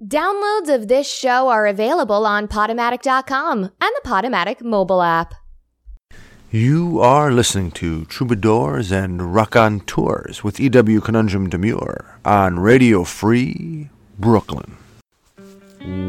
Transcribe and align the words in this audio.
Downloads 0.00 0.72
of 0.72 0.86
this 0.86 1.12
show 1.12 1.48
are 1.48 1.66
available 1.66 2.24
on 2.24 2.46
Podomatic.com 2.46 3.64
and 3.64 3.72
the 3.80 4.00
Podomatic 4.04 4.62
mobile 4.62 5.02
app. 5.02 5.34
You 6.52 7.00
are 7.00 7.32
listening 7.32 7.72
to 7.72 8.04
Troubadours 8.04 8.92
and 8.92 9.34
Rock 9.34 9.56
on 9.56 9.80
Tours 9.80 10.44
with 10.44 10.60
E.W. 10.60 11.00
Conundrum 11.00 11.50
Demure 11.50 12.16
on 12.24 12.60
Radio 12.60 13.02
Free 13.02 13.90
Brooklyn. 14.20 14.76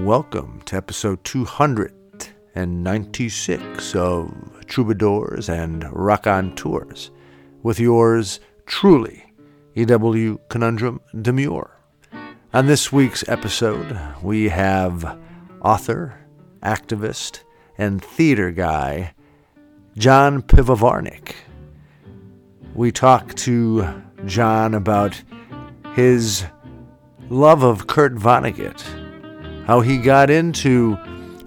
Welcome 0.06 0.62
to 0.66 0.76
episode 0.76 1.24
296 1.24 3.96
of 3.96 4.32
Troubadours 4.68 5.50
and 5.50 5.92
Rock 5.92 6.28
on 6.28 6.56
Tours 6.56 7.10
with 7.64 7.80
yours 7.80 8.40
truly, 8.68 9.34
E.W. 9.76 10.38
Conundrum 10.48 11.02
Demure. 11.20 11.79
On 12.52 12.66
this 12.66 12.92
week's 12.92 13.24
episode, 13.30 13.96
we 14.24 14.50
have 14.50 15.20
author, 15.62 16.20
activist, 16.64 17.44
and 17.78 18.04
theater 18.04 18.50
guy 18.50 19.14
John 19.96 20.42
Pivovarnik. 20.42 21.36
We 22.74 22.92
talk 22.92 23.36
to 23.36 24.02
John 24.26 24.74
about 24.74 25.22
his 25.94 26.44
love 27.30 27.62
of 27.62 27.86
Kurt 27.86 28.16
Vonnegut, 28.16 28.82
how 29.68 29.82
he 29.82 30.00
got 30.00 30.32
into 30.32 30.98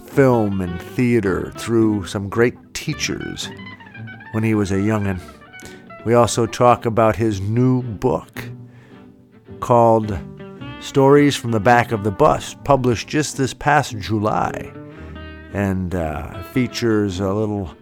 film 0.07 0.60
and 0.60 0.80
theater 0.80 1.52
through 1.57 2.07
some 2.07 2.29
great 2.29 2.55
teachers 2.74 3.48
when 4.30 4.45
he 4.45 4.55
was 4.55 4.71
a 4.71 4.77
youngin'. 4.77 5.21
We 6.05 6.15
also 6.15 6.46
talk 6.46 6.87
about 6.87 7.16
his 7.16 7.41
new 7.41 7.82
book 7.82 8.45
called 9.59 10.16
Stories 10.83 11.37
from 11.37 11.53
the 11.53 11.61
Back 11.61 11.93
of 11.93 12.03
the 12.03 12.11
Bus, 12.11 12.57
published 12.65 13.07
just 13.07 13.37
this 13.37 13.55
past 13.55 13.97
July, 13.99 14.73
and 15.53 15.95
uh, 15.95 16.43
features 16.43 17.21
a 17.21 17.33
little 17.33 17.73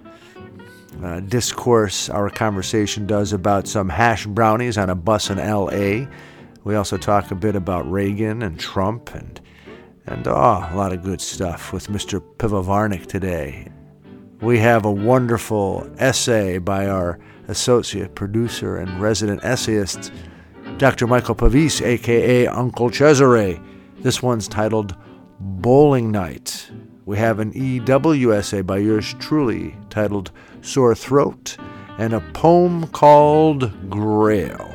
uh, 1.03 1.21
discourse 1.21 2.11
our 2.11 2.29
conversation 2.29 3.07
does 3.07 3.33
about 3.33 3.67
some 3.67 3.89
hash 3.89 4.27
brownies 4.27 4.77
on 4.77 4.91
a 4.91 4.95
bus 4.95 5.31
in 5.31 5.39
L.A. 5.39 6.07
We 6.65 6.75
also 6.75 6.99
talk 6.99 7.31
a 7.31 7.35
bit 7.35 7.57
about 7.57 7.91
Reagan 7.91 8.43
and 8.43 8.61
Trump 8.61 9.15
and 9.15 9.41
and 10.07 10.29
oh, 10.29 10.69
a 10.71 10.77
lot 10.77 10.93
of 10.93 11.03
good 11.03 11.23
stuff 11.23 11.73
with 11.73 11.87
Mr. 11.87 12.21
Pivovarnik 12.37 13.07
today. 13.07 13.69
We 14.43 14.59
have 14.59 14.85
a 14.85 14.93
wonderful 14.93 15.91
essay 15.99 16.59
by 16.59 16.87
our 16.87 17.19
associate 17.49 18.15
producer 18.15 18.77
and 18.77 19.01
resident 19.01 19.43
essayist, 19.43 20.13
Dr. 20.81 21.07
Michael 21.07 21.35
Pavis, 21.35 21.83
aka 21.83 22.47
Uncle 22.47 22.89
Cesare. 22.89 23.61
This 23.99 24.23
one's 24.23 24.49
titled 24.49 24.97
Bowling 25.39 26.11
Night. 26.11 26.71
We 27.05 27.19
have 27.19 27.39
an 27.39 27.53
EW 27.53 28.33
essay 28.33 28.63
by 28.63 28.79
yours 28.79 29.15
truly 29.19 29.77
titled 29.91 30.31
Sore 30.63 30.95
Throat 30.95 31.59
and 31.99 32.15
a 32.15 32.21
poem 32.33 32.87
called 32.87 33.91
Grail. 33.91 34.75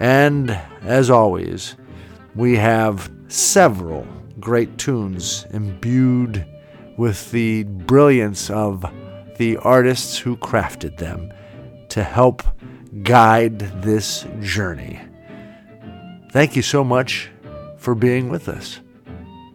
And 0.00 0.50
as 0.80 1.10
always, 1.10 1.76
we 2.34 2.56
have 2.56 3.12
several 3.28 4.06
great 4.40 4.78
tunes 4.78 5.44
imbued 5.50 6.46
with 6.96 7.30
the 7.32 7.64
brilliance 7.64 8.48
of 8.48 8.82
the 9.36 9.58
artists 9.58 10.16
who 10.16 10.38
crafted 10.38 10.96
them 10.96 11.30
to 11.90 12.02
help 12.02 12.42
guide 13.02 13.58
this 13.82 14.26
journey. 14.40 14.98
Thank 16.30 16.56
you 16.56 16.62
so 16.62 16.84
much 16.84 17.30
for 17.78 17.94
being 17.94 18.28
with 18.28 18.50
us. 18.50 18.80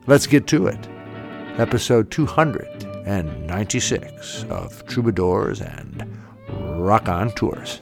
Let's 0.08 0.26
get 0.26 0.48
to 0.48 0.66
it. 0.68 0.88
Episode 1.60 2.10
296 2.10 4.46
of 4.50 4.84
Troubadours 4.88 5.62
and 5.62 6.18
Rock 6.50 7.08
on 7.08 7.30
Tours. 7.32 7.80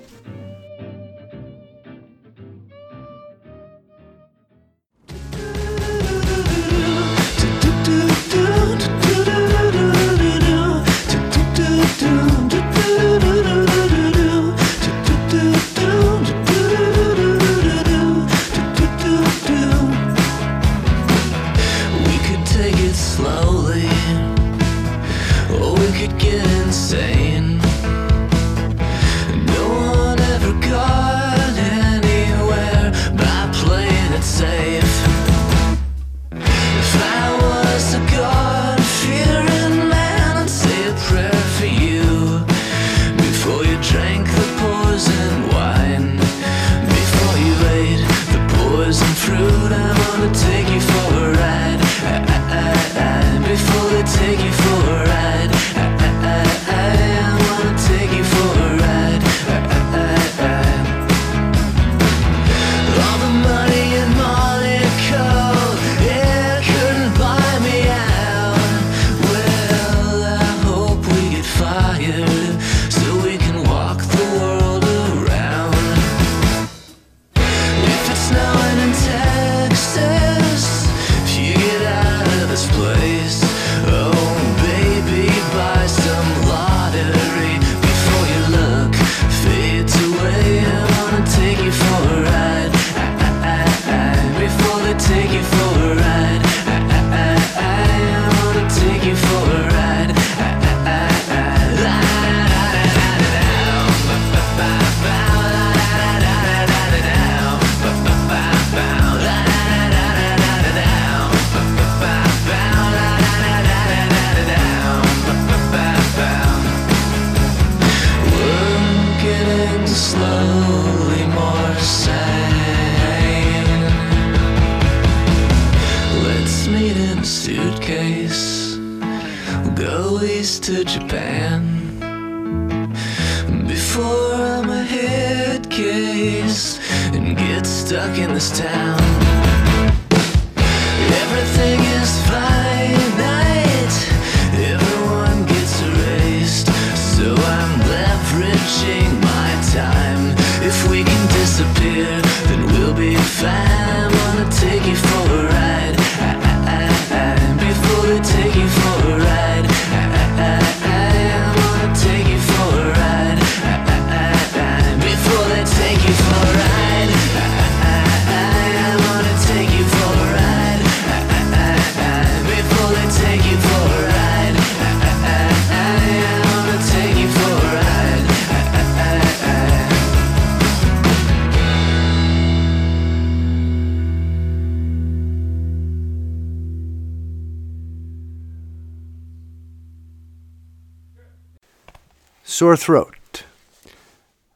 Sore 192.61 192.77
throat. 192.77 193.43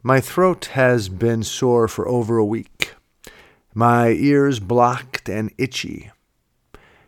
My 0.04 0.22
throat 0.22 0.66
has 0.74 1.10
been 1.10 1.42
sore 1.42 1.88
for 1.88 2.08
over 2.08 2.38
a 2.38 2.46
week. 2.46 2.94
My 3.74 4.10
ears 4.10 4.60
blocked 4.60 5.28
and 5.28 5.52
itchy. 5.58 6.12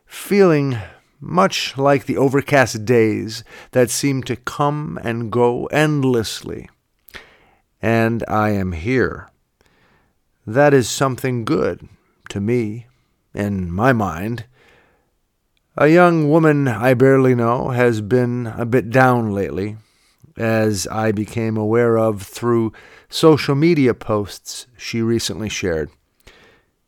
Feeling 0.07 0.79
much 1.21 1.77
like 1.77 2.07
the 2.07 2.17
overcast 2.17 2.83
days 2.83 3.43
that 3.73 3.91
seem 3.91 4.23
to 4.23 4.35
come 4.35 4.97
and 5.03 5.31
go 5.31 5.67
endlessly. 5.67 6.67
And 7.79 8.23
I 8.27 8.49
am 8.49 8.71
here. 8.71 9.29
That 10.47 10.73
is 10.73 10.89
something 10.89 11.45
good 11.45 11.87
to 12.29 12.41
me, 12.41 12.87
in 13.35 13.71
my 13.71 13.93
mind. 13.93 14.45
A 15.77 15.89
young 15.89 16.27
woman 16.27 16.67
I 16.67 16.95
barely 16.95 17.35
know 17.35 17.69
has 17.69 18.01
been 18.01 18.47
a 18.47 18.65
bit 18.65 18.89
down 18.89 19.31
lately, 19.31 19.77
as 20.37 20.87
I 20.87 21.11
became 21.11 21.57
aware 21.57 21.97
of 21.97 22.21
through 22.21 22.73
social 23.09 23.55
media 23.55 23.93
posts 23.93 24.67
she 24.77 25.01
recently 25.01 25.49
shared. 25.49 25.89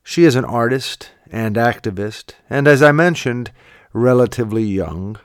She 0.04 0.24
is 0.24 0.36
an 0.36 0.46
artist 0.46 1.12
and 1.32 1.56
activist, 1.56 2.34
and 2.50 2.68
as 2.68 2.82
I 2.82 2.92
mentioned, 2.92 3.52
relatively 3.94 4.64
young, 4.64 5.20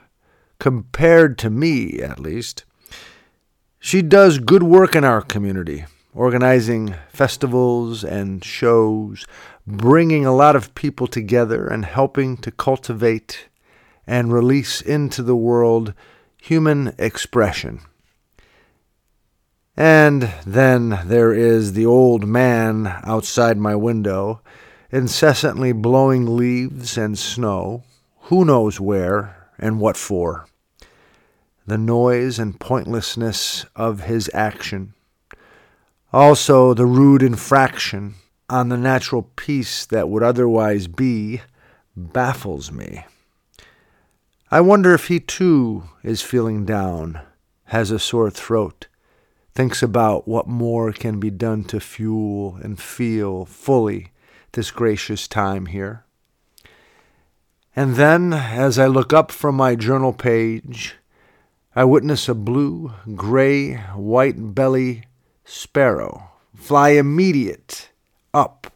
compared 0.59 1.37
to 1.39 1.49
me 1.49 1.99
at 1.99 2.19
least. 2.19 2.65
She 3.79 4.01
does 4.01 4.39
good 4.39 4.63
work 4.63 4.95
in 4.95 5.03
our 5.03 5.21
community, 5.21 5.85
organizing 6.13 6.95
festivals 7.09 8.03
and 8.03 8.43
shows, 8.43 9.25
bringing 9.67 10.25
a 10.25 10.35
lot 10.35 10.55
of 10.55 10.73
people 10.75 11.07
together 11.07 11.67
and 11.67 11.85
helping 11.85 12.37
to 12.37 12.51
cultivate 12.51 13.47
and 14.07 14.31
release 14.31 14.81
into 14.81 15.21
the 15.23 15.35
world 15.35 15.93
human 16.41 16.93
expression. 16.97 17.81
And 19.77 20.33
then 20.45 21.01
there 21.05 21.33
is 21.33 21.73
the 21.73 21.85
old 21.85 22.27
man 22.27 22.87
outside 23.03 23.57
my 23.57 23.75
window, 23.75 24.41
incessantly 24.89 25.73
blowing 25.73 26.37
leaves 26.37 26.97
and 26.97 27.19
snow, 27.19 27.83
who 28.21 28.45
knows 28.45 28.79
where 28.79 29.49
and 29.59 29.79
what 29.79 29.97
for. 29.97 30.47
The 31.67 31.77
noise 31.77 32.39
and 32.39 32.59
pointlessness 32.59 33.65
of 33.75 34.01
his 34.01 34.29
action. 34.33 34.93
Also, 36.13 36.73
the 36.73 36.85
rude 36.85 37.21
infraction 37.21 38.15
on 38.49 38.69
the 38.69 38.77
natural 38.77 39.23
peace 39.35 39.85
that 39.87 40.07
would 40.07 40.23
otherwise 40.23 40.87
be 40.87 41.41
baffles 41.97 42.71
me. 42.71 43.05
I 44.51 44.61
wonder 44.61 44.93
if 44.93 45.07
he 45.07 45.19
too 45.19 45.83
is 46.03 46.21
feeling 46.21 46.63
down, 46.65 47.19
has 47.65 47.91
a 47.91 47.99
sore 47.99 48.29
throat, 48.29 48.87
thinks 49.55 49.81
about 49.81 50.27
what 50.27 50.47
more 50.47 50.91
can 50.91 51.19
be 51.19 51.31
done 51.31 51.63
to 51.63 51.79
fuel 51.79 52.59
and 52.61 52.79
feel 52.79 53.45
fully 53.45 54.11
this 54.51 54.69
gracious 54.69 55.27
time 55.27 55.67
here. 55.67 56.03
And 57.75 57.95
then, 57.95 58.33
as 58.33 58.77
I 58.77 58.87
look 58.87 59.13
up 59.13 59.31
from 59.31 59.55
my 59.55 59.75
journal 59.75 60.13
page, 60.13 60.95
I 61.75 61.83
witness 61.85 62.29
a 62.29 62.33
blue, 62.33 62.93
gray, 63.15 63.75
white 63.95 64.55
belly 64.55 65.05
sparrow 65.43 66.31
fly 66.55 66.89
immediate 66.89 67.89
up, 68.33 68.71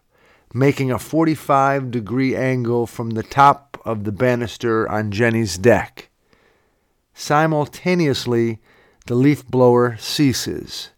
making 0.53 0.91
a 0.91 0.99
45 0.99 1.91
degree 1.91 2.35
angle 2.35 2.85
from 2.85 3.11
the 3.11 3.23
top 3.23 3.81
of 3.85 4.03
the 4.03 4.11
banister 4.11 4.89
on 4.89 5.11
Jenny's 5.11 5.57
deck. 5.57 6.09
Simultaneously, 7.13 8.59
the 9.09 9.15
leaf 9.15 9.43
blower 9.47 9.97
ceases, 9.97 10.91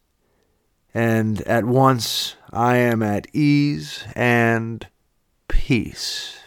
and 0.93 1.39
at 1.43 1.63
once 1.63 2.35
I 2.51 2.75
am 2.75 3.01
at 3.01 3.25
ease 3.31 4.03
and 4.17 4.85
peace. 5.47 6.40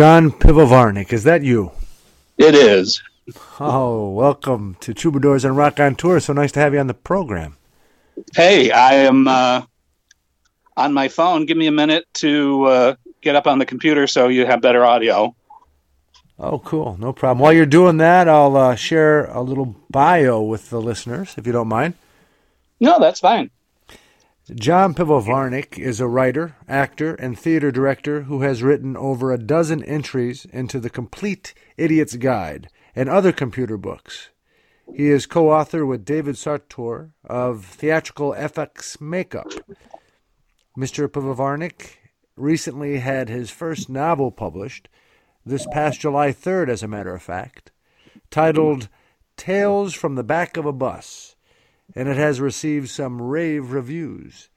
John 0.00 0.30
Pivovarnik, 0.30 1.12
is 1.12 1.24
that 1.24 1.42
you? 1.42 1.72
It 2.38 2.54
is. 2.54 3.02
Oh, 3.60 4.08
welcome 4.08 4.78
to 4.80 4.94
Troubadours 4.94 5.44
and 5.44 5.58
Rock 5.58 5.78
on 5.78 5.94
Tour. 5.94 6.20
So 6.20 6.32
nice 6.32 6.52
to 6.52 6.60
have 6.60 6.72
you 6.72 6.80
on 6.80 6.86
the 6.86 6.94
program. 6.94 7.58
Hey, 8.34 8.70
I 8.70 8.94
am 8.94 9.28
uh, 9.28 9.60
on 10.74 10.94
my 10.94 11.08
phone. 11.08 11.44
Give 11.44 11.58
me 11.58 11.66
a 11.66 11.70
minute 11.70 12.06
to 12.14 12.64
uh, 12.64 12.94
get 13.20 13.36
up 13.36 13.46
on 13.46 13.58
the 13.58 13.66
computer 13.66 14.06
so 14.06 14.28
you 14.28 14.46
have 14.46 14.62
better 14.62 14.86
audio. 14.86 15.36
Oh, 16.38 16.60
cool. 16.60 16.96
No 16.98 17.12
problem. 17.12 17.40
While 17.40 17.52
you're 17.52 17.66
doing 17.66 17.98
that, 17.98 18.26
I'll 18.26 18.56
uh, 18.56 18.76
share 18.76 19.26
a 19.26 19.42
little 19.42 19.76
bio 19.90 20.40
with 20.40 20.70
the 20.70 20.80
listeners, 20.80 21.34
if 21.36 21.46
you 21.46 21.52
don't 21.52 21.68
mind. 21.68 21.92
No, 22.80 22.98
that's 22.98 23.20
fine. 23.20 23.50
John 24.54 24.94
Pivovarnik 24.94 25.78
is 25.78 26.00
a 26.00 26.08
writer, 26.08 26.56
actor, 26.66 27.14
and 27.14 27.38
theater 27.38 27.70
director 27.70 28.22
who 28.22 28.42
has 28.42 28.64
written 28.64 28.96
over 28.96 29.30
a 29.30 29.38
dozen 29.38 29.84
entries 29.84 30.44
into 30.46 30.80
The 30.80 30.90
Complete 30.90 31.54
Idiot's 31.76 32.16
Guide 32.16 32.68
and 32.96 33.08
other 33.08 33.30
computer 33.30 33.76
books. 33.76 34.30
He 34.92 35.08
is 35.08 35.26
co 35.26 35.52
author 35.52 35.86
with 35.86 36.04
David 36.04 36.36
Sartor 36.36 37.10
of 37.24 37.64
Theatrical 37.64 38.32
FX 38.32 39.00
Makeup. 39.00 39.52
Mr. 40.76 41.06
Pivovarnik 41.06 41.98
recently 42.34 42.98
had 42.98 43.28
his 43.28 43.50
first 43.50 43.88
novel 43.88 44.32
published, 44.32 44.88
this 45.46 45.66
past 45.70 46.00
July 46.00 46.32
3rd, 46.32 46.68
as 46.70 46.82
a 46.82 46.88
matter 46.88 47.14
of 47.14 47.22
fact, 47.22 47.70
titled 48.30 48.88
Tales 49.36 49.94
from 49.94 50.16
the 50.16 50.24
Back 50.24 50.56
of 50.56 50.66
a 50.66 50.72
Bus, 50.72 51.36
and 51.94 52.08
it 52.08 52.16
has 52.16 52.40
received 52.40 52.88
some 52.88 53.20
rave 53.20 53.72
reviews. 53.72 54.48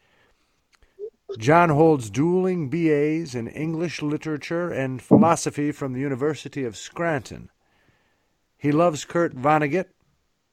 John 1.38 1.70
holds 1.70 2.10
dueling 2.10 2.70
BAs 2.70 3.34
in 3.34 3.48
English 3.48 4.02
literature 4.02 4.70
and 4.70 5.02
philosophy 5.02 5.72
from 5.72 5.94
the 5.94 6.00
University 6.00 6.64
of 6.64 6.78
Scranton. 6.78 7.50
He 8.58 8.72
loves 8.72 9.04
Kurt 9.04 9.36
Vonnegut. 9.36 9.88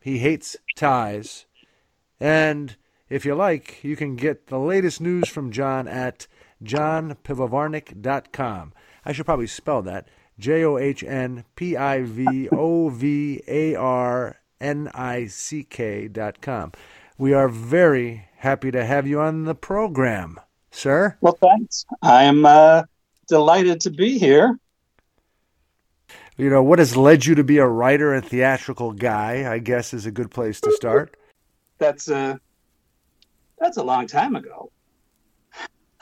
He 0.00 0.18
hates 0.18 0.56
ties. 0.76 1.44
And 2.18 2.76
if 3.08 3.26
you 3.26 3.34
like, 3.34 3.84
you 3.84 3.94
can 3.94 4.16
get 4.16 4.46
the 4.46 4.58
latest 4.58 5.00
news 5.00 5.28
from 5.28 5.52
John 5.52 5.86
at 5.86 6.26
johnpivovarnik.com. 6.64 8.72
I 9.04 9.12
should 9.12 9.26
probably 9.26 9.46
spell 9.46 9.82
that 9.82 10.08
J 10.38 10.64
O 10.64 10.78
H 10.78 11.04
N 11.04 11.44
P 11.56 11.76
I 11.76 12.02
V 12.02 12.48
O 12.50 12.88
V 12.88 13.42
A 13.46 13.74
R 13.74 14.39
N 14.60 14.90
I 14.94 15.26
C 15.26 15.64
K 15.64 16.08
dot 16.08 16.40
com. 16.40 16.72
We 17.18 17.32
are 17.32 17.48
very 17.48 18.26
happy 18.36 18.70
to 18.70 18.84
have 18.84 19.06
you 19.06 19.20
on 19.20 19.44
the 19.44 19.54
program, 19.54 20.38
sir. 20.70 21.16
Well, 21.20 21.38
thanks. 21.40 21.84
I'm 22.02 22.44
uh, 22.46 22.82
delighted 23.28 23.80
to 23.82 23.90
be 23.90 24.18
here. 24.18 24.58
You 26.36 26.48
know, 26.48 26.62
what 26.62 26.78
has 26.78 26.96
led 26.96 27.26
you 27.26 27.34
to 27.34 27.44
be 27.44 27.58
a 27.58 27.66
writer 27.66 28.14
and 28.14 28.24
theatrical 28.24 28.92
guy, 28.92 29.52
I 29.52 29.58
guess, 29.58 29.92
is 29.92 30.06
a 30.06 30.10
good 30.10 30.30
place 30.30 30.60
to 30.62 30.72
start. 30.72 31.16
That's 31.78 32.10
uh, 32.10 32.36
that's 33.58 33.76
a 33.76 33.82
long 33.82 34.06
time 34.06 34.36
ago. 34.36 34.70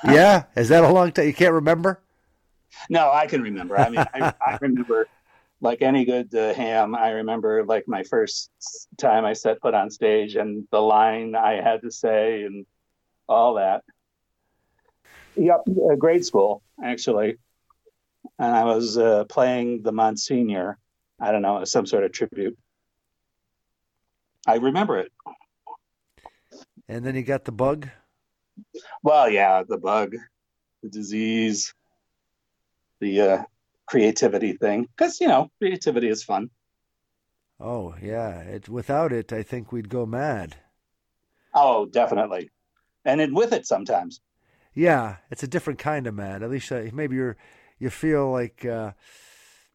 Yeah? 0.05 0.45
Is 0.55 0.69
that 0.69 0.85
a 0.85 0.93
long 0.93 1.11
time? 1.11 1.27
You 1.27 1.35
can't 1.35 1.55
remember? 1.55 2.00
No, 2.88 3.11
I 3.11 3.27
can 3.27 3.43
remember. 3.43 3.77
I 3.77 3.91
mean, 3.91 4.05
I, 4.15 4.33
I 4.41 4.59
remember 4.61 5.09
like 5.61 5.83
any 5.83 6.05
good 6.05 6.35
uh, 6.35 6.55
ham. 6.55 6.95
I 6.95 7.11
remember 7.11 7.65
like 7.65 7.88
my 7.88 8.05
first 8.05 8.50
time 8.97 9.25
I 9.25 9.33
set 9.33 9.61
foot 9.61 9.75
on 9.75 9.91
stage 9.91 10.37
and 10.37 10.67
the 10.71 10.81
line 10.81 11.35
I 11.35 11.61
had 11.61 11.83
to 11.83 11.91
say 11.91 12.43
and 12.45 12.67
all 13.29 13.55
that. 13.55 13.83
Yep, 15.37 15.65
uh, 15.69 15.95
grade 15.97 16.25
school 16.25 16.62
actually, 16.83 17.37
and 18.38 18.57
I 18.57 18.65
was 18.65 18.99
uh, 18.99 19.25
playing 19.25 19.83
the 19.83 19.93
Monsignor. 19.93 20.79
I 21.21 21.33
don't 21.33 21.43
know, 21.43 21.65
some 21.65 21.87
sort 21.87 22.05
of 22.05 22.12
tribute. 22.12 22.57
I 24.47 24.57
remember 24.57 24.99
it. 24.99 25.12
And 26.88 27.05
then 27.05 27.15
you 27.17 27.23
got 27.23 27.45
the 27.45 27.53
bug? 27.53 27.88
Well, 29.03 29.29
yeah, 29.29 29.62
the 29.69 29.79
bug, 29.79 30.15
the 30.83 30.88
disease, 30.88 31.75
the 33.00 33.21
uh, 33.21 33.43
creativity 33.88 34.52
thing. 34.52 34.87
Because, 34.97 35.21
you 35.21 35.28
know, 35.28 35.50
creativity 35.59 36.09
is 36.09 36.23
fun. 36.23 36.50
Oh, 37.61 37.95
yeah. 38.00 38.40
It, 38.40 38.68
without 38.68 39.12
it, 39.12 39.33
I 39.33 39.42
think 39.42 39.73
we'd 39.73 39.88
go 39.88 40.07
mad. 40.07 40.57
Oh, 41.54 41.87
definitely. 41.87 42.50
And 43.04 43.21
it, 43.21 43.33
with 43.33 43.52
it 43.52 43.66
sometimes. 43.66 44.21
Yeah, 44.75 45.16
it's 45.30 45.42
a 45.42 45.49
different 45.49 45.78
kind 45.78 46.07
of 46.07 46.14
mad. 46.14 46.42
At 46.42 46.50
least 46.50 46.71
uh, 46.71 46.85
maybe 46.92 47.16
you're 47.16 47.37
you 47.80 47.90
feel 47.90 48.30
like 48.30 48.64
uh, 48.64 48.92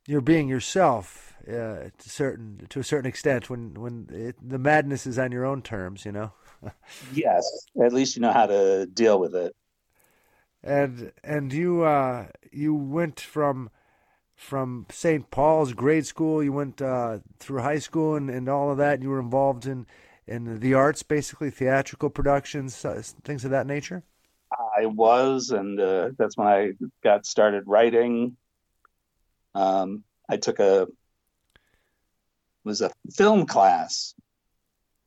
you're 0.07 0.21
being 0.21 0.47
yourself 0.47 1.35
uh, 1.47 1.89
to 1.97 2.09
certain 2.09 2.65
to 2.69 2.79
a 2.79 2.83
certain 2.83 3.07
extent 3.09 3.49
when 3.49 3.73
when 3.73 4.07
it, 4.11 4.37
the 4.41 4.59
madness 4.59 5.05
is 5.05 5.19
on 5.19 5.31
your 5.31 5.45
own 5.45 5.61
terms, 5.61 6.05
you 6.05 6.11
know. 6.11 6.31
yes, 7.13 7.45
at 7.83 7.91
least 7.91 8.15
you 8.15 8.21
know 8.21 8.31
how 8.31 8.45
to 8.45 8.85
deal 8.85 9.19
with 9.19 9.35
it. 9.35 9.53
And 10.63 11.11
and 11.23 11.51
you 11.51 11.83
uh, 11.83 12.27
you 12.51 12.73
went 12.73 13.19
from 13.19 13.69
from 14.35 14.85
St. 14.89 15.29
Paul's 15.31 15.73
grade 15.73 16.05
school. 16.05 16.43
You 16.43 16.53
went 16.53 16.81
uh, 16.81 17.19
through 17.39 17.61
high 17.61 17.79
school 17.79 18.15
and, 18.15 18.29
and 18.29 18.49
all 18.49 18.71
of 18.71 18.77
that. 18.77 19.01
You 19.01 19.09
were 19.09 19.19
involved 19.19 19.65
in 19.65 19.85
in 20.25 20.59
the 20.61 20.73
arts, 20.73 21.03
basically 21.03 21.49
theatrical 21.49 22.09
productions, 22.09 22.85
uh, 22.85 23.01
things 23.25 23.43
of 23.43 23.51
that 23.51 23.67
nature. 23.67 24.03
I 24.77 24.85
was, 24.85 25.49
and 25.49 25.77
uh, 25.79 26.11
that's 26.17 26.37
when 26.37 26.47
I 26.47 26.71
got 27.03 27.25
started 27.25 27.63
writing. 27.67 28.37
Um, 29.53 30.03
I 30.29 30.37
took 30.37 30.59
a 30.59 30.87
was 32.63 32.81
a 32.81 32.91
film 33.13 33.45
class 33.45 34.15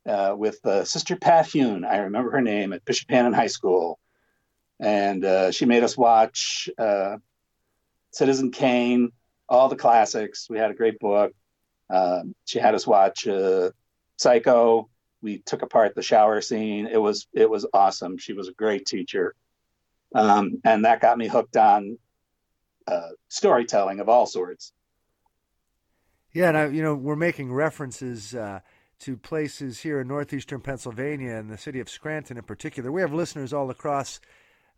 uh, 0.06 0.34
with 0.36 0.64
uh, 0.66 0.84
Sister 0.84 1.16
Pat 1.16 1.46
Hune. 1.46 1.86
I 1.86 1.98
remember 1.98 2.30
her 2.32 2.42
name 2.42 2.74
at 2.74 2.84
Bishop 2.84 3.10
Hannan 3.10 3.32
High 3.32 3.46
School, 3.46 3.98
and 4.78 5.54
she 5.54 5.64
made 5.64 5.82
us 5.82 5.96
watch 5.96 6.68
Citizen 8.16 8.50
Kane, 8.50 9.12
all 9.46 9.68
the 9.68 9.76
classics. 9.76 10.48
We 10.48 10.56
had 10.56 10.70
a 10.70 10.74
great 10.74 10.98
book. 10.98 11.32
Um, 11.90 12.34
she 12.46 12.58
had 12.58 12.74
us 12.74 12.86
watch 12.86 13.28
uh, 13.28 13.72
Psycho. 14.16 14.88
We 15.20 15.40
took 15.40 15.60
apart 15.60 15.94
the 15.94 16.02
shower 16.02 16.40
scene. 16.40 16.86
It 16.86 16.96
was 16.96 17.26
it 17.34 17.50
was 17.50 17.66
awesome. 17.74 18.16
She 18.16 18.32
was 18.32 18.48
a 18.48 18.52
great 18.52 18.86
teacher, 18.86 19.34
um, 20.14 20.62
and 20.64 20.86
that 20.86 21.02
got 21.02 21.18
me 21.18 21.28
hooked 21.28 21.58
on 21.58 21.98
uh, 22.86 23.10
storytelling 23.28 24.00
of 24.00 24.08
all 24.08 24.24
sorts. 24.24 24.72
Yeah, 26.32 26.48
and 26.48 26.56
I, 26.56 26.66
you 26.68 26.82
know 26.82 26.94
we're 26.94 27.16
making 27.16 27.52
references 27.52 28.34
uh, 28.34 28.60
to 29.00 29.18
places 29.18 29.80
here 29.80 30.00
in 30.00 30.08
northeastern 30.08 30.62
Pennsylvania 30.62 31.34
and 31.34 31.50
the 31.50 31.58
city 31.58 31.80
of 31.80 31.90
Scranton 31.90 32.38
in 32.38 32.44
particular. 32.44 32.90
We 32.90 33.02
have 33.02 33.12
listeners 33.12 33.52
all 33.52 33.68
across 33.68 34.20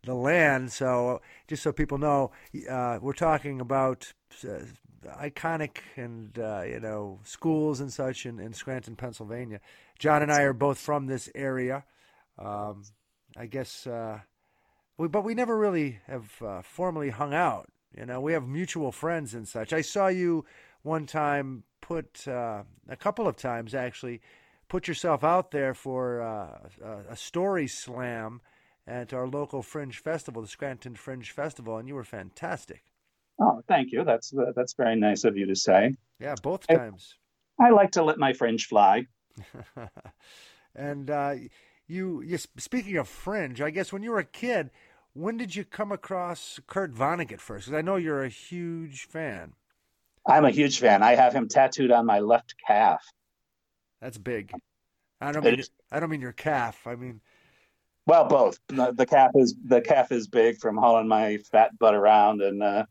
the 0.03 0.13
land, 0.13 0.71
so 0.71 1.21
just 1.47 1.63
so 1.63 1.71
people 1.71 1.97
know, 1.97 2.31
uh, 2.69 2.99
we're 3.01 3.13
talking 3.13 3.59
about 3.61 4.13
uh, 4.43 4.59
iconic 5.21 5.77
and 5.95 6.37
uh, 6.39 6.63
you 6.63 6.79
know 6.79 7.19
schools 7.23 7.79
and 7.79 7.91
such 7.91 8.25
in, 8.25 8.39
in 8.39 8.53
Scranton, 8.53 8.95
Pennsylvania. 8.95 9.59
John 9.97 10.21
and 10.21 10.31
I 10.31 10.41
are 10.43 10.53
both 10.53 10.77
from 10.77 11.07
this 11.07 11.29
area. 11.35 11.83
Um, 12.37 12.83
I 13.37 13.45
guess, 13.45 13.85
uh, 13.85 14.19
we, 14.97 15.07
but 15.07 15.23
we 15.23 15.33
never 15.33 15.57
really 15.57 15.99
have 16.07 16.41
uh, 16.41 16.61
formally 16.61 17.09
hung 17.09 17.33
out. 17.33 17.69
You 17.95 18.05
know, 18.05 18.21
we 18.21 18.33
have 18.33 18.47
mutual 18.47 18.91
friends 18.91 19.33
and 19.33 19.47
such. 19.47 19.73
I 19.73 19.81
saw 19.81 20.07
you 20.07 20.45
one 20.83 21.05
time 21.05 21.63
put 21.81 22.27
uh, 22.27 22.63
a 22.87 22.95
couple 22.95 23.27
of 23.27 23.35
times 23.35 23.73
actually 23.75 24.21
put 24.67 24.87
yourself 24.87 25.23
out 25.23 25.51
there 25.51 25.73
for 25.73 26.21
uh, 26.21 26.93
a 27.09 27.15
story 27.15 27.67
slam 27.67 28.39
at 28.89 29.13
our 29.13 29.27
local 29.27 29.61
fringe 29.61 29.99
festival, 29.99 30.41
the 30.41 30.47
Scranton 30.47 30.95
Fringe 30.95 31.29
Festival, 31.29 31.77
and 31.77 31.87
you 31.87 31.93
were 31.93 32.03
fantastic. 32.03 32.83
Oh, 33.39 33.61
thank 33.67 33.91
you. 33.91 34.03
That's 34.03 34.33
uh, 34.33 34.51
that's 34.55 34.73
very 34.73 34.95
nice 34.95 35.23
of 35.23 35.37
you 35.37 35.45
to 35.45 35.55
say. 35.55 35.93
Yeah, 36.19 36.35
both 36.41 36.65
I- 36.69 36.75
times. 36.75 37.15
I 37.61 37.69
like 37.71 37.91
to 37.91 38.03
let 38.03 38.17
my 38.17 38.33
fringe 38.33 38.67
fly. 38.67 39.05
and 40.75 41.09
uh, 41.09 41.35
you, 41.87 42.21
you, 42.21 42.37
speaking 42.37 42.95
of 42.95 43.09
fringe, 43.09 43.59
I 43.59 43.69
guess 43.69 43.91
when 43.91 44.01
you 44.01 44.11
were 44.11 44.19
a 44.19 44.23
kid, 44.23 44.71
when 45.11 45.35
did 45.35 45.53
you 45.57 45.65
come 45.65 45.91
across 45.91 46.61
Kurt 46.67 46.93
Vonnegut 46.93 47.41
first? 47.41 47.65
Because 47.65 47.77
I 47.77 47.81
know 47.81 47.97
you're 47.97 48.23
a 48.23 48.29
huge 48.29 49.07
fan. 49.07 49.55
I'm 50.25 50.45
a 50.45 50.51
huge 50.51 50.79
fan. 50.79 51.03
I 51.03 51.15
have 51.15 51.33
him 51.33 51.49
tattooed 51.49 51.91
on 51.91 52.05
my 52.05 52.19
left 52.19 52.55
calf. 52.65 53.03
That's 53.99 54.17
big. 54.17 54.53
I 55.19 55.33
don't 55.33 55.43
mean. 55.43 55.61
I 55.91 55.99
don't 55.99 56.09
mean 56.09 56.21
your 56.21 56.31
calf. 56.31 56.87
I 56.87 56.95
mean 56.95 57.19
Well, 58.05 58.25
both. 58.27 58.59
The, 58.67 59.05
calf 59.07 59.31
is 59.35 59.55
the 59.63 59.81
calf 59.81 60.11
is 60.11 60.27
big 60.27 60.57
from 60.57 60.77
hauling 60.77 61.07
my 61.07 61.37
fat 61.51 61.77
butt 61.77 61.93
around, 61.93 62.41
and 62.41 62.63
uh, 62.63 62.85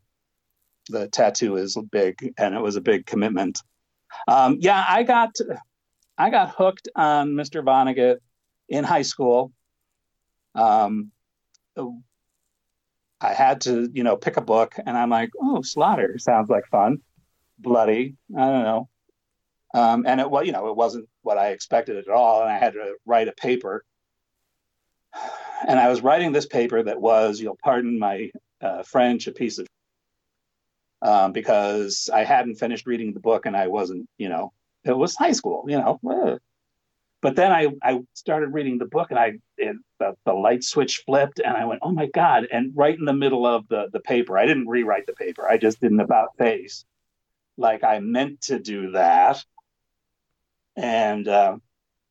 the 0.89 1.07
tattoo 1.07 1.57
is 1.57 1.77
big, 1.91 2.33
and 2.37 2.55
it 2.55 2.61
was 2.61 2.75
a 2.75 2.81
big 2.81 3.05
commitment. 3.05 3.61
Um, 4.27 4.57
yeah, 4.59 4.83
I 4.87 5.03
got 5.03 5.35
I 6.17 6.29
got 6.29 6.55
hooked 6.55 6.89
on 6.95 7.31
Mr. 7.31 7.63
Vonnegut 7.63 8.17
in 8.69 8.83
high 8.83 9.03
school. 9.03 9.51
Um, 10.55 11.11
I 13.21 13.33
had 13.33 13.61
to, 13.61 13.89
you 13.93 14.03
know, 14.03 14.15
pick 14.15 14.37
a 14.37 14.41
book, 14.41 14.75
and 14.85 14.97
I'm 14.97 15.09
like, 15.09 15.29
oh, 15.41 15.61
Slaughter 15.61 16.17
sounds 16.17 16.49
like 16.49 16.65
fun, 16.67 16.99
bloody. 17.57 18.15
I 18.35 18.45
don't 18.45 18.63
know, 18.63 18.89
um, 19.73 20.05
and 20.07 20.19
it 20.19 20.29
was, 20.29 20.45
you 20.45 20.51
know, 20.51 20.69
it 20.69 20.75
wasn't 20.75 21.07
what 21.21 21.37
I 21.37 21.49
expected 21.49 21.97
at 21.97 22.07
all, 22.07 22.41
and 22.41 22.49
I 22.49 22.57
had 22.57 22.73
to 22.73 22.95
write 23.05 23.27
a 23.27 23.33
paper. 23.33 23.83
And 25.67 25.79
I 25.79 25.89
was 25.89 26.01
writing 26.01 26.31
this 26.31 26.45
paper 26.45 26.81
that 26.83 27.01
was, 27.01 27.39
you'll 27.39 27.57
pardon 27.61 27.99
my 27.99 28.31
uh, 28.61 28.83
French, 28.83 29.27
a 29.27 29.31
piece 29.31 29.57
of 29.57 29.67
um, 31.01 31.31
because 31.31 32.09
I 32.13 32.23
hadn't 32.23 32.55
finished 32.55 32.85
reading 32.85 33.13
the 33.13 33.19
book 33.19 33.45
and 33.45 33.55
I 33.55 33.67
wasn't, 33.67 34.09
you 34.17 34.29
know, 34.29 34.51
it 34.83 34.97
was 34.97 35.15
high 35.15 35.31
school, 35.31 35.65
you 35.67 35.77
know. 35.77 36.39
But 37.21 37.35
then 37.35 37.51
I, 37.51 37.67
I 37.83 38.01
started 38.13 38.53
reading 38.53 38.77
the 38.77 38.85
book 38.85 39.07
and 39.09 39.19
I 39.19 39.33
it, 39.57 39.75
the, 39.99 40.15
the 40.25 40.33
light 40.33 40.63
switch 40.63 41.03
flipped 41.05 41.39
and 41.39 41.55
I 41.55 41.65
went, 41.65 41.81
oh 41.83 41.91
my 41.91 42.07
God. 42.07 42.47
And 42.51 42.71
right 42.75 42.97
in 42.97 43.05
the 43.05 43.13
middle 43.13 43.45
of 43.45 43.67
the, 43.67 43.89
the 43.91 43.99
paper, 43.99 44.37
I 44.37 44.45
didn't 44.45 44.67
rewrite 44.67 45.05
the 45.05 45.13
paper. 45.13 45.47
I 45.47 45.57
just 45.57 45.81
did 45.81 45.91
an 45.91 45.99
about 45.99 46.37
face. 46.37 46.85
Like 47.57 47.83
I 47.83 47.99
meant 47.99 48.41
to 48.43 48.59
do 48.59 48.91
that. 48.91 49.43
And 50.77 51.27
uh, 51.27 51.57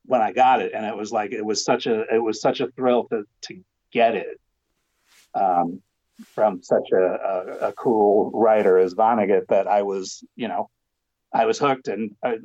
when 0.08 0.22
I 0.22 0.32
got 0.32 0.62
it, 0.62 0.72
and 0.74 0.86
it 0.86 0.96
was 0.96 1.12
like 1.12 1.32
it 1.32 1.44
was 1.44 1.62
such 1.62 1.86
a 1.86 2.02
it 2.12 2.18
was 2.18 2.40
such 2.40 2.60
a 2.60 2.68
thrill 2.68 3.04
to 3.10 3.24
to 3.42 3.60
get 3.92 4.16
it. 4.16 4.40
Um, 5.34 5.82
from 6.34 6.62
such 6.62 6.90
a, 6.92 6.96
a, 6.96 7.68
a 7.68 7.72
cool 7.74 8.32
writer 8.32 8.76
as 8.76 8.94
Vonnegut 8.94 9.46
that 9.50 9.68
I 9.68 9.82
was, 9.82 10.24
you 10.34 10.48
know, 10.48 10.68
I 11.32 11.44
was 11.44 11.60
hooked 11.60 11.86
and 11.86 12.16
I, 12.24 12.38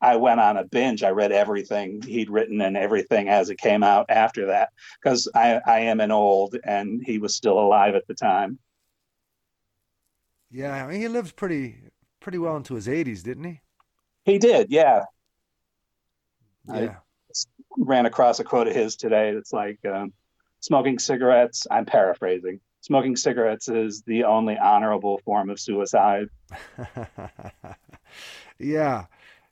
I 0.00 0.14
went 0.16 0.38
on 0.38 0.58
a 0.58 0.64
binge. 0.64 1.02
I 1.02 1.10
read 1.10 1.32
everything 1.32 2.02
he'd 2.02 2.30
written 2.30 2.60
and 2.60 2.76
everything 2.76 3.28
as 3.28 3.50
it 3.50 3.58
came 3.58 3.82
out 3.82 4.06
after 4.10 4.46
that 4.46 4.68
because 5.02 5.28
I, 5.34 5.60
I 5.66 5.80
am 5.80 5.98
an 6.00 6.12
old 6.12 6.56
and 6.62 7.02
he 7.04 7.18
was 7.18 7.34
still 7.34 7.58
alive 7.58 7.96
at 7.96 8.06
the 8.06 8.14
time. 8.14 8.58
Yeah, 10.50 10.84
I 10.84 10.86
mean, 10.86 11.00
he 11.00 11.08
lived 11.08 11.34
pretty 11.34 11.76
pretty 12.20 12.38
well 12.38 12.56
into 12.56 12.74
his 12.74 12.86
80s, 12.86 13.24
didn't 13.24 13.44
he? 13.44 13.60
He 14.24 14.38
did, 14.38 14.70
yeah. 14.70 15.02
I- 16.68 16.96
Ran 17.76 18.06
across 18.06 18.38
a 18.38 18.44
quote 18.44 18.68
of 18.68 18.74
his 18.74 18.94
today 18.94 19.34
that's 19.34 19.52
like, 19.52 19.80
um, 19.84 20.12
smoking 20.60 20.98
cigarettes, 20.98 21.66
I'm 21.70 21.84
paraphrasing, 21.84 22.60
smoking 22.80 23.16
cigarettes 23.16 23.68
is 23.68 24.02
the 24.02 24.24
only 24.24 24.56
honorable 24.56 25.18
form 25.24 25.50
of 25.50 25.58
suicide. 25.58 26.28
yeah. 28.58 29.06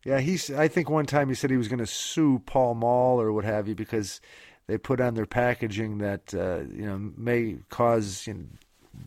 Yeah, 0.04 0.19
he's 0.21 0.50
I 0.50 0.69
think 0.69 0.90
one 0.90 1.07
time 1.07 1.28
he 1.28 1.35
said 1.35 1.50
he 1.50 1.57
was 1.57 1.69
going 1.69 1.78
to 1.78 1.87
sue 1.87 2.40
Pall 2.40 2.75
Mall 2.75 3.21
or 3.21 3.33
what 3.33 3.45
have 3.45 3.69
you 3.69 3.75
because 3.75 4.21
they 4.66 4.76
put 4.76 5.00
on 5.00 5.14
their 5.14 5.26
packaging 5.26 5.99
that 5.99 6.35
uh, 6.35 6.62
you 6.75 6.87
know 6.87 6.98
may 7.16 7.59
cause 7.68 8.27
you 8.27 8.35
know, 8.35 8.44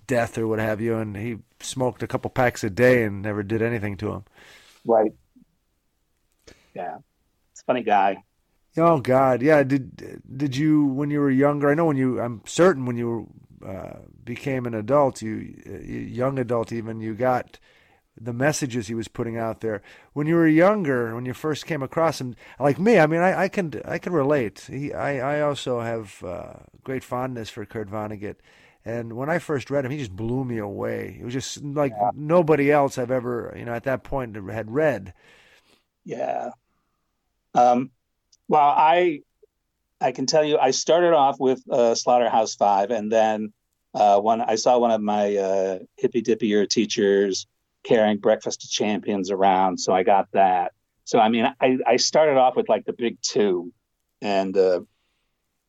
death 0.08 0.38
or 0.38 0.48
what 0.48 0.60
have 0.60 0.80
you 0.80 0.96
and 0.96 1.18
he 1.18 1.38
smoked 1.60 2.02
a 2.02 2.08
couple 2.08 2.30
packs 2.30 2.63
a 2.63 2.70
day 2.70 3.04
and 3.04 3.22
never 3.22 3.44
did 3.44 3.62
anything 3.62 3.98
to 3.98 4.12
him. 4.13 4.24
Right. 4.86 5.12
Yeah. 6.74 6.98
Funny 7.67 7.84
guy. 7.84 8.23
Oh 8.78 8.99
God, 8.99 9.41
yeah. 9.41 9.63
Did 9.63 10.21
did 10.38 10.56
you 10.56 10.86
when 10.86 11.10
you 11.10 11.19
were 11.19 11.32
younger? 11.32 11.69
I 11.69 11.75
know 11.75 11.86
when 11.86 11.97
you. 11.97 12.19
I'm 12.19 12.41
certain 12.45 12.86
when 12.86 12.97
you 12.97 13.30
uh, 13.65 13.99
became 14.23 14.65
an 14.65 14.73
adult, 14.73 15.21
you 15.21 15.62
uh, 15.67 15.80
young 15.80 16.38
adult 16.38 16.71
even, 16.71 16.99
you 16.99 17.15
got 17.15 17.58
the 18.19 18.34
messages 18.34 18.88
he 18.88 18.93
was 18.95 19.08
putting 19.08 19.38
out 19.38 19.62
there. 19.62 19.82
When 20.13 20.28
you 20.28 20.36
were 20.36 20.47
younger, 20.47 21.15
when 21.15 21.25
you 21.25 21.34
first 21.34 21.65
came 21.65 21.82
across 21.82 22.21
him, 22.21 22.36
like 22.60 22.80
me, 22.80 22.99
I 22.99 23.08
mean, 23.08 23.21
I, 23.21 23.43
I 23.43 23.47
can 23.47 23.82
I 23.86 23.97
can 23.97 24.13
relate. 24.13 24.67
He, 24.69 24.93
I 24.93 25.38
I 25.38 25.41
also 25.41 25.80
have 25.80 26.23
uh, 26.23 26.54
great 26.84 27.04
fondness 27.04 27.49
for 27.49 27.65
Kurt 27.65 27.89
Vonnegut. 27.89 28.36
And 28.88 29.13
when 29.13 29.32
I 29.32 29.39
first 29.39 29.71
read 29.71 29.84
him, 29.84 29.91
he 29.91 29.97
just 29.97 30.15
blew 30.15 30.45
me 30.45 30.60
away. 30.60 31.17
It 31.19 31.25
was 31.25 31.34
just 31.34 31.63
like 31.63 31.93
nobody 32.13 32.71
else 32.71 32.99
I've 32.99 33.10
ever, 33.10 33.51
you 33.58 33.65
know, 33.65 33.73
at 33.73 33.86
that 33.86 34.04
point 34.04 34.36
had 34.36 34.69
read. 34.69 35.13
Yeah. 36.04 36.51
Um, 37.56 37.91
well, 38.48 38.70
I 38.70 39.22
I 40.02 40.12
can 40.12 40.26
tell 40.26 40.44
you, 40.44 40.58
I 40.58 40.72
started 40.72 41.13
off 41.13 41.39
with 41.39 41.63
uh, 41.70 41.96
Slaughterhouse 41.96 42.56
Five, 42.56 42.91
and 42.91 43.12
then 43.12 43.54
uh, 43.94 44.20
when 44.20 44.41
I 44.41 44.56
saw 44.56 44.78
one 44.78 44.91
of 44.91 45.02
my 45.02 45.36
uh, 45.38 45.80
hippy 45.98 46.22
dippy 46.22 46.50
ear 46.52 46.68
teachers 46.68 47.48
carrying 47.84 48.18
Breakfast 48.18 48.63
of 48.63 48.70
Champions 48.70 49.32
around, 49.32 49.80
so 49.80 49.94
I 49.94 50.04
got 50.04 50.28
that. 50.34 50.74
So 51.06 51.20
I 51.20 51.30
mean, 51.30 51.52
I, 51.62 51.78
I 51.88 51.96
started 51.96 52.38
off 52.38 52.56
with 52.56 52.68
like 52.68 52.86
the 52.86 52.94
big 52.94 53.22
two, 53.22 53.72
and 54.22 54.56
uh, 54.58 54.82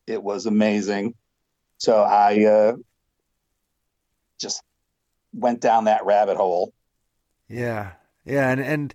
it 0.06 0.22
was 0.22 0.46
amazing. 0.46 1.14
So 1.78 2.02
I 2.02 2.44
uh, 2.44 2.72
just 4.40 4.62
went 5.32 5.60
down 5.60 5.84
that 5.84 6.04
rabbit 6.04 6.36
hole. 6.36 6.72
Yeah, 7.48 7.92
yeah, 8.24 8.50
and 8.50 8.60
and 8.60 8.94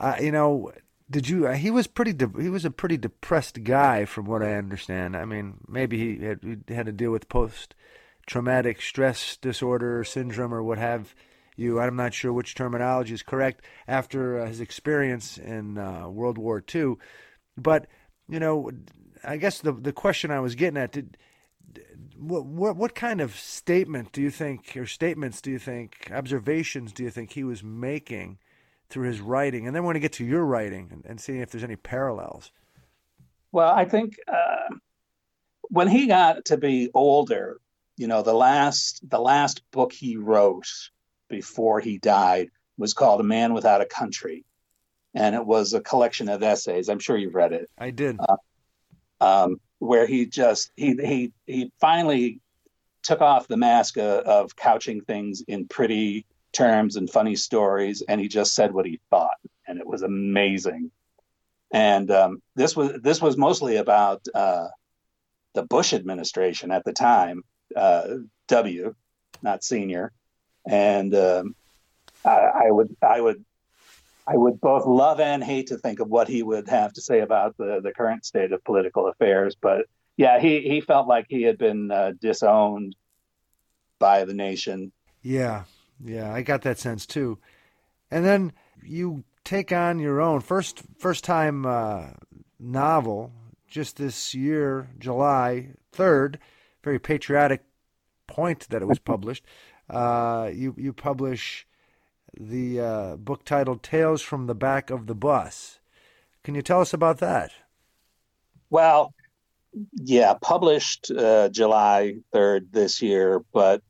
uh, 0.00 0.16
you 0.20 0.32
know, 0.32 0.72
did 1.12 1.28
you? 1.28 1.46
Uh, 1.46 1.52
he 1.52 1.70
was 1.70 1.86
pretty. 1.86 2.12
De- 2.12 2.40
he 2.40 2.48
was 2.48 2.64
a 2.64 2.70
pretty 2.70 2.96
depressed 2.96 3.62
guy, 3.62 4.04
from 4.04 4.24
what 4.24 4.42
I 4.42 4.54
understand. 4.54 5.16
I 5.16 5.24
mean, 5.24 5.58
maybe 5.68 5.98
he 5.98 6.24
had, 6.24 6.40
he 6.42 6.74
had 6.74 6.86
to 6.86 6.92
deal 6.92 7.10
with 7.10 7.28
post 7.28 7.74
traumatic 8.26 8.80
stress 8.80 9.36
disorder 9.36 10.02
syndrome 10.04 10.54
or 10.54 10.62
what 10.62 10.78
have 10.78 11.14
you. 11.56 11.78
I'm 11.78 11.96
not 11.96 12.14
sure 12.14 12.32
which 12.32 12.54
terminology 12.54 13.14
is 13.14 13.22
correct 13.22 13.64
after 13.86 14.40
uh, 14.40 14.46
his 14.46 14.60
experience 14.60 15.38
in 15.38 15.78
uh, 15.78 16.08
World 16.08 16.38
War 16.38 16.64
II, 16.74 16.94
but 17.56 17.86
you 18.28 18.40
know, 18.40 18.70
I 19.22 19.36
guess 19.36 19.60
the 19.60 19.72
the 19.72 19.92
question 19.92 20.30
I 20.30 20.40
was 20.40 20.54
getting 20.54 20.78
at 20.78 20.92
did. 20.92 21.16
What, 22.16 22.44
what 22.44 22.76
what 22.76 22.94
kind 22.94 23.20
of 23.20 23.34
statement 23.34 24.12
do 24.12 24.22
you 24.22 24.30
think, 24.30 24.76
or 24.76 24.86
statements 24.86 25.40
do 25.40 25.50
you 25.50 25.58
think, 25.58 26.10
observations 26.12 26.92
do 26.92 27.02
you 27.02 27.10
think 27.10 27.32
he 27.32 27.44
was 27.44 27.62
making 27.62 28.38
through 28.92 29.08
his 29.08 29.20
writing, 29.20 29.66
and 29.66 29.74
then 29.74 29.84
want 29.84 29.96
to 29.96 30.00
get 30.00 30.12
to 30.12 30.24
your 30.24 30.44
writing 30.44 30.88
and, 30.92 31.04
and 31.06 31.20
see 31.20 31.38
if 31.38 31.50
there's 31.50 31.64
any 31.64 31.76
parallels. 31.76 32.52
Well, 33.50 33.72
I 33.72 33.84
think 33.86 34.16
uh, 34.28 34.74
when 35.62 35.88
he 35.88 36.06
got 36.06 36.44
to 36.46 36.56
be 36.56 36.90
older, 36.94 37.60
you 37.96 38.06
know, 38.06 38.22
the 38.22 38.34
last 38.34 39.08
the 39.08 39.18
last 39.18 39.62
book 39.70 39.92
he 39.92 40.16
wrote 40.16 40.66
before 41.28 41.80
he 41.80 41.98
died 41.98 42.50
was 42.76 42.94
called 42.94 43.20
A 43.20 43.24
Man 43.24 43.54
Without 43.54 43.80
a 43.80 43.86
Country, 43.86 44.44
and 45.14 45.34
it 45.34 45.44
was 45.44 45.72
a 45.72 45.80
collection 45.80 46.28
of 46.28 46.42
essays. 46.42 46.88
I'm 46.88 46.98
sure 46.98 47.16
you've 47.16 47.34
read 47.34 47.52
it. 47.52 47.70
I 47.78 47.90
did. 47.90 48.18
Um, 49.20 49.60
where 49.78 50.06
he 50.06 50.26
just 50.26 50.70
he 50.76 50.94
he 50.94 51.32
he 51.46 51.72
finally 51.80 52.40
took 53.02 53.20
off 53.20 53.48
the 53.48 53.56
mask 53.56 53.96
of, 53.98 54.20
of 54.24 54.56
couching 54.56 55.00
things 55.00 55.42
in 55.48 55.66
pretty 55.66 56.24
terms 56.52 56.96
and 56.96 57.10
funny 57.10 57.36
stories, 57.36 58.02
and 58.06 58.20
he 58.20 58.28
just 58.28 58.54
said 58.54 58.72
what 58.72 58.86
he 58.86 59.00
thought, 59.10 59.38
and 59.66 59.78
it 59.78 59.86
was 59.86 60.02
amazing. 60.02 60.90
And 61.72 62.10
um, 62.10 62.42
this 62.54 62.76
was 62.76 63.00
this 63.02 63.20
was 63.20 63.36
mostly 63.36 63.76
about 63.76 64.26
uh, 64.34 64.68
the 65.54 65.62
Bush 65.62 65.92
administration 65.92 66.70
at 66.70 66.84
the 66.84 66.92
time, 66.92 67.42
uh, 67.74 68.16
W, 68.48 68.94
not 69.42 69.64
senior, 69.64 70.12
and 70.66 71.14
um, 71.14 71.54
I, 72.24 72.66
I 72.66 72.70
would 72.70 72.94
I 73.02 73.20
would 73.20 73.44
I 74.26 74.36
would 74.36 74.60
both 74.60 74.86
love 74.86 75.18
and 75.20 75.42
hate 75.42 75.68
to 75.68 75.78
think 75.78 76.00
of 76.00 76.08
what 76.08 76.28
he 76.28 76.42
would 76.42 76.68
have 76.68 76.92
to 76.92 77.00
say 77.00 77.20
about 77.20 77.56
the 77.56 77.80
the 77.82 77.92
current 77.92 78.24
state 78.24 78.52
of 78.52 78.62
political 78.64 79.08
affairs, 79.08 79.56
but 79.60 79.86
yeah, 80.16 80.38
he 80.38 80.60
he 80.60 80.80
felt 80.80 81.08
like 81.08 81.26
he 81.28 81.42
had 81.42 81.58
been 81.58 81.90
uh, 81.90 82.12
disowned 82.20 82.94
by 83.98 84.24
the 84.24 84.34
nation. 84.34 84.92
Yeah, 85.22 85.64
yeah, 86.04 86.32
I 86.32 86.42
got 86.42 86.62
that 86.62 86.78
sense 86.78 87.06
too. 87.06 87.38
And 88.10 88.24
then 88.24 88.52
you 88.82 89.24
take 89.44 89.72
on 89.72 89.98
your 89.98 90.20
own 90.20 90.40
first 90.40 90.82
first 90.98 91.24
time 91.24 91.66
uh, 91.66 92.08
novel 92.58 93.32
just 93.66 93.96
this 93.96 94.34
year, 94.34 94.90
July 94.98 95.70
third. 95.92 96.38
Very 96.82 96.98
patriotic 96.98 97.64
point 98.26 98.68
that 98.70 98.82
it 98.82 98.88
was 98.88 98.98
published. 98.98 99.44
Uh, 99.88 100.50
you 100.52 100.74
you 100.76 100.92
publish 100.92 101.66
the 102.38 102.80
uh, 102.80 103.16
book 103.16 103.44
titled 103.44 103.82
"Tales 103.82 104.22
from 104.22 104.46
the 104.46 104.54
Back 104.54 104.90
of 104.90 105.06
the 105.06 105.14
Bus." 105.14 105.78
Can 106.44 106.54
you 106.54 106.62
tell 106.62 106.80
us 106.80 106.92
about 106.92 107.18
that? 107.18 107.52
Well, 108.68 109.14
yeah, 109.94 110.34
published 110.40 111.10
uh, 111.10 111.48
July 111.50 112.16
3rd 112.34 112.72
this 112.72 113.00
year, 113.00 113.44
but 113.52 113.82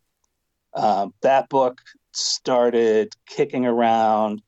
um, 0.74 1.14
that 1.22 1.48
book 1.48 1.80
started 2.12 3.14
kicking 3.26 3.66
around. 3.66 4.42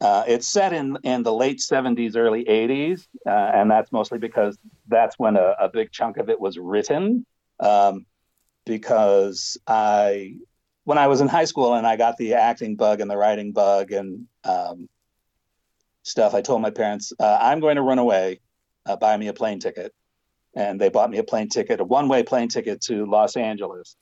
Uh, 0.00 0.24
it's 0.26 0.46
set 0.46 0.72
in, 0.72 0.98
in 1.04 1.22
the 1.22 1.32
late 1.32 1.58
70s, 1.58 2.16
early 2.16 2.44
80s, 2.44 3.06
uh, 3.26 3.30
and 3.30 3.70
that's 3.70 3.90
mostly 3.92 4.18
because 4.18 4.58
that's 4.88 5.18
when 5.18 5.36
a, 5.36 5.54
a 5.58 5.68
big 5.68 5.90
chunk 5.90 6.18
of 6.18 6.28
it 6.28 6.38
was 6.38 6.58
written. 6.58 7.24
Um, 7.60 8.04
because 8.66 9.56
I, 9.66 10.34
when 10.84 10.98
I 10.98 11.06
was 11.06 11.20
in 11.20 11.28
high 11.28 11.44
school 11.44 11.74
and 11.74 11.86
I 11.86 11.96
got 11.96 12.16
the 12.18 12.34
acting 12.34 12.76
bug 12.76 13.00
and 13.00 13.10
the 13.10 13.16
writing 13.16 13.52
bug 13.52 13.92
and 13.92 14.26
um, 14.44 14.88
stuff, 16.02 16.34
I 16.34 16.42
told 16.42 16.60
my 16.60 16.70
parents, 16.70 17.12
uh, 17.18 17.38
I'm 17.40 17.60
going 17.60 17.76
to 17.76 17.82
run 17.82 17.98
away, 17.98 18.40
uh, 18.84 18.96
buy 18.96 19.16
me 19.16 19.28
a 19.28 19.32
plane 19.32 19.60
ticket 19.60 19.94
and 20.56 20.80
they 20.80 20.88
bought 20.88 21.10
me 21.10 21.18
a 21.18 21.24
plane 21.24 21.48
ticket, 21.48 21.80
a 21.80 21.84
one-way 21.84 22.22
plane 22.22 22.48
ticket 22.48 22.80
to 22.80 23.04
Los 23.06 23.36
Angeles. 23.36 23.96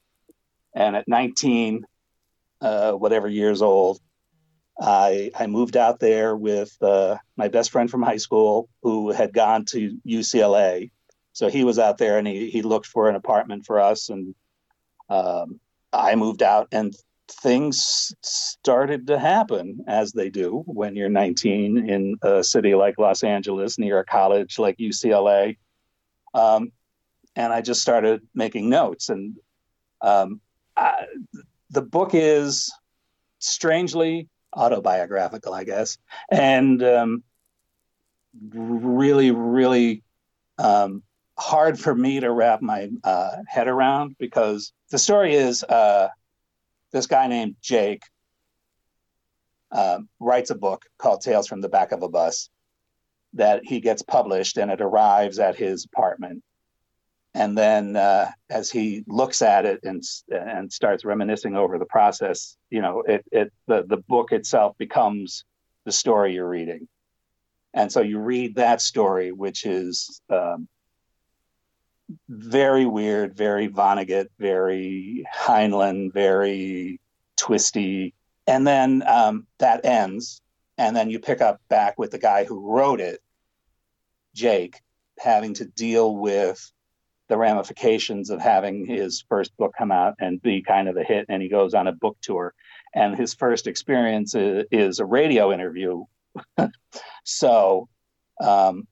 And 0.74 0.96
at 0.96 1.08
19, 1.08 1.84
uh, 2.60 2.92
whatever 2.92 3.28
years 3.28 3.62
old, 3.62 4.00
I 4.80 5.30
I 5.38 5.46
moved 5.46 5.76
out 5.76 6.00
there 6.00 6.36
with 6.36 6.76
uh, 6.82 7.16
my 7.36 7.48
best 7.48 7.70
friend 7.70 7.90
from 7.90 8.02
high 8.02 8.16
school 8.16 8.68
who 8.82 9.12
had 9.12 9.32
gone 9.32 9.64
to 9.66 9.98
UCLA. 10.06 10.90
So 11.32 11.48
he 11.48 11.64
was 11.64 11.78
out 11.78 11.98
there 11.98 12.18
and 12.18 12.26
he 12.26 12.50
he 12.50 12.62
looked 12.62 12.86
for 12.86 13.08
an 13.08 13.14
apartment 13.14 13.66
for 13.66 13.80
us, 13.80 14.08
and 14.08 14.34
um, 15.08 15.60
I 15.92 16.16
moved 16.16 16.42
out, 16.42 16.68
and 16.72 16.94
things 17.28 18.14
started 18.22 19.06
to 19.06 19.18
happen 19.18 19.84
as 19.86 20.12
they 20.12 20.28
do 20.28 20.62
when 20.66 20.94
you're 20.94 21.08
19 21.08 21.88
in 21.88 22.16
a 22.22 22.44
city 22.44 22.74
like 22.74 22.98
Los 22.98 23.22
Angeles 23.22 23.78
near 23.78 23.98
a 23.98 24.04
college 24.04 24.58
like 24.58 24.76
UCLA. 24.76 25.56
Um, 26.34 26.72
and 27.34 27.52
I 27.52 27.62
just 27.62 27.80
started 27.80 28.22
making 28.34 28.68
notes, 28.68 29.08
and 29.08 29.36
um, 30.00 30.40
The 30.76 31.82
book 31.82 32.10
is 32.12 32.72
strangely 33.38 34.28
autobiographical, 34.54 35.52
I 35.52 35.64
guess, 35.64 35.98
and 36.30 36.82
um, 36.82 37.24
really, 38.52 39.30
really 39.30 40.02
um, 40.58 41.02
hard 41.36 41.78
for 41.78 41.94
me 41.94 42.20
to 42.20 42.30
wrap 42.30 42.62
my 42.62 42.90
uh, 43.02 43.36
head 43.46 43.68
around 43.68 44.16
because 44.18 44.72
the 44.90 44.98
story 44.98 45.34
is 45.34 45.64
uh, 45.64 46.08
this 46.92 47.06
guy 47.06 47.26
named 47.26 47.56
Jake 47.60 48.02
uh, 49.72 49.98
writes 50.20 50.50
a 50.50 50.54
book 50.54 50.84
called 50.98 51.20
Tales 51.20 51.48
from 51.48 51.60
the 51.60 51.68
Back 51.68 51.92
of 51.92 52.02
a 52.02 52.08
Bus 52.08 52.48
that 53.32 53.64
he 53.64 53.80
gets 53.80 54.02
published 54.02 54.56
and 54.56 54.70
it 54.70 54.80
arrives 54.80 55.40
at 55.40 55.56
his 55.56 55.84
apartment 55.84 56.44
and 57.34 57.58
then 57.58 57.96
uh, 57.96 58.30
as 58.48 58.70
he 58.70 59.04
looks 59.08 59.42
at 59.42 59.66
it 59.66 59.80
and 59.82 60.02
and 60.28 60.72
starts 60.72 61.04
reminiscing 61.04 61.56
over 61.56 61.78
the 61.78 61.84
process, 61.86 62.56
you 62.70 62.80
know, 62.80 63.02
it 63.02 63.24
it 63.32 63.52
the 63.66 63.84
the 63.86 63.96
book 63.96 64.32
itself 64.32 64.78
becomes 64.78 65.44
the 65.84 65.92
story 65.92 66.34
you're 66.34 66.48
reading, 66.48 66.86
and 67.74 67.90
so 67.90 68.00
you 68.00 68.20
read 68.20 68.54
that 68.54 68.80
story, 68.80 69.32
which 69.32 69.66
is 69.66 70.20
um, 70.30 70.68
very 72.28 72.86
weird, 72.86 73.36
very 73.36 73.68
Vonnegut, 73.68 74.28
very 74.38 75.24
Heinlein, 75.34 76.12
very 76.12 77.00
twisty, 77.36 78.14
and 78.46 78.64
then 78.64 79.02
um, 79.08 79.46
that 79.58 79.84
ends, 79.84 80.40
and 80.78 80.94
then 80.94 81.10
you 81.10 81.18
pick 81.18 81.40
up 81.40 81.60
back 81.68 81.98
with 81.98 82.12
the 82.12 82.18
guy 82.18 82.44
who 82.44 82.70
wrote 82.70 83.00
it, 83.00 83.20
Jake, 84.34 84.80
having 85.18 85.54
to 85.54 85.64
deal 85.64 86.14
with 86.14 86.70
the 87.28 87.36
ramifications 87.38 88.30
of 88.30 88.40
having 88.40 88.86
his 88.86 89.24
first 89.28 89.56
book 89.56 89.72
come 89.76 89.90
out 89.90 90.14
and 90.20 90.42
be 90.42 90.62
kind 90.62 90.88
of 90.88 90.96
a 90.96 91.04
hit 91.04 91.26
and 91.28 91.42
he 91.42 91.48
goes 91.48 91.74
on 91.74 91.86
a 91.86 91.92
book 91.92 92.16
tour. 92.20 92.54
And 92.94 93.16
his 93.16 93.34
first 93.34 93.66
experience 93.66 94.34
is, 94.34 94.66
is 94.70 94.98
a 94.98 95.04
radio 95.04 95.52
interview. 95.52 96.04
So 97.26 97.88
um, 98.38 98.86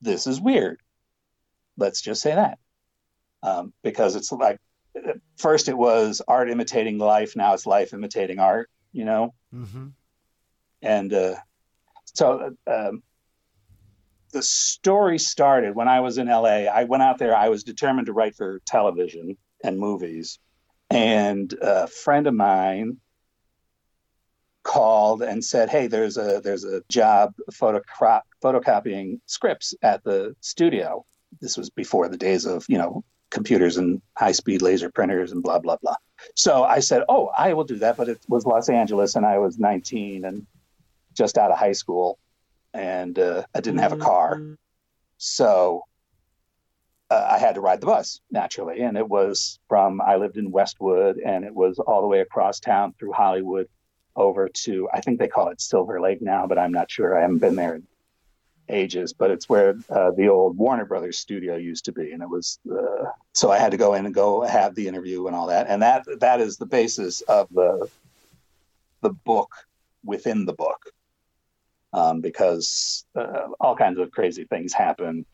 this 0.00 0.28
is 0.28 0.40
weird. 0.40 0.80
Let's 1.76 2.00
just 2.00 2.22
say 2.22 2.34
that. 2.34 2.58
Um, 3.42 3.72
because 3.82 4.14
it's 4.14 4.30
like 4.32 4.60
first 5.36 5.68
it 5.68 5.76
was 5.76 6.22
art 6.26 6.48
imitating 6.48 6.96
life 6.96 7.36
now 7.36 7.52
it's 7.52 7.66
life 7.66 7.92
imitating 7.92 8.38
art 8.38 8.70
you 8.92 9.04
know? 9.04 9.34
Mm-hmm. 9.54 9.88
and 10.80 11.12
uh, 11.12 11.36
so 12.04 12.56
um, 12.66 13.02
the 14.36 14.42
story 14.42 15.18
started 15.18 15.74
when 15.74 15.88
I 15.88 16.00
was 16.00 16.18
in 16.18 16.26
LA. 16.26 16.66
I 16.68 16.84
went 16.84 17.02
out 17.02 17.16
there. 17.16 17.34
I 17.34 17.48
was 17.48 17.64
determined 17.64 18.08
to 18.08 18.12
write 18.12 18.36
for 18.36 18.60
television 18.66 19.38
and 19.64 19.78
movies, 19.78 20.38
and 20.90 21.50
a 21.62 21.86
friend 21.86 22.26
of 22.26 22.34
mine 22.34 22.98
called 24.62 25.22
and 25.22 25.42
said, 25.42 25.70
"Hey, 25.70 25.86
there's 25.86 26.18
a 26.18 26.42
there's 26.44 26.64
a 26.64 26.82
job 26.90 27.32
photocopying 27.50 29.20
scripts 29.24 29.74
at 29.80 30.04
the 30.04 30.36
studio." 30.42 31.06
This 31.40 31.56
was 31.56 31.70
before 31.70 32.08
the 32.08 32.18
days 32.18 32.44
of 32.44 32.66
you 32.68 32.76
know 32.76 33.04
computers 33.30 33.78
and 33.78 34.02
high 34.18 34.32
speed 34.32 34.60
laser 34.60 34.90
printers 34.90 35.32
and 35.32 35.42
blah 35.42 35.60
blah 35.60 35.78
blah. 35.80 35.96
So 36.34 36.62
I 36.62 36.80
said, 36.80 37.04
"Oh, 37.08 37.28
I 37.28 37.54
will 37.54 37.64
do 37.64 37.76
that," 37.76 37.96
but 37.96 38.10
it 38.10 38.20
was 38.28 38.44
Los 38.44 38.68
Angeles, 38.68 39.16
and 39.16 39.24
I 39.24 39.38
was 39.38 39.58
19 39.58 40.26
and 40.26 40.46
just 41.14 41.38
out 41.38 41.50
of 41.50 41.56
high 41.56 41.72
school 41.72 42.18
and 42.76 43.18
uh, 43.18 43.44
I 43.54 43.60
didn't 43.60 43.80
have 43.80 43.92
a 43.92 43.96
car, 43.96 44.40
so 45.18 45.82
uh, 47.10 47.28
I 47.30 47.38
had 47.38 47.54
to 47.54 47.60
ride 47.60 47.80
the 47.80 47.86
bus 47.86 48.20
naturally. 48.30 48.82
And 48.82 48.96
it 48.96 49.08
was 49.08 49.58
from 49.68 50.00
I 50.00 50.16
lived 50.16 50.36
in 50.36 50.50
Westwood, 50.50 51.18
and 51.18 51.44
it 51.44 51.54
was 51.54 51.78
all 51.78 52.02
the 52.02 52.08
way 52.08 52.20
across 52.20 52.60
town 52.60 52.94
through 52.98 53.12
Hollywood 53.12 53.68
over 54.14 54.48
to 54.48 54.88
I 54.92 55.00
think 55.00 55.18
they 55.18 55.28
call 55.28 55.48
it 55.48 55.60
Silver 55.60 56.00
Lake 56.00 56.22
now, 56.22 56.46
but 56.46 56.58
I'm 56.58 56.72
not 56.72 56.90
sure. 56.90 57.16
I 57.16 57.22
haven't 57.22 57.38
been 57.38 57.56
there 57.56 57.76
in 57.76 57.86
ages, 58.68 59.12
but 59.12 59.30
it's 59.30 59.48
where 59.48 59.76
uh, 59.90 60.10
the 60.10 60.28
old 60.28 60.58
Warner 60.58 60.84
Brothers 60.84 61.18
studio 61.18 61.56
used 61.56 61.84
to 61.84 61.92
be, 61.92 62.12
and 62.12 62.22
it 62.22 62.28
was 62.28 62.58
uh, 62.70 63.10
so 63.32 63.50
I 63.50 63.58
had 63.58 63.70
to 63.70 63.76
go 63.76 63.94
in 63.94 64.06
and 64.06 64.14
go 64.14 64.42
have 64.42 64.74
the 64.74 64.88
interview 64.88 65.26
and 65.26 65.36
all 65.36 65.46
that, 65.46 65.66
and 65.68 65.82
that 65.82 66.04
that 66.20 66.40
is 66.40 66.56
the 66.56 66.66
basis 66.66 67.20
of 67.22 67.48
the 67.52 67.88
the 69.02 69.10
book 69.10 69.50
within 70.04 70.46
the 70.46 70.52
book 70.52 70.92
um, 71.96 72.20
because 72.20 73.06
uh, 73.16 73.48
all 73.58 73.74
kinds 73.74 73.98
of 73.98 74.10
crazy 74.10 74.44
things 74.44 74.72
happen 74.72 75.24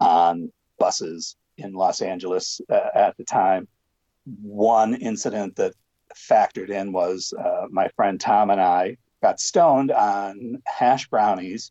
on 0.00 0.52
buses 0.78 1.36
in 1.56 1.72
Los 1.72 2.02
Angeles 2.02 2.60
uh, 2.68 2.88
at 2.94 3.16
the 3.16 3.24
time. 3.24 3.68
One 4.42 4.94
incident 4.94 5.56
that 5.56 5.74
factored 6.14 6.68
in 6.68 6.90
was 6.90 7.32
uh, 7.38 7.66
my 7.70 7.88
friend 7.88 8.20
Tom 8.20 8.50
and 8.50 8.60
I 8.60 8.96
got 9.22 9.38
stoned 9.38 9.92
on 9.92 10.60
hash 10.66 11.06
brownies 11.08 11.70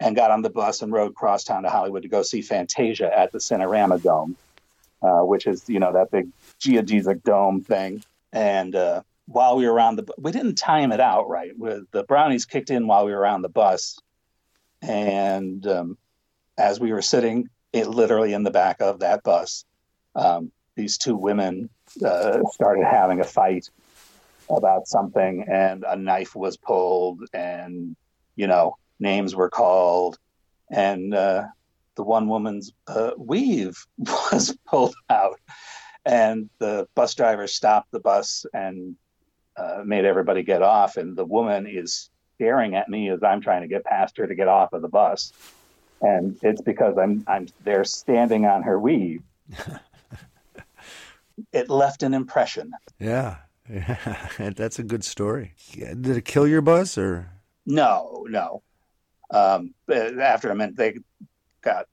and 0.00 0.16
got 0.16 0.30
on 0.30 0.40
the 0.40 0.50
bus 0.50 0.80
and 0.80 0.92
rode 0.92 1.14
crosstown 1.14 1.64
to 1.64 1.68
Hollywood 1.68 2.02
to 2.02 2.08
go 2.08 2.22
see 2.22 2.40
Fantasia 2.40 3.16
at 3.16 3.30
the 3.30 3.38
Cinerama 3.38 4.02
Dome, 4.02 4.36
uh, 5.02 5.20
which 5.20 5.46
is, 5.46 5.68
you 5.68 5.80
know, 5.80 5.92
that 5.92 6.10
big 6.10 6.28
geodesic 6.60 7.22
dome 7.24 7.60
thing. 7.62 8.02
And 8.32 8.74
uh, 8.74 9.02
while 9.26 9.56
we 9.56 9.66
were 9.66 9.72
around 9.72 9.96
the 9.96 10.06
we 10.18 10.32
didn't 10.32 10.56
time 10.56 10.92
it 10.92 11.00
out 11.00 11.28
right. 11.28 11.52
The 11.58 12.04
brownies 12.04 12.44
kicked 12.44 12.70
in 12.70 12.86
while 12.86 13.06
we 13.06 13.12
were 13.12 13.20
around 13.20 13.42
the 13.42 13.48
bus 13.48 13.98
and 14.82 15.66
um, 15.66 15.98
as 16.58 16.78
we 16.78 16.92
were 16.92 17.02
sitting 17.02 17.48
it 17.72 17.88
literally 17.88 18.32
in 18.32 18.42
the 18.42 18.50
back 18.50 18.80
of 18.80 19.00
that 19.00 19.22
bus 19.22 19.64
um, 20.14 20.52
these 20.76 20.98
two 20.98 21.16
women 21.16 21.68
uh, 22.04 22.40
started 22.52 22.84
having 22.84 23.20
a 23.20 23.24
fight 23.24 23.68
about 24.50 24.86
something 24.86 25.46
and 25.50 25.84
a 25.88 25.96
knife 25.96 26.34
was 26.36 26.56
pulled 26.56 27.22
and 27.32 27.96
you 28.36 28.46
know 28.46 28.76
names 29.00 29.34
were 29.34 29.50
called 29.50 30.18
and 30.70 31.14
uh, 31.14 31.44
the 31.96 32.02
one 32.02 32.28
woman's 32.28 32.72
uh, 32.86 33.12
weave 33.16 33.86
was 33.98 34.56
pulled 34.66 34.94
out 35.08 35.40
and 36.04 36.50
the 36.58 36.86
bus 36.94 37.14
driver 37.14 37.46
stopped 37.46 37.90
the 37.90 38.00
bus 38.00 38.44
and 38.52 38.96
uh, 39.56 39.82
made 39.84 40.04
everybody 40.04 40.42
get 40.42 40.62
off, 40.62 40.96
and 40.96 41.16
the 41.16 41.24
woman 41.24 41.66
is 41.66 42.10
staring 42.36 42.74
at 42.74 42.88
me 42.88 43.10
as 43.10 43.22
I'm 43.22 43.40
trying 43.40 43.62
to 43.62 43.68
get 43.68 43.84
past 43.84 44.16
her 44.18 44.26
to 44.26 44.34
get 44.34 44.48
off 44.48 44.72
of 44.72 44.82
the 44.82 44.88
bus, 44.88 45.32
and 46.00 46.36
it's 46.42 46.60
because 46.60 46.96
I'm 46.98 47.24
I'm 47.26 47.48
there 47.62 47.84
standing 47.84 48.46
on 48.46 48.62
her 48.62 48.78
weave. 48.78 49.22
it 51.52 51.70
left 51.70 52.02
an 52.02 52.14
impression. 52.14 52.72
Yeah, 52.98 53.36
yeah, 53.70 54.28
that's 54.56 54.78
a 54.78 54.84
good 54.84 55.04
story. 55.04 55.54
Did 55.72 56.06
it 56.06 56.24
kill 56.24 56.46
your 56.46 56.62
bus 56.62 56.98
or? 56.98 57.30
No, 57.66 58.26
no. 58.28 58.62
Um, 59.30 59.74
after 59.90 60.50
a 60.50 60.54
minute, 60.54 60.76
they 60.76 60.98
got 61.62 61.86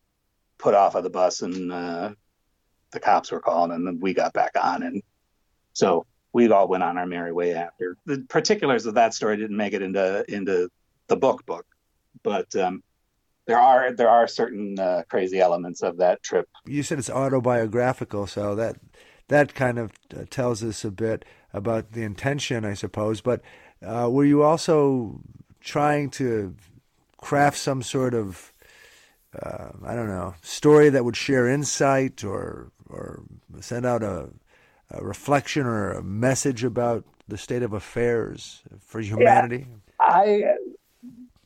put 0.57 0.75
off 0.75 0.95
of 0.95 1.03
the 1.03 1.09
bus, 1.09 1.41
and 1.41 1.71
uh, 1.71 2.11
the 2.91 2.99
cops 2.99 3.31
were 3.31 3.39
called, 3.39 3.71
and 3.71 3.85
then 3.85 3.99
we 3.99 4.13
got 4.13 4.33
back 4.33 4.51
on, 4.61 4.83
and 4.83 5.01
so 5.73 6.05
we 6.33 6.49
all 6.51 6.67
went 6.67 6.83
on 6.83 6.97
our 6.97 7.05
merry 7.05 7.31
way 7.31 7.53
after. 7.53 7.97
The 8.05 8.19
particulars 8.29 8.85
of 8.85 8.95
that 8.95 9.13
story 9.13 9.37
didn't 9.37 9.57
make 9.57 9.73
it 9.73 9.81
into 9.81 10.25
into 10.33 10.69
the 11.07 11.17
book 11.17 11.45
book, 11.45 11.65
but 12.23 12.55
um, 12.55 12.83
there 13.45 13.59
are 13.59 13.91
there 13.91 14.09
are 14.09 14.27
certain 14.27 14.79
uh, 14.79 15.03
crazy 15.09 15.39
elements 15.39 15.81
of 15.81 15.97
that 15.97 16.23
trip. 16.23 16.47
You 16.65 16.83
said 16.83 16.99
it's 16.99 17.09
autobiographical, 17.09 18.27
so 18.27 18.55
that 18.55 18.77
that 19.27 19.53
kind 19.55 19.79
of 19.79 19.91
uh, 20.15 20.25
tells 20.29 20.63
us 20.63 20.85
a 20.85 20.91
bit 20.91 21.25
about 21.53 21.91
the 21.91 22.03
intention, 22.03 22.63
I 22.65 22.73
suppose. 22.73 23.21
But 23.21 23.41
uh, 23.85 24.09
were 24.09 24.25
you 24.25 24.43
also 24.43 25.21
trying 25.59 26.09
to 26.11 26.55
craft 27.17 27.57
some 27.57 27.83
sort 27.83 28.13
of 28.13 28.53
uh, 29.41 29.69
I 29.85 29.95
don't 29.95 30.07
know 30.07 30.35
story 30.41 30.89
that 30.89 31.05
would 31.05 31.15
share 31.15 31.47
insight 31.47 32.23
or 32.23 32.71
or 32.89 33.23
send 33.59 33.85
out 33.85 34.03
a 34.03 34.29
a 34.93 35.03
reflection 35.03 35.65
or 35.65 35.91
a 35.91 36.03
message 36.03 36.63
about 36.63 37.05
the 37.27 37.37
state 37.37 37.63
of 37.63 37.73
affairs 37.73 38.61
for 38.79 39.01
humanity? 39.01 39.67
Yeah, 39.67 39.75
I 39.99 40.43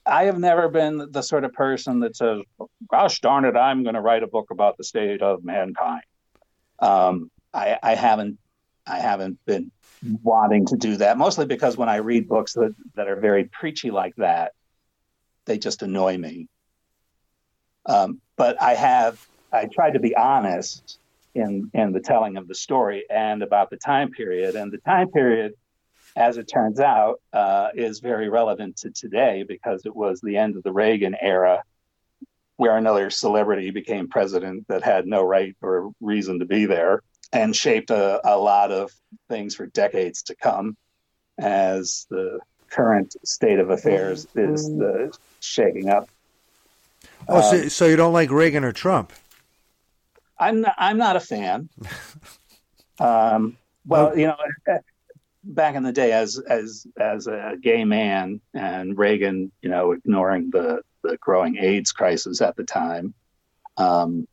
I 0.06 0.24
have 0.26 0.40
never 0.40 0.70
been 0.70 1.12
the 1.12 1.22
sort 1.22 1.44
of 1.44 1.54
person 1.54 2.00
that 2.02 2.16
says, 2.16 2.42
"Gosh 2.90 3.20
darn 3.22 3.46
it, 3.46 3.56
I'm 3.56 3.84
going 3.84 3.96
to 3.96 4.02
write 4.02 4.24
a 4.24 4.28
book 4.28 4.52
about 4.52 4.78
the 4.78 4.84
state 4.84 5.22
of 5.22 5.44
mankind." 5.44 6.04
Um, 6.80 7.32
I, 7.54 7.78
I 7.82 7.96
haven't 7.96 8.38
I 8.86 9.00
haven't 9.00 9.44
been 9.46 9.72
wanting 10.22 10.68
to 10.68 10.78
do 10.78 10.98
that 10.98 11.18
mostly 11.18 11.46
because 11.46 11.78
when 11.78 11.90
I 11.90 11.98
read 11.98 12.28
books 12.28 12.54
that, 12.54 12.76
that 12.96 13.08
are 13.08 13.16
very 13.16 13.46
preachy 13.46 13.90
like 13.90 14.16
that, 14.18 14.54
they 15.46 15.58
just 15.58 15.82
annoy 15.82 16.18
me. 16.18 16.48
Um, 17.88 18.22
but 18.36 18.62
I 18.62 18.76
have 18.76 19.26
I 19.52 19.66
tried 19.66 19.92
to 19.92 20.00
be 20.00 20.16
honest 20.16 21.00
in 21.36 21.69
in 21.74 21.91
the 21.91 22.00
telling 22.00 22.38
of 22.38 22.48
the 22.48 22.56
story 22.56 23.06
and 23.10 23.43
about 23.43 23.69
the 23.69 23.78
time 23.78 24.10
period 24.10 24.56
and 24.56 24.71
the 24.71 24.78
time 24.80 25.12
period 25.12 25.54
as 26.15 26.38
it 26.38 26.45
turns 26.45 26.80
out 26.80 27.19
uh, 27.34 27.69
is 27.76 28.00
very 28.00 28.30
relevant 28.30 28.78
to 28.78 28.89
today 28.89 29.43
because 29.45 29.86
it 29.86 29.93
was 29.95 30.21
the 30.21 30.38
end 30.38 30.56
of 30.56 30.63
the 30.63 30.71
Reagan 30.71 31.15
era 31.19 31.62
where 32.56 32.78
another 32.78 33.10
celebrity 33.10 33.69
became 33.69 34.08
president 34.08 34.65
that 34.69 34.82
had 34.82 35.06
no 35.06 35.21
right 35.21 35.56
or 35.62 35.91
reason 36.00 36.39
to 36.39 36.45
be 36.45 36.65
there 36.65 37.02
and 37.34 37.54
shaped 37.54 37.89
a, 37.89 38.21
a 38.26 38.38
lot 38.38 38.71
of 38.71 38.93
things 39.28 39.56
for 39.56 39.65
decades 39.65 40.24
to 40.24 40.36
come 40.36 40.78
as 41.38 42.08
the 42.10 42.39
current 42.69 43.13
state 43.28 43.60
of 43.60 43.69
affairs 43.69 44.26
is 44.36 44.69
uh, 44.69 45.10
shaking 45.41 45.89
up. 45.89 46.08
Oh, 47.28 47.41
so, 47.41 47.67
so 47.67 47.86
you 47.88 47.98
don't 47.98 48.13
like 48.13 48.32
Reagan 48.32 48.63
or 48.63 48.71
Trump? 48.71 49.12
I'm 50.38 50.62
not, 50.62 50.76
I'm 50.78 50.98
not 50.98 51.15
a 51.15 51.19
fan. 51.19 51.69
um, 53.00 53.58
well, 53.86 54.17
you 54.17 54.28
know, 54.28 54.38
back 55.43 55.76
in 55.76 55.84
the 55.84 55.91
day, 55.91 56.12
as 56.12 56.39
as 56.39 56.88
as 57.00 57.28
a 57.28 57.56
gay 57.62 57.86
man, 57.86 58.41
and 58.54 58.98
Reagan, 58.98 59.52
you 59.62 59.69
know, 59.69 59.91
ignoring 59.91 60.50
the 60.52 60.82
the 61.04 61.17
growing 61.17 61.58
AIDS 61.58 61.91
crisis 61.91 62.41
at 62.41 62.56
the 62.56 62.63
time. 62.63 63.13
Um, 63.78 64.28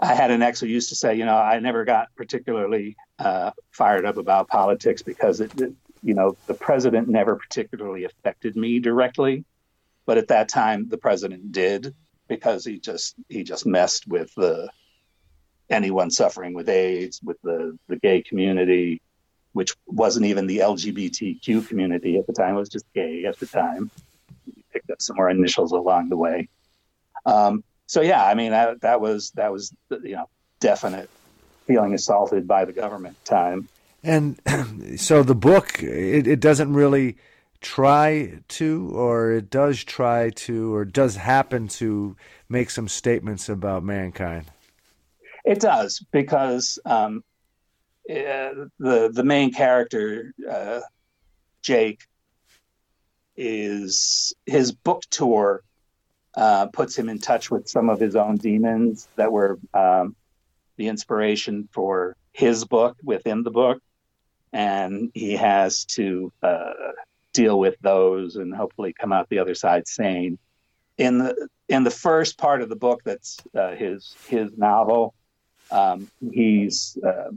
I 0.00 0.14
had 0.14 0.30
an 0.30 0.42
ex 0.42 0.60
who 0.60 0.66
used 0.66 0.90
to 0.90 0.94
say, 0.94 1.14
you 1.16 1.24
know, 1.24 1.36
I 1.36 1.58
never 1.58 1.84
got 1.84 2.08
particularly 2.16 2.96
uh, 3.18 3.50
fired 3.72 4.04
up 4.04 4.16
about 4.16 4.48
politics 4.48 5.02
because 5.02 5.40
it, 5.40 5.60
it, 5.60 5.72
you 6.02 6.14
know, 6.14 6.36
the 6.46 6.54
president 6.54 7.08
never 7.08 7.34
particularly 7.34 8.04
affected 8.04 8.54
me 8.54 8.78
directly, 8.78 9.44
but 10.06 10.18
at 10.18 10.28
that 10.28 10.48
time 10.48 10.88
the 10.88 10.98
president 10.98 11.50
did 11.50 11.94
because 12.28 12.64
he 12.64 12.78
just 12.78 13.14
he 13.28 13.42
just 13.42 13.66
messed 13.66 14.06
with 14.06 14.32
the 14.34 14.68
anyone 15.70 16.10
suffering 16.10 16.54
with 16.54 16.68
AIDS, 16.68 17.20
with 17.22 17.40
the 17.42 17.78
the 17.88 17.96
gay 17.96 18.22
community, 18.22 19.00
which 19.52 19.74
wasn't 19.86 20.26
even 20.26 20.46
the 20.46 20.58
LGBTQ 20.58 21.66
community 21.68 22.18
at 22.18 22.26
the 22.26 22.32
time; 22.32 22.54
it 22.54 22.58
was 22.58 22.68
just 22.68 22.84
gay 22.94 23.24
at 23.24 23.38
the 23.38 23.46
time. 23.46 23.90
He 24.44 24.64
picked 24.72 24.90
up 24.90 25.02
some 25.02 25.16
more 25.16 25.30
initials 25.30 25.72
along 25.72 26.08
the 26.08 26.16
way. 26.16 26.48
Um, 27.26 27.64
so 27.86 28.00
yeah, 28.00 28.24
I 28.24 28.34
mean 28.34 28.52
that, 28.52 28.82
that 28.82 29.00
was 29.00 29.30
that 29.32 29.52
was 29.52 29.74
you 29.90 30.16
know 30.16 30.28
definite 30.60 31.10
feeling 31.66 31.94
assaulted 31.94 32.46
by 32.46 32.64
the 32.64 32.72
government 32.72 33.22
time. 33.24 33.68
And 34.02 34.40
so 34.96 35.22
the 35.22 35.34
book, 35.34 35.82
it, 35.82 36.26
it 36.26 36.40
doesn't 36.40 36.72
really 36.72 37.16
try 37.60 38.40
to, 38.48 38.90
or 38.92 39.32
it 39.32 39.50
does 39.50 39.82
try 39.84 40.30
to, 40.30 40.74
or 40.74 40.84
does 40.84 41.16
happen 41.16 41.68
to 41.68 42.16
make 42.48 42.70
some 42.70 42.88
statements 42.88 43.48
about 43.48 43.82
mankind. 43.82 44.46
It 45.44 45.60
does 45.60 46.04
because 46.12 46.78
um, 46.84 47.24
uh, 48.10 48.68
the 48.78 49.10
the 49.12 49.24
main 49.24 49.52
character, 49.52 50.34
uh, 50.50 50.80
Jake, 51.62 52.02
is 53.36 54.34
his 54.46 54.72
book 54.72 55.02
tour 55.10 55.62
uh, 56.36 56.66
puts 56.66 56.96
him 56.96 57.08
in 57.08 57.18
touch 57.18 57.50
with 57.50 57.68
some 57.68 57.88
of 57.88 57.98
his 57.98 58.14
own 58.14 58.36
demons 58.36 59.08
that 59.16 59.32
were 59.32 59.58
um, 59.74 60.14
the 60.76 60.88
inspiration 60.88 61.68
for 61.72 62.16
his 62.32 62.64
book 62.64 62.96
within 63.02 63.42
the 63.42 63.50
book, 63.50 63.82
and 64.52 65.10
he 65.14 65.32
has 65.32 65.84
to 65.84 66.32
uh, 66.42 66.72
deal 67.38 67.56
with 67.56 67.76
those 67.80 68.34
and 68.34 68.52
hopefully 68.52 68.92
come 68.92 69.12
out 69.12 69.28
the 69.28 69.38
other 69.38 69.54
side 69.54 69.86
sane. 69.86 70.38
In 70.96 71.18
the 71.18 71.48
in 71.68 71.84
the 71.84 71.90
first 71.90 72.36
part 72.36 72.62
of 72.62 72.68
the 72.68 72.74
book, 72.74 73.02
that's 73.04 73.38
uh, 73.56 73.76
his 73.76 74.16
his 74.26 74.50
novel. 74.56 75.14
Um, 75.70 76.10
he's 76.32 76.98
uh, 77.06 77.30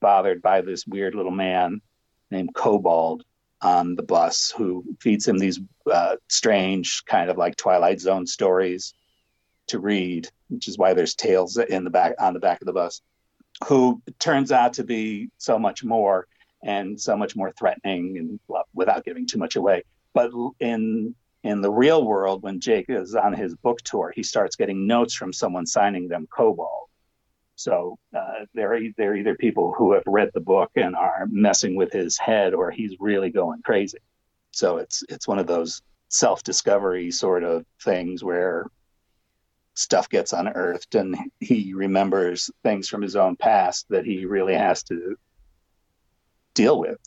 bothered 0.00 0.40
by 0.40 0.60
this 0.60 0.86
weird 0.86 1.16
little 1.16 1.32
man 1.32 1.80
named 2.30 2.54
Cobalt 2.54 3.24
on 3.60 3.96
the 3.96 4.04
bus 4.04 4.54
who 4.56 4.84
feeds 5.00 5.26
him 5.26 5.38
these 5.38 5.58
uh, 5.90 6.16
strange 6.28 7.04
kind 7.04 7.28
of 7.28 7.36
like 7.36 7.56
Twilight 7.56 8.00
Zone 8.00 8.26
stories 8.28 8.94
to 9.66 9.80
read, 9.80 10.28
which 10.48 10.68
is 10.68 10.78
why 10.78 10.94
there's 10.94 11.16
tales 11.16 11.56
in 11.56 11.82
the 11.82 11.90
back 11.90 12.14
on 12.20 12.34
the 12.34 12.40
back 12.40 12.60
of 12.62 12.66
the 12.66 12.72
bus. 12.72 13.02
Who 13.66 14.00
turns 14.20 14.52
out 14.52 14.74
to 14.74 14.84
be 14.84 15.30
so 15.38 15.58
much 15.58 15.82
more 15.82 16.28
and 16.62 17.00
so 17.00 17.16
much 17.16 17.34
more 17.34 17.50
threatening 17.58 18.16
and 18.18 18.38
without 18.80 19.04
giving 19.04 19.26
too 19.26 19.38
much 19.38 19.54
away. 19.54 19.84
But 20.14 20.30
in 20.58 21.14
in 21.42 21.60
the 21.60 21.70
real 21.70 22.04
world, 22.04 22.42
when 22.42 22.60
Jake 22.60 22.86
is 22.88 23.14
on 23.14 23.32
his 23.32 23.54
book 23.54 23.78
tour, 23.82 24.12
he 24.14 24.22
starts 24.22 24.56
getting 24.56 24.86
notes 24.86 25.14
from 25.14 25.32
someone 25.32 25.66
signing 25.66 26.08
them 26.08 26.26
Cobalt. 26.36 26.88
So 27.54 27.98
uh, 28.16 28.46
they're 28.54 28.80
they're 28.96 29.16
either 29.16 29.36
people 29.36 29.72
who 29.76 29.92
have 29.92 30.02
read 30.06 30.30
the 30.32 30.40
book 30.40 30.70
and 30.76 30.96
are 30.96 31.28
messing 31.30 31.76
with 31.76 31.92
his 31.92 32.18
head, 32.18 32.54
or 32.54 32.70
he's 32.70 32.96
really 32.98 33.30
going 33.30 33.60
crazy. 33.62 33.98
So 34.50 34.78
it's 34.78 35.04
it's 35.08 35.28
one 35.28 35.38
of 35.38 35.46
those 35.46 35.82
self 36.08 36.42
discovery 36.42 37.10
sort 37.10 37.44
of 37.44 37.64
things 37.82 38.24
where 38.24 38.66
stuff 39.74 40.08
gets 40.08 40.32
unearthed 40.32 40.94
and 40.94 41.16
he 41.38 41.72
remembers 41.74 42.50
things 42.62 42.88
from 42.88 43.02
his 43.02 43.14
own 43.14 43.36
past 43.36 43.86
that 43.88 44.04
he 44.04 44.26
really 44.26 44.54
has 44.54 44.82
to 44.84 45.16
deal 46.54 46.78
with. 46.78 46.98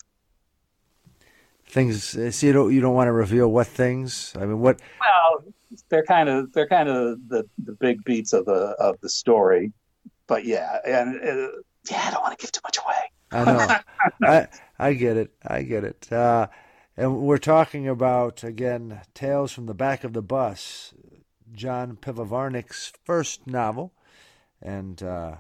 Things. 1.74 2.16
uh, 2.16 2.30
So 2.30 2.46
you 2.46 2.54
don't 2.54 2.72
you 2.72 2.82
don't 2.82 2.94
want 2.94 3.08
to 3.08 3.12
reveal 3.12 3.52
what 3.52 3.66
things. 3.66 4.34
I 4.36 4.46
mean, 4.46 4.60
what? 4.60 4.80
Well, 5.00 5.44
they're 5.90 6.04
kind 6.06 6.30
of 6.30 6.54
they're 6.54 6.68
kind 6.68 6.88
of 6.88 7.18
the 7.28 7.46
the 7.58 7.74
big 7.74 8.04
beats 8.04 8.32
of 8.32 8.46
the 8.46 8.76
of 8.80 9.02
the 9.02 9.10
story, 9.10 9.74
but 10.28 10.46
yeah, 10.46 10.78
and 10.86 11.16
uh, 11.20 11.48
yeah, 11.90 12.04
I 12.08 12.12
don't 12.12 12.22
want 12.22 12.38
to 12.38 12.44
give 12.44 12.52
too 12.52 12.62
much 12.64 12.78
away. 12.78 13.12
I 13.32 13.44
know. 13.46 13.76
I 14.30 14.48
I 14.78 14.94
get 14.94 15.18
it. 15.18 15.32
I 15.48 15.64
get 15.64 15.84
it. 15.84 16.12
Uh, 16.12 16.48
and 16.96 17.22
we're 17.22 17.40
talking 17.40 17.88
about 17.88 18.44
again 18.44 19.02
tales 19.16 19.52
from 19.52 19.66
the 19.66 19.74
back 19.74 20.04
of 20.04 20.14
the 20.14 20.22
bus, 20.22 20.94
John 21.54 21.98
Pivovarnik's 22.00 22.94
first 23.04 23.48
novel, 23.48 23.94
and 24.62 25.02
uh, 25.02 25.38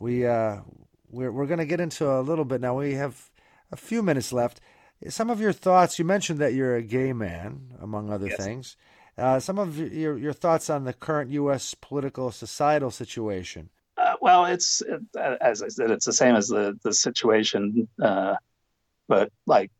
we 0.00 0.26
uh, 0.26 0.62
we're 1.08 1.30
we're 1.30 1.46
going 1.46 1.58
to 1.60 1.64
get 1.64 1.80
into 1.80 2.10
a 2.10 2.22
little 2.22 2.44
bit 2.44 2.60
now. 2.60 2.74
We 2.76 2.94
have 2.94 3.30
a 3.70 3.76
few 3.76 4.02
minutes 4.02 4.32
left. 4.32 4.60
Some 5.08 5.30
of 5.30 5.40
your 5.40 5.52
thoughts. 5.52 5.98
You 5.98 6.04
mentioned 6.04 6.38
that 6.40 6.54
you're 6.54 6.76
a 6.76 6.82
gay 6.82 7.12
man, 7.12 7.74
among 7.80 8.10
other 8.10 8.28
Yes. 8.28 8.36
things. 8.36 8.76
Uh, 9.16 9.40
some 9.40 9.58
of 9.58 9.78
your 9.78 10.16
your 10.16 10.32
thoughts 10.32 10.70
on 10.70 10.84
the 10.84 10.92
current 10.92 11.30
U.S. 11.32 11.74
political 11.74 12.30
societal 12.30 12.90
situation. 12.90 13.70
Uh, 13.96 14.14
well, 14.20 14.44
it's 14.44 14.80
it, 14.82 15.00
uh, 15.16 15.36
as 15.40 15.62
I 15.62 15.68
said, 15.68 15.90
it's 15.90 16.04
the 16.06 16.12
same 16.12 16.36
as 16.36 16.48
the 16.48 16.78
the 16.82 16.92
situation, 16.92 17.88
uh, 18.00 18.36
but 19.08 19.30
like 19.46 19.70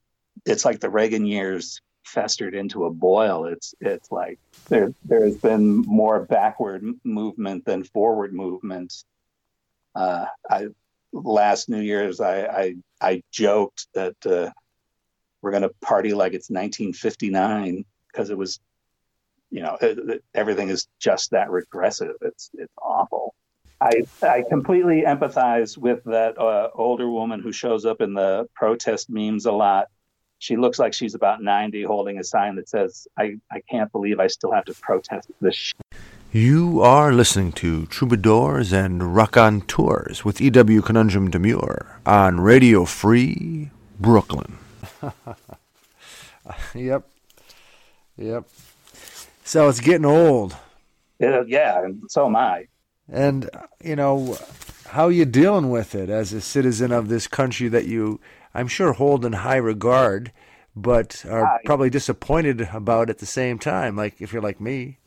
it's 0.44 0.64
like 0.64 0.80
the 0.80 0.90
Reagan 0.90 1.26
years 1.26 1.80
festered 2.04 2.54
into 2.54 2.84
a 2.84 2.90
boil. 2.90 3.46
It's 3.46 3.74
it's 3.80 4.10
like 4.10 4.38
there 4.68 4.92
there 5.04 5.24
has 5.24 5.36
been 5.36 5.76
more 5.82 6.20
backward 6.24 6.84
movement 7.04 7.64
than 7.64 7.84
forward 7.84 8.32
movement. 8.32 8.92
Uh, 9.94 10.26
I 10.50 10.68
last 11.12 11.68
New 11.68 11.80
Year's 11.80 12.20
I 12.20 12.42
I, 12.46 12.74
I 13.00 13.22
joked 13.30 13.86
that 13.94 14.16
uh, 14.26 14.50
we're 15.42 15.50
going 15.50 15.62
to 15.62 15.70
party 15.80 16.12
like 16.14 16.32
it's 16.34 16.50
1959 16.50 17.84
because 18.12 18.30
it 18.30 18.38
was, 18.38 18.60
you 19.50 19.62
know, 19.62 19.76
it, 19.80 19.98
it- 19.98 20.24
everything 20.34 20.68
is 20.68 20.88
just 20.98 21.30
that 21.30 21.50
regressive. 21.50 22.14
It's 22.22 22.50
it's 22.54 22.72
awful. 22.82 23.34
I 23.80 24.02
I 24.22 24.42
completely 24.48 25.02
empathize 25.02 25.78
with 25.78 26.02
that 26.04 26.36
uh, 26.38 26.70
older 26.74 27.08
woman 27.08 27.40
who 27.40 27.52
shows 27.52 27.84
up 27.86 28.00
in 28.00 28.14
the 28.14 28.48
protest 28.54 29.08
memes 29.08 29.46
a 29.46 29.52
lot. 29.52 29.86
She 30.40 30.56
looks 30.56 30.78
like 30.78 30.92
she's 30.94 31.14
about 31.14 31.42
90 31.42 31.82
holding 31.82 32.18
a 32.18 32.24
sign 32.24 32.54
that 32.56 32.68
says, 32.68 33.08
I, 33.18 33.38
I 33.50 33.60
can't 33.68 33.90
believe 33.90 34.20
I 34.20 34.28
still 34.28 34.52
have 34.52 34.64
to 34.66 34.74
protest 34.74 35.28
this 35.40 35.54
shit. 35.56 35.74
You 36.30 36.80
are 36.80 37.12
listening 37.12 37.50
to 37.54 37.86
Troubadours 37.86 38.72
and 38.72 39.16
Rock 39.16 39.36
on 39.36 39.62
Tours 39.62 40.24
with 40.24 40.40
E.W. 40.40 40.80
Conundrum 40.82 41.28
Demure 41.30 41.98
on 42.06 42.38
Radio 42.40 42.84
Free 42.84 43.70
Brooklyn. 43.98 44.58
yep. 46.74 47.08
Yep. 48.16 48.44
So 49.44 49.68
it's 49.68 49.80
getting 49.80 50.04
old. 50.04 50.56
Uh, 51.22 51.44
yeah, 51.44 51.84
and 51.84 52.02
so 52.08 52.26
am 52.26 52.36
I. 52.36 52.68
And, 53.10 53.48
you 53.82 53.96
know, 53.96 54.36
how 54.88 55.08
you 55.08 55.24
dealing 55.24 55.70
with 55.70 55.94
it 55.94 56.10
as 56.10 56.32
a 56.32 56.40
citizen 56.40 56.92
of 56.92 57.08
this 57.08 57.26
country 57.26 57.68
that 57.68 57.86
you, 57.86 58.20
I'm 58.54 58.68
sure, 58.68 58.92
hold 58.92 59.24
in 59.24 59.32
high 59.32 59.56
regard, 59.56 60.32
but 60.76 61.24
are 61.26 61.46
Hi. 61.46 61.58
probably 61.64 61.90
disappointed 61.90 62.68
about 62.72 63.10
at 63.10 63.18
the 63.18 63.26
same 63.26 63.58
time, 63.58 63.96
like 63.96 64.20
if 64.20 64.32
you're 64.32 64.42
like 64.42 64.60
me. 64.60 64.98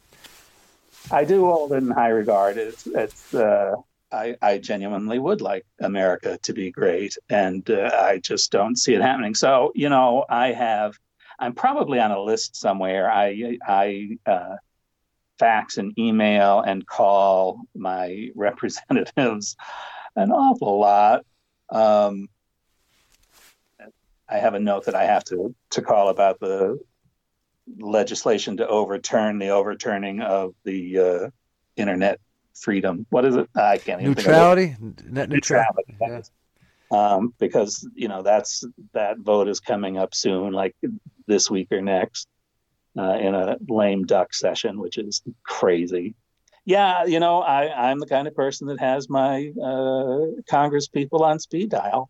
I 1.09 1.23
do 1.23 1.45
hold 1.45 1.71
it 1.73 1.77
in 1.77 1.89
high 1.89 2.09
regard. 2.09 2.57
It's 2.57 2.85
it's 2.87 3.33
uh, 3.33 3.75
I, 4.11 4.35
I 4.41 4.57
genuinely 4.57 5.19
would 5.19 5.41
like 5.41 5.65
America 5.79 6.37
to 6.43 6.53
be 6.53 6.71
great, 6.71 7.17
and 7.29 7.69
uh, 7.69 7.91
I 7.93 8.19
just 8.19 8.51
don't 8.51 8.77
see 8.77 8.93
it 8.93 9.01
happening. 9.01 9.35
So, 9.35 9.71
you 9.75 9.89
know, 9.89 10.25
I 10.29 10.51
have, 10.51 10.97
I'm 11.39 11.53
probably 11.53 11.99
on 11.99 12.11
a 12.11 12.21
list 12.21 12.55
somewhere. 12.55 13.09
I, 13.09 13.57
I 13.65 14.17
uh, 14.25 14.55
fax 15.39 15.77
and 15.77 15.97
email 15.97 16.61
and 16.61 16.85
call 16.85 17.61
my 17.75 18.29
representatives 18.35 19.55
an 20.15 20.31
awful 20.31 20.79
lot. 20.79 21.25
Um, 21.69 22.27
I 24.29 24.37
have 24.37 24.53
a 24.53 24.59
note 24.59 24.85
that 24.85 24.95
I 24.95 25.05
have 25.05 25.23
to 25.25 25.53
to 25.71 25.81
call 25.81 26.09
about 26.09 26.39
the 26.39 26.79
legislation 27.79 28.57
to 28.57 28.67
overturn 28.67 29.39
the 29.39 29.49
overturning 29.49 30.21
of 30.21 30.53
the 30.63 30.99
uh, 30.99 31.29
internet 31.75 32.19
freedom. 32.55 33.05
What 33.09 33.25
is 33.25 33.35
it? 33.35 33.49
I 33.55 33.77
can't 33.77 34.01
even 34.01 34.13
Neutrality, 34.13 34.75
net 34.79 34.79
think 34.79 34.99
of 34.99 35.13
it. 35.15 35.29
neutrality. 35.29 35.95
neutrality. 35.99 36.29
Um, 36.91 37.33
because 37.39 37.87
you 37.95 38.09
know 38.09 38.21
that's 38.21 38.65
that 38.93 39.19
vote 39.19 39.47
is 39.47 39.59
coming 39.61 39.97
up 39.97 40.13
soon, 40.13 40.51
like 40.51 40.75
this 41.25 41.49
week 41.49 41.69
or 41.71 41.81
next, 41.81 42.27
uh, 42.97 43.13
in 43.13 43.33
a 43.33 43.57
lame 43.69 44.05
duck 44.05 44.33
session, 44.33 44.77
which 44.79 44.97
is 44.97 45.21
crazy. 45.43 46.15
Yeah, 46.65 47.05
you 47.05 47.19
know, 47.19 47.41
I, 47.41 47.89
I'm 47.89 47.99
the 47.99 48.05
kind 48.05 48.27
of 48.27 48.35
person 48.35 48.67
that 48.67 48.79
has 48.79 49.09
my 49.09 49.51
uh, 49.63 50.41
Congress 50.47 50.87
people 50.87 51.23
on 51.23 51.39
speed 51.39 51.69
dial. 51.69 52.09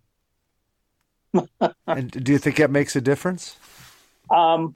And 1.87 2.11
do 2.11 2.33
you 2.33 2.37
think 2.37 2.57
that 2.57 2.69
makes 2.69 2.95
a 2.95 3.01
difference? 3.01 3.55
Um, 4.29 4.75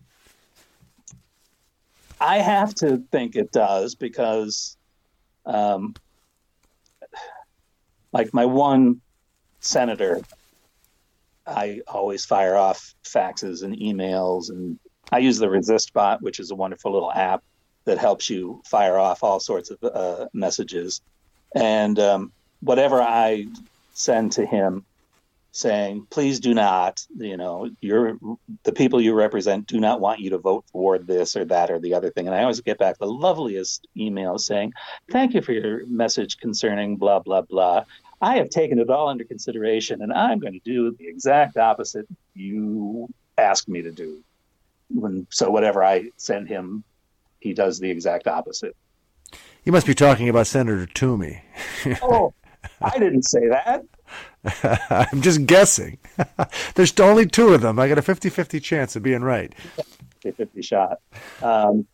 I 2.21 2.37
have 2.37 2.73
to 2.75 3.03
think 3.11 3.35
it 3.35 3.51
does 3.51 3.95
because, 3.95 4.74
um, 5.45 5.95
like 8.11 8.33
my 8.33 8.45
one 8.45 9.01
senator, 9.59 10.21
I 11.45 11.81
always 11.87 12.25
fire 12.25 12.55
off 12.55 12.93
faxes 13.03 13.63
and 13.63 13.75
emails, 13.75 14.49
and 14.49 14.79
I 15.11 15.19
use 15.19 15.37
the 15.37 15.49
Resist 15.49 15.93
bot, 15.93 16.21
which 16.21 16.39
is 16.39 16.51
a 16.51 16.55
wonderful 16.55 16.91
little 16.91 17.11
app 17.11 17.43
that 17.85 17.97
helps 17.97 18.29
you 18.29 18.61
fire 18.65 18.97
off 18.97 19.23
all 19.23 19.39
sorts 19.39 19.69
of 19.69 19.83
uh, 19.83 20.27
messages. 20.33 21.01
And 21.53 21.99
um, 21.99 22.31
whatever 22.61 23.01
I 23.01 23.47
send 23.93 24.31
to 24.33 24.45
him, 24.45 24.85
saying, 25.55 26.05
please 26.09 26.41
do 26.41 26.53
not, 26.53 27.05
you 27.15 27.37
know, 27.37 27.69
you're 27.79 28.17
the 28.63 28.73
people 28.73 28.99
you 28.99 29.13
represent 29.13 29.65
do 29.65 29.79
not 29.79 30.01
want 30.01 30.19
you 30.19 30.31
to 30.31 30.37
vote 30.37 30.65
for 30.69 30.97
this 30.99 31.37
or 31.37 31.45
that 31.45 31.71
or 31.71 31.79
the 31.79 31.93
other 31.93 32.09
thing. 32.09 32.27
And 32.27 32.35
I 32.35 32.41
always 32.41 32.59
get 32.59 32.77
back 32.77 32.97
the 32.97 33.05
loveliest 33.05 33.87
email 33.95 34.37
saying, 34.37 34.73
thank 35.09 35.33
you 35.33 35.41
for 35.41 35.53
your 35.53 35.85
message 35.85 36.39
concerning 36.39 36.97
blah, 36.97 37.19
blah, 37.19 37.39
blah. 37.39 37.85
I 38.21 38.35
have 38.35 38.49
taken 38.49 38.79
it 38.79 38.89
all 38.89 39.07
under 39.07 39.23
consideration 39.23 40.01
and 40.01 40.11
I'm 40.11 40.39
going 40.39 40.51
to 40.51 40.59
do 40.59 40.93
the 40.99 41.07
exact 41.07 41.55
opposite 41.55 42.05
you 42.33 43.07
asked 43.37 43.69
me 43.69 43.81
to 43.81 43.93
do. 43.93 44.21
When, 44.89 45.25
so 45.29 45.49
whatever 45.51 45.85
I 45.85 46.11
send 46.17 46.49
him, 46.49 46.83
he 47.39 47.53
does 47.53 47.79
the 47.79 47.89
exact 47.89 48.27
opposite. 48.27 48.75
You 49.63 49.71
must 49.71 49.87
be 49.87 49.95
talking 49.95 50.27
about 50.27 50.47
Senator 50.47 50.85
Toomey. 50.85 51.43
Oh, 52.01 52.33
I 52.81 52.99
didn't 52.99 53.23
say 53.23 53.47
that. 53.47 53.85
I'm 54.89 55.21
just 55.21 55.45
guessing. 55.45 55.97
There's 56.75 56.97
only 56.99 57.25
two 57.25 57.53
of 57.53 57.61
them. 57.61 57.79
I 57.79 57.87
got 57.87 57.97
a 57.97 58.01
50 58.01 58.29
50 58.29 58.59
chance 58.59 58.95
of 58.95 59.03
being 59.03 59.21
right. 59.21 59.53
50 60.21 60.61
shot. 60.61 60.99
Um, 61.41 61.85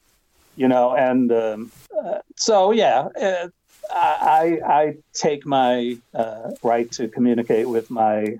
you 0.55 0.67
know, 0.67 0.95
and 0.95 1.31
um, 1.31 1.71
uh, 1.97 2.19
so, 2.35 2.71
yeah, 2.71 3.07
uh, 3.19 3.47
I, 3.93 4.59
I 4.65 4.97
take 5.13 5.45
my 5.45 5.97
uh, 6.13 6.51
right 6.63 6.91
to 6.93 7.07
communicate 7.07 7.67
with 7.67 7.89
my 7.89 8.35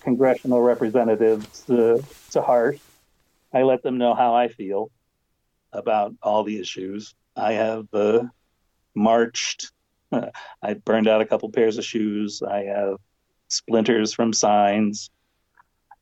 congressional 0.00 0.60
representatives 0.62 1.68
uh, 1.68 2.00
to 2.30 2.42
heart. 2.42 2.78
I 3.52 3.62
let 3.62 3.82
them 3.82 3.98
know 3.98 4.14
how 4.14 4.34
I 4.34 4.48
feel 4.48 4.90
about 5.72 6.14
all 6.22 6.44
the 6.44 6.60
issues. 6.60 7.14
I 7.36 7.52
have 7.52 7.86
uh, 7.92 8.24
marched. 8.94 9.72
I 10.62 10.74
burned 10.74 11.08
out 11.08 11.20
a 11.20 11.26
couple 11.26 11.50
pairs 11.50 11.78
of 11.78 11.84
shoes. 11.84 12.42
I 12.42 12.64
have 12.64 12.96
splinters 13.48 14.12
from 14.12 14.32
signs. 14.32 15.10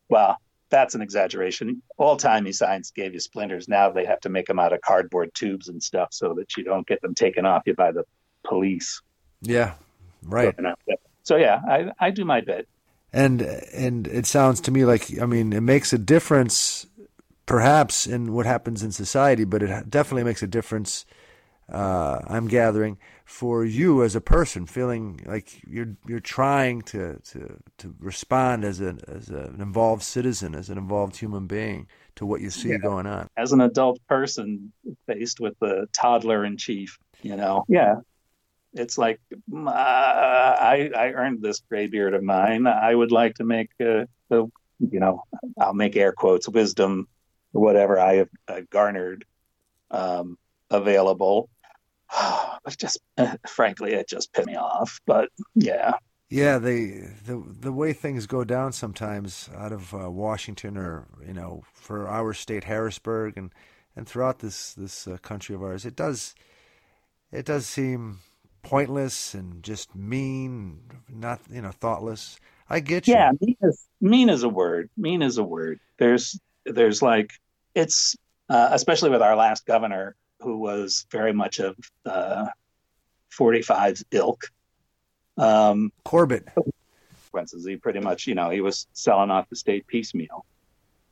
Well, 0.09 0.37
that's 0.69 0.95
an 0.95 1.01
exaggeration. 1.01 1.83
Old 1.99 2.19
timey 2.19 2.53
signs 2.53 2.91
gave 2.91 3.15
you 3.15 3.21
splinters. 3.21 3.69
Now 3.69 3.91
they 3.91 4.05
have 4.05 4.21
to 4.21 4.29
make 4.29 4.47
them 4.47 4.59
out 4.59 4.73
of 4.73 4.81
cardboard 4.81 5.33
tubes 5.35 5.69
and 5.69 5.83
stuff 5.83 6.09
so 6.11 6.35
that 6.35 6.57
you 6.57 6.65
don't 6.65 6.87
get 6.87 7.01
them 7.03 7.15
taken 7.15 7.47
off 7.47 7.63
you 7.67 7.75
by 7.75 7.93
the 7.93 8.05
police. 8.45 9.01
Yeah, 9.43 9.75
right. 10.23 10.55
So 11.23 11.37
yeah, 11.37 11.61
I, 11.69 11.93
I 11.99 12.11
do 12.11 12.25
my 12.25 12.41
bit. 12.41 12.69
And 13.13 13.43
and 13.43 14.07
it 14.09 14.27
sounds 14.27 14.61
to 14.63 14.71
me 14.71 14.85
like 14.85 15.21
I 15.21 15.27
mean 15.27 15.53
it 15.53 15.63
makes 15.63 15.93
a 15.93 15.99
difference, 15.99 16.87
perhaps 17.47 18.07
in 18.07 18.33
what 18.33 18.47
happens 18.47 18.83
in 18.83 18.93
society, 18.93 19.45
but 19.45 19.63
it 19.63 19.91
definitely 19.91 20.25
makes 20.25 20.43
a 20.43 20.47
difference. 20.47 21.07
Uh, 21.71 22.21
I'm 22.29 22.47
gathering 22.47 22.99
for 23.25 23.65
you 23.65 24.05
as 24.05 24.15
a 24.15 24.21
person, 24.21 24.67
feeling 24.67 25.21
like 25.27 25.61
you're 25.67 25.97
you're 26.07 26.21
trying 26.21 26.83
to 26.83 27.19
to, 27.19 27.59
to 27.79 27.95
respond 27.99 28.65
as 28.65 28.81
a 28.81 28.97
as 29.09 29.31
a, 29.31 29.51
an 29.55 29.61
involved 29.61 30.03
citizen, 30.05 30.55
as 30.55 30.71
an 30.71 30.79
involved 30.79 31.17
human 31.17 31.47
being 31.47 31.89
to 32.17 32.25
what 32.27 32.41
you 32.41 32.51
see 32.51 32.71
Yeah. 32.71 32.79
going 32.79 33.07
on. 33.07 33.29
As 33.37 33.53
an 33.53 33.61
adult 33.61 34.01
person 34.09 34.73
faced 35.07 35.41
with 35.41 35.55
the 35.61 35.89
toddler 35.93 36.45
in 36.45 36.57
chief, 36.57 36.99
you 37.23 37.37
know, 37.37 37.65
yeah, 37.69 37.97
it's 38.75 38.99
like 38.99 39.21
uh, 39.55 39.71
I 39.71 40.91
I 40.97 41.13
earned 41.13 41.43
this 41.43 41.61
gray 41.69 41.87
beard 41.89 42.15
of 42.15 42.23
mine. 42.23 42.67
I 42.67 42.95
would 42.95 43.13
like 43.13 43.35
to 43.37 43.45
make 43.45 43.71
uh, 43.81 44.07
the 44.31 44.47
you 44.81 45.01
know 45.01 45.23
I'll 45.61 45.75
make 45.75 45.97
air 45.97 46.13
quotes 46.13 46.49
wisdom 46.49 47.09
whatever 47.53 47.99
I 47.99 48.15
have 48.17 48.29
uh, 48.49 48.61
garnered 48.71 49.25
um, 49.91 50.39
available. 50.71 51.49
But 52.65 52.79
just 52.79 52.99
uh, 53.17 53.37
frankly, 53.47 53.93
it 53.93 54.09
just 54.09 54.33
pissed 54.33 54.49
me 54.49 54.57
off. 54.57 55.01
But 55.07 55.29
yeah, 55.55 55.93
Yeah, 56.29 56.59
they 56.59 57.09
the 57.25 57.45
the 57.47 57.73
way 57.73 57.93
things 57.93 58.27
go 58.27 58.43
down 58.43 58.73
sometimes 58.73 59.49
out 59.57 59.73
of 59.73 59.95
uh, 59.95 60.11
Washington 60.11 60.77
or 60.77 61.07
you 61.25 61.33
know 61.33 61.63
for 61.73 62.09
our 62.09 62.35
state 62.35 62.65
Harrisburg 62.65 63.37
and 63.37 63.53
and 63.95 64.09
throughout 64.09 64.41
this 64.41 64.75
this 64.75 65.07
uh, 65.07 65.19
country 65.19 65.55
of 65.55 65.63
ours, 65.63 65.87
it 65.87 65.95
does 65.95 66.35
it 67.31 67.47
does 67.47 67.67
seem 67.67 68.19
pointless 68.63 69.35
and 69.35 69.63
just 69.63 69.95
mean, 69.95 70.81
not 71.09 71.41
you 71.51 71.63
know 71.63 71.71
thoughtless. 71.71 72.41
I 72.69 72.81
get 72.81 73.07
you. 73.07 73.15
yeah, 73.15 73.31
mean 73.41 73.57
is 73.63 73.87
mean 74.01 74.29
is 74.29 74.43
a 74.43 74.49
word. 74.49 74.91
Mean 74.97 75.23
is 75.23 75.39
a 75.39 75.45
word. 75.45 75.79
There's 75.99 76.39
there's 76.65 77.03
like 77.03 77.31
it's 77.75 78.17
uh, 78.49 78.71
especially 78.73 79.11
with 79.11 79.23
our 79.23 79.37
last 79.37 79.65
governor 79.67 80.17
who 80.41 80.59
was 80.59 81.07
very 81.11 81.33
much 81.33 81.59
of 81.59 81.77
uh, 82.05 82.47
45's 83.37 84.05
ilk. 84.11 84.51
Um, 85.37 85.93
Corbett. 86.05 86.47
He 87.67 87.77
pretty 87.77 88.01
much, 88.01 88.27
you 88.27 88.35
know, 88.35 88.49
he 88.49 88.63
was 88.63 88.87
selling 88.95 89.31
off 89.31 89.49
the 89.51 89.57
state 89.57 89.87
piecemeal. 89.87 90.47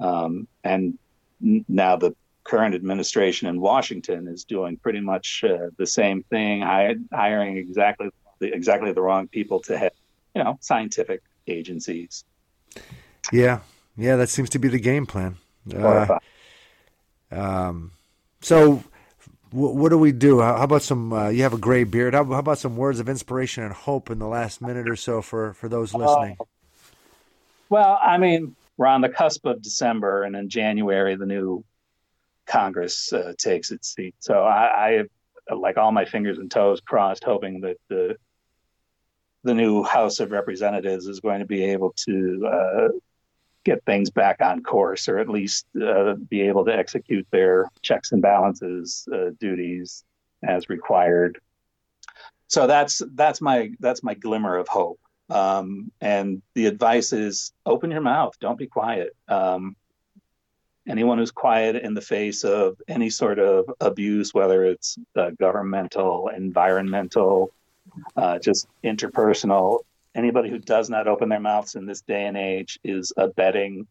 Um, 0.01 0.49
and 0.62 0.99
n- 1.43 1.64
now 1.68 1.97
the 1.97 2.14
current 2.45 2.75
administration 2.75 3.49
in 3.49 3.61
Washington 3.61 4.29
is 4.29 4.45
doing 4.45 4.77
pretty 4.79 5.01
much 5.01 5.45
uh, 5.45 5.68
the 5.77 5.87
same 5.87 6.22
thing, 6.25 6.62
hi- 6.62 6.97
hiring 7.12 7.59
exactly 7.59 8.09
the, 8.39 8.55
exactly 8.55 8.93
the 8.93 9.03
wrong 9.03 9.29
people 9.29 9.61
to 9.61 9.77
head, 9.77 9.93
you 10.35 10.43
know, 10.43 10.59
scientific 10.61 11.22
agencies. 11.47 12.25
Yeah, 13.33 13.61
yeah, 13.97 14.16
that 14.16 14.29
seems 14.29 14.51
to 14.51 14.59
be 14.59 14.68
the 14.68 14.81
game 14.81 15.07
plan. 15.07 15.37
Uh, 15.75 16.18
um, 17.31 17.93
so, 18.41 18.83
wh- 19.55 19.75
what 19.75 19.91
do 19.91 19.99
we 19.99 20.13
do? 20.13 20.41
How, 20.41 20.63
about 20.63 20.83
some? 20.83 21.13
Uh, 21.13 21.29
you 21.29 21.43
have 21.45 21.55
a 21.55 21.59
gray 21.59 21.85
beard. 21.85 22.15
How, 22.15 22.25
how 22.25 22.39
about 22.39 22.59
some 22.59 22.77
words 22.77 23.01
of 23.01 23.09
inspiration 23.09 23.63
and 23.63 23.73
hope 23.73 24.11
in 24.11 24.19
the 24.19 24.27
last 24.27 24.61
minute 24.61 24.89
or 24.89 24.97
so 24.97 25.23
for 25.23 25.55
for 25.55 25.69
those 25.69 25.95
listening? 25.95 26.37
Well, 27.69 27.99
I 28.01 28.19
mean, 28.19 28.57
we're 28.77 28.87
on 28.87 29.01
the 29.01 29.09
cusp 29.09 29.47
of 29.47 29.63
December, 29.63 30.25
and 30.25 30.37
in 30.37 30.49
January, 30.49 31.17
the 31.17 31.27
new 31.27 31.65
Congress 32.47 33.13
uh, 33.13 33.33
takes 33.39 33.71
its 33.71 33.95
seat. 33.95 34.15
So 34.19 34.43
I, 34.43 34.89
I 34.89 34.93
have 34.93 35.09
like 35.57 35.77
all 35.77 35.93
my 35.93 36.05
fingers 36.05 36.39
and 36.39 36.51
toes 36.51 36.81
crossed, 36.81 37.25
hoping 37.25 37.61
that 37.63 37.77
the 37.89 38.17
the 39.45 39.55
new 39.55 39.83
House 39.83 40.21
of 40.21 40.31
Representatives 40.31 41.07
is 41.07 41.21
going 41.21 41.41
to 41.41 41.47
be 41.47 41.65
able 41.65 41.95
to 42.07 42.49
uh, 42.51 42.89
get 43.65 43.85
things 43.85 44.11
back 44.11 44.41
on 44.41 44.62
course, 44.62 45.09
or 45.09 45.19
at 45.19 45.29
least 45.29 45.67
uh, 45.83 46.15
be 46.15 46.43
able 46.43 46.65
to 46.65 46.75
execute 46.75 47.27
their 47.31 47.71
checks 47.83 48.12
and 48.12 48.23
balances 48.23 49.09
uh, 49.12 49.31
duties 49.41 50.05
as 50.43 50.69
required. 50.69 51.39
So 52.47 52.67
that's 52.67 53.03
that's 53.15 53.41
my 53.41 53.71
that's 53.81 54.03
my 54.03 54.15
glimmer 54.15 54.57
of 54.57 54.69
hope. 54.69 55.01
Um, 55.31 55.91
and 56.01 56.43
the 56.55 56.67
advice 56.67 57.12
is 57.12 57.53
open 57.65 57.91
your 57.91 58.03
mouth, 58.03 58.35
don't 58.41 58.59
be 58.59 58.67
quiet. 58.67 59.17
Um, 59.27 59.77
anyone 60.87 61.19
who's 61.19 61.31
quiet 61.31 61.77
in 61.77 61.95
the 61.95 62.01
face 62.01 62.45
of 62.45 62.77
any 62.89 63.09
sort 63.09 63.39
of 63.39 63.71
abuse, 63.81 64.35
whether 64.35 64.65
it's 64.65 64.99
uh, 65.17 65.31
governmental, 65.31 66.29
environmental, 66.29 67.53
uh, 68.17 68.39
just 68.39 68.69
interpersonal. 68.83 69.81
Anybody 70.15 70.51
who 70.51 70.59
does 70.59 70.89
not 70.89 71.09
open 71.09 71.29
their 71.29 71.41
mouths 71.41 71.75
in 71.75 71.87
this 71.87 72.01
day 72.03 72.27
and 72.27 72.37
age 72.37 72.79
is 72.85 73.12
abetting 73.17 73.87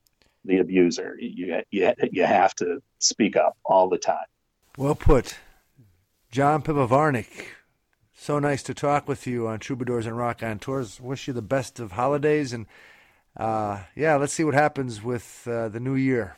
the 0.46 0.60
abuser. 0.60 1.18
You 1.20 1.62
you 1.72 1.94
you 2.12 2.24
have 2.26 2.56
to 2.56 2.82
speak 3.00 3.36
up 3.36 3.58
all 3.66 3.90
the 3.90 3.98
time. 3.98 4.26
Well 4.78 4.96
put. 4.96 5.38
John 6.32 6.64
Pivovarnik, 6.64 7.48
so 8.16 8.40
nice 8.40 8.64
to 8.64 8.74
talk 8.74 9.08
with 9.08 9.28
you 9.28 9.48
on 9.48 9.60
Troubadours 9.60 10.08
and 10.08 10.18
Rock 10.18 10.42
on 10.42 10.58
Tours. 10.58 11.00
Wish 11.00 11.28
you 11.28 11.34
the 11.34 11.44
best 11.44 11.80
of 11.80 11.92
holidays 11.92 12.54
and 12.54 12.66
uh, 13.36 13.84
yeah, 13.96 14.16
let's 14.16 14.34
see 14.34 14.44
what 14.44 14.54
happens 14.54 15.04
with 15.04 15.48
uh, 15.50 15.70
the 15.70 15.80
new 15.80 15.96
year. 15.96 16.38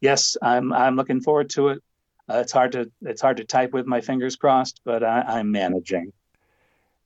Yes, 0.00 0.36
I'm 0.42 0.72
I'm 0.72 0.96
looking 0.96 1.20
forward 1.20 1.50
to 1.50 1.68
it. 1.68 1.82
Uh, 2.28 2.38
it's 2.38 2.52
hard 2.52 2.72
to 2.72 2.90
it's 3.02 3.20
hard 3.20 3.36
to 3.36 3.44
type 3.44 3.72
with 3.72 3.86
my 3.86 4.00
fingers 4.00 4.36
crossed, 4.36 4.80
but 4.84 5.02
I, 5.02 5.22
I'm 5.22 5.52
managing. 5.52 6.12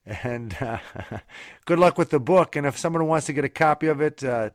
And 0.06 0.56
uh, 0.60 0.78
good 1.64 1.78
luck 1.78 1.98
with 1.98 2.10
the 2.10 2.20
book. 2.20 2.56
And 2.56 2.66
if 2.66 2.78
someone 2.78 3.06
wants 3.06 3.26
to 3.26 3.32
get 3.32 3.44
a 3.44 3.48
copy 3.48 3.88
of 3.88 4.00
it, 4.00 4.22
uh, 4.22 4.50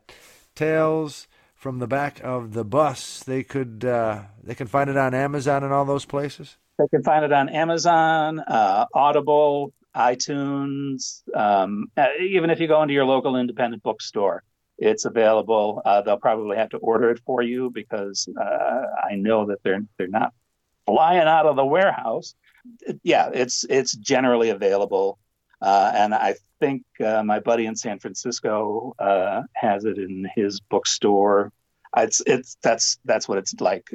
Tales 0.54 1.28
from 1.54 1.78
the 1.78 1.86
Back 1.86 2.20
of 2.24 2.54
the 2.54 2.64
Bus, 2.64 3.22
they 3.22 3.42
could 3.42 3.84
uh, 3.84 4.22
they 4.42 4.54
can 4.54 4.66
find 4.66 4.90
it 4.90 4.96
on 4.96 5.14
Amazon 5.14 5.62
and 5.62 5.72
all 5.72 5.84
those 5.84 6.04
places. 6.04 6.56
They 6.78 6.88
can 6.88 7.02
find 7.02 7.24
it 7.24 7.32
on 7.32 7.48
Amazon, 7.48 8.40
uh, 8.40 8.86
Audible, 8.94 9.72
iTunes. 9.94 11.22
Um, 11.34 11.86
uh, 11.96 12.06
even 12.20 12.50
if 12.50 12.60
you 12.60 12.66
go 12.66 12.82
into 12.82 12.94
your 12.94 13.04
local 13.04 13.36
independent 13.36 13.82
bookstore, 13.82 14.42
it's 14.78 15.04
available. 15.04 15.82
Uh, 15.84 16.02
they'll 16.02 16.16
probably 16.16 16.56
have 16.56 16.70
to 16.70 16.78
order 16.78 17.10
it 17.10 17.20
for 17.24 17.42
you 17.42 17.70
because 17.70 18.28
uh, 18.40 18.82
I 19.04 19.14
know 19.14 19.46
that 19.46 19.62
they're 19.62 19.82
they're 19.98 20.08
not 20.08 20.32
flying 20.86 21.28
out 21.28 21.46
of 21.46 21.56
the 21.56 21.64
warehouse. 21.64 22.34
Yeah, 23.02 23.30
it's 23.32 23.64
it's 23.68 23.92
generally 23.96 24.50
available, 24.50 25.18
uh, 25.62 25.92
and 25.94 26.12
I 26.12 26.34
think 26.60 26.82
uh, 27.04 27.22
my 27.22 27.38
buddy 27.38 27.66
in 27.66 27.76
San 27.76 27.98
Francisco 28.00 28.94
uh, 28.98 29.42
has 29.54 29.84
it 29.84 29.96
in 29.96 30.28
his 30.34 30.60
bookstore. 30.60 31.52
It's 31.96 32.20
it's 32.26 32.56
that's 32.62 32.98
that's 33.04 33.28
what 33.28 33.38
it's 33.38 33.54
like 33.60 33.88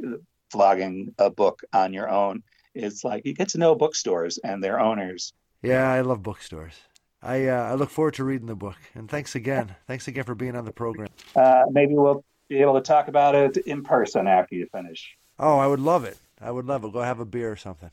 vlogging 0.53 1.13
a 1.18 1.30
book 1.30 1.63
on 1.74 1.93
your 1.93 2.09
own. 2.09 2.43
It's 2.74 3.03
like 3.03 3.26
you 3.26 3.34
get 3.34 3.49
to 3.49 3.57
know 3.57 3.76
bookstores 3.76 4.38
and 4.38 4.63
their 4.63 4.80
owners. 4.80 5.34
Yeah, 5.61 5.91
I 5.91 6.01
love 6.01 6.24
bookstores. 6.24 6.76
I 7.22 7.47
uh, 7.47 7.72
I 7.72 7.74
look 7.74 7.89
forward 7.89 8.13
to 8.15 8.24
reading 8.24 8.47
the 8.47 8.55
book. 8.55 8.78
And 8.95 9.09
thanks 9.09 9.36
again. 9.36 9.76
Thanks 9.88 10.07
again 10.07 10.24
for 10.24 10.36
being 10.36 10.55
on 10.55 10.65
the 10.65 10.72
program. 10.72 11.09
Uh, 11.36 11.63
maybe 11.70 11.95
we'll 11.95 12.24
be 12.47 12.61
able 12.61 12.76
to 12.76 12.82
talk 12.82 13.09
about 13.09 13.36
it 13.36 13.57
in 13.57 13.84
person 13.84 14.28
after 14.28 14.55
you 14.55 14.68
finish. 14.72 15.18
Oh, 15.39 15.57
I 15.57 15.68
would 15.68 15.80
love 15.80 16.05
it. 16.05 16.18
I 16.39 16.51
would 16.51 16.65
love 16.65 16.86
it. 16.86 16.93
Go 16.93 17.01
have 17.01 17.20
a 17.20 17.26
beer 17.26 17.51
or 17.51 17.57
something. 17.57 17.91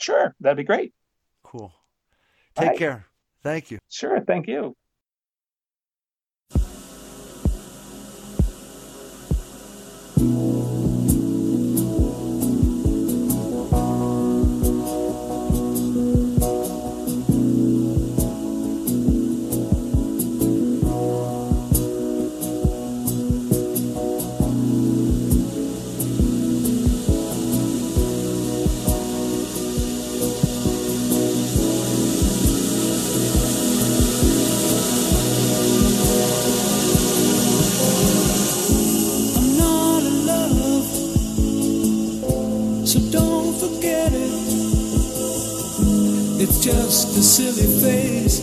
Sure, 0.00 0.34
that'd 0.40 0.56
be 0.56 0.64
great. 0.64 0.94
Cool. 1.42 1.72
Take 2.54 2.76
care. 2.78 3.06
Thank 3.42 3.70
you. 3.70 3.78
Sure, 3.88 4.20
thank 4.26 4.46
you. 4.46 4.74
So 42.92 43.00
don't 43.10 43.54
forget 43.58 44.12
it. 44.12 44.32
It's 46.42 46.62
just 46.62 47.16
a 47.16 47.22
silly 47.22 47.80
phase 47.80 48.42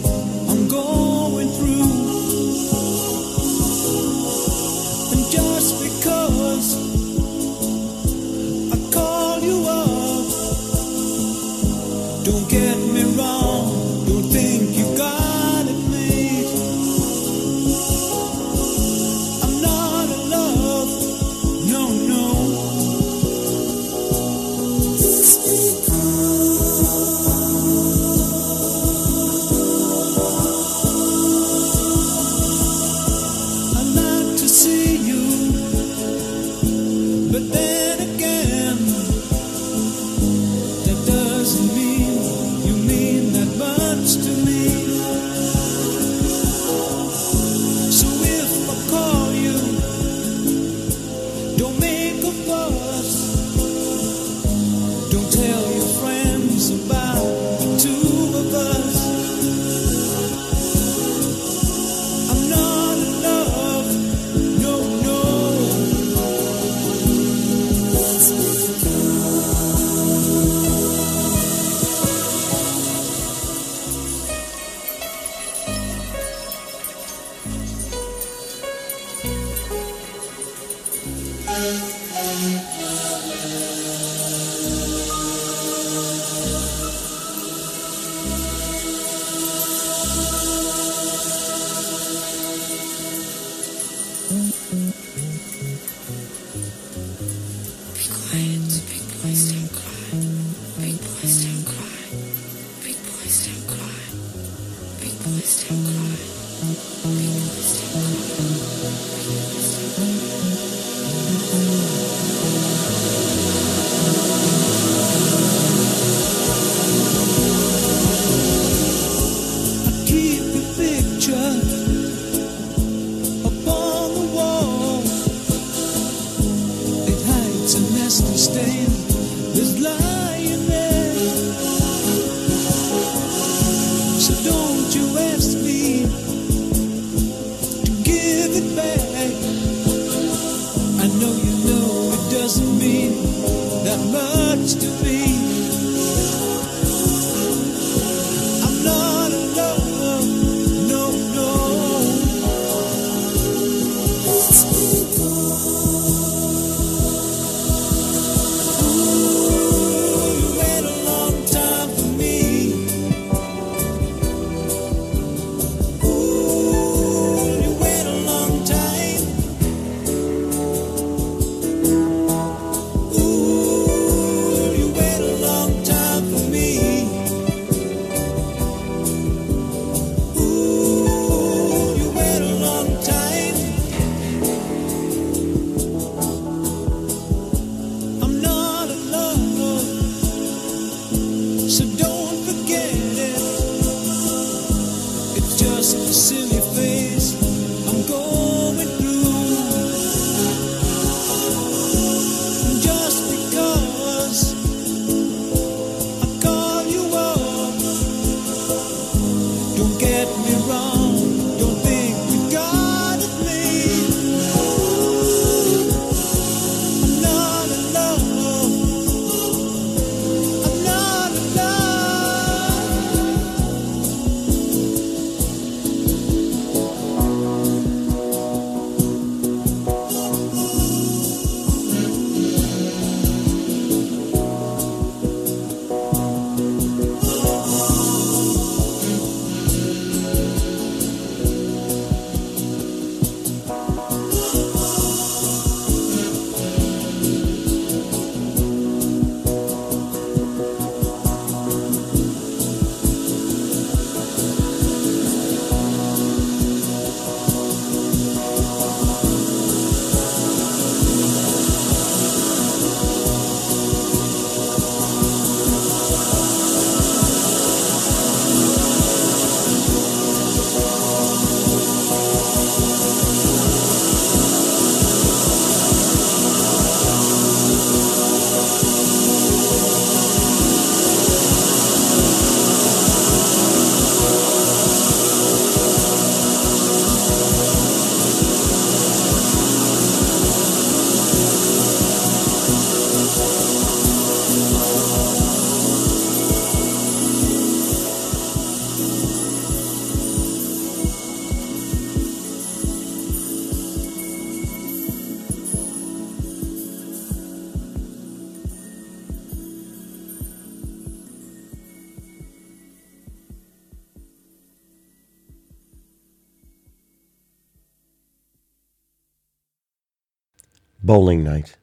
Bowling 321.09 321.43
night. 321.43 321.75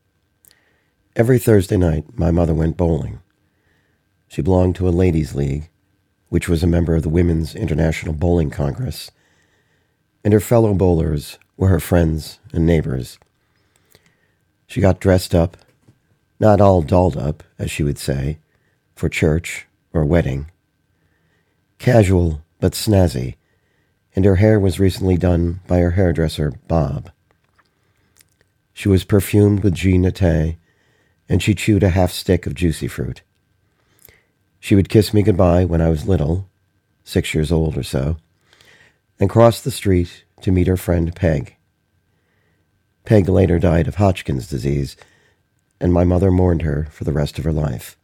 Every 1.17 1.41
Thursday 1.41 1.77
night, 1.77 2.17
my 2.17 2.31
mother 2.31 2.55
went 2.55 2.77
bowling. 2.77 3.19
She 4.29 4.41
belonged 4.41 4.77
to 4.77 4.89
a 4.89 4.91
ladies' 4.91 5.35
league, 5.35 5.69
which 6.29 6.49
was 6.49 6.63
a 6.63 6.69
member 6.69 6.95
of 6.95 7.03
the 7.03 7.09
Women's 7.09 7.57
International 7.57 8.15
Bowling 8.15 8.51
Congress, 8.51 9.11
and 10.23 10.33
her 10.33 10.39
fellow 10.39 10.75
bowlers 10.75 11.41
were 11.57 11.67
her 11.67 11.81
friends 11.81 12.39
and 12.53 12.65
neighbors. 12.65 13.19
She 14.69 14.81
got 14.81 15.01
dressed 15.01 15.35
up, 15.35 15.57
not 16.39 16.61
all 16.61 16.81
dolled 16.81 17.17
up, 17.17 17.43
as 17.59 17.69
she 17.69 17.83
would 17.83 17.99
say, 17.99 18.39
for 18.95 19.09
church 19.09 19.67
or 19.93 20.05
wedding. 20.05 20.53
Casual 21.79 22.43
but 22.61 22.75
snazzy, 22.75 23.35
and 24.15 24.25
her 24.25 24.37
hair 24.37 24.61
was 24.61 24.79
recently 24.79 25.17
done 25.17 25.59
by 25.67 25.81
her 25.81 25.91
hairdresser, 25.91 26.53
Bob. 26.69 27.11
She 28.77 28.91
was 28.91 29.05
perfumed 29.05 29.65
with 29.65 29.75
Naté, 29.75 30.57
and 31.31 31.43
she 31.43 31.55
chewed 31.55 31.83
a 31.83 31.89
half 31.89 32.13
stick 32.13 32.47
of 32.47 32.53
juicy 32.53 32.89
fruit. 32.89 33.23
She 34.61 34.75
would 34.75 34.91
kiss 34.91 35.15
me 35.15 35.23
goodbye 35.23 35.65
when 35.65 35.81
I 35.81 35.89
was 35.89 36.07
little, 36.07 36.47
six 37.03 37.33
years 37.33 37.51
old 37.51 37.79
or 37.79 37.83
so, 37.83 38.19
and 39.19 39.31
cross 39.31 39.63
the 39.63 39.71
street 39.71 40.25
to 40.43 40.53
meet 40.53 40.67
her 40.67 40.77
friend 40.77 41.17
Peg. 41.17 41.57
Peg 43.07 43.31
later 43.31 43.59
died 43.59 43.89
of 43.89 43.95
Hodgkin's 43.95 44.47
disease, 44.47 44.95
and 45.81 45.91
my 45.91 46.05
mother 46.05 46.31
mourned 46.31 46.61
her 46.61 46.89
for 46.91 47.05
the 47.05 47.15
rest 47.15 47.39
of 47.39 47.45
her 47.45 47.55
life. 47.55 47.97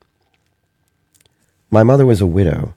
My 1.71 1.83
mother 1.83 2.07
was 2.07 2.23
a 2.23 2.27
widow. 2.27 2.73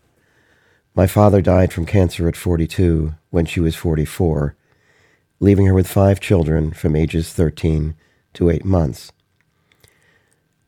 My 0.95 1.07
father 1.07 1.41
died 1.41 1.71
from 1.71 1.85
cancer 1.85 2.27
at 2.27 2.35
42 2.35 3.13
when 3.29 3.45
she 3.45 3.61
was 3.61 3.73
44, 3.73 4.53
leaving 5.39 5.65
her 5.65 5.73
with 5.73 5.87
five 5.87 6.19
children 6.19 6.71
from 6.71 6.95
ages 6.95 7.33
13 7.33 7.95
to 8.33 8.49
8 8.49 8.65
months. 8.65 9.11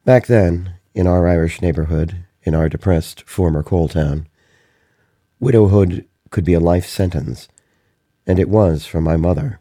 Back 0.06 0.28
then, 0.28 0.76
in 0.94 1.08
our 1.08 1.28
Irish 1.28 1.62
neighborhood, 1.62 2.26
in 2.44 2.56
our 2.56 2.70
depressed 2.70 3.24
former 3.28 3.64
coal 3.64 3.88
town, 3.88 4.28
widowhood 5.40 6.06
could 6.30 6.46
be 6.46 6.54
a 6.54 6.60
life 6.60 6.88
sentence, 6.88 7.48
and 8.26 8.40
it 8.40 8.50
was 8.50 8.86
for 8.86 9.02
my 9.02 9.18
mother. 9.18 9.60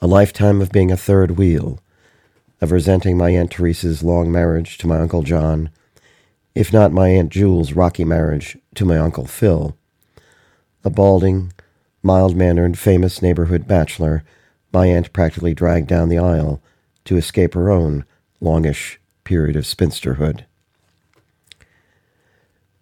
A 0.00 0.06
lifetime 0.06 0.60
of 0.60 0.70
being 0.70 0.90
a 0.90 0.96
third 0.96 1.32
wheel, 1.32 1.80
of 2.60 2.72
resenting 2.72 3.16
my 3.16 3.30
Aunt 3.30 3.50
Teresa's 3.50 4.02
long 4.02 4.30
marriage 4.30 4.78
to 4.78 4.86
my 4.86 4.98
Uncle 4.98 5.22
John, 5.22 5.70
if 6.54 6.72
not 6.72 6.92
my 6.92 7.08
Aunt 7.08 7.30
Jule's 7.30 7.72
rocky 7.72 8.04
marriage 8.04 8.58
to 8.74 8.84
my 8.84 8.96
Uncle 8.96 9.26
Phil. 9.26 9.76
A 10.84 10.90
balding, 10.90 11.52
mild 12.02 12.36
mannered, 12.36 12.78
famous 12.78 13.22
neighborhood 13.22 13.66
bachelor, 13.66 14.24
my 14.72 14.86
aunt 14.86 15.12
practically 15.12 15.54
dragged 15.54 15.88
down 15.88 16.08
the 16.08 16.18
aisle 16.18 16.62
to 17.04 17.16
escape 17.16 17.54
her 17.54 17.70
own 17.70 18.04
longish 18.40 19.00
period 19.24 19.56
of 19.56 19.64
spinsterhood. 19.64 20.44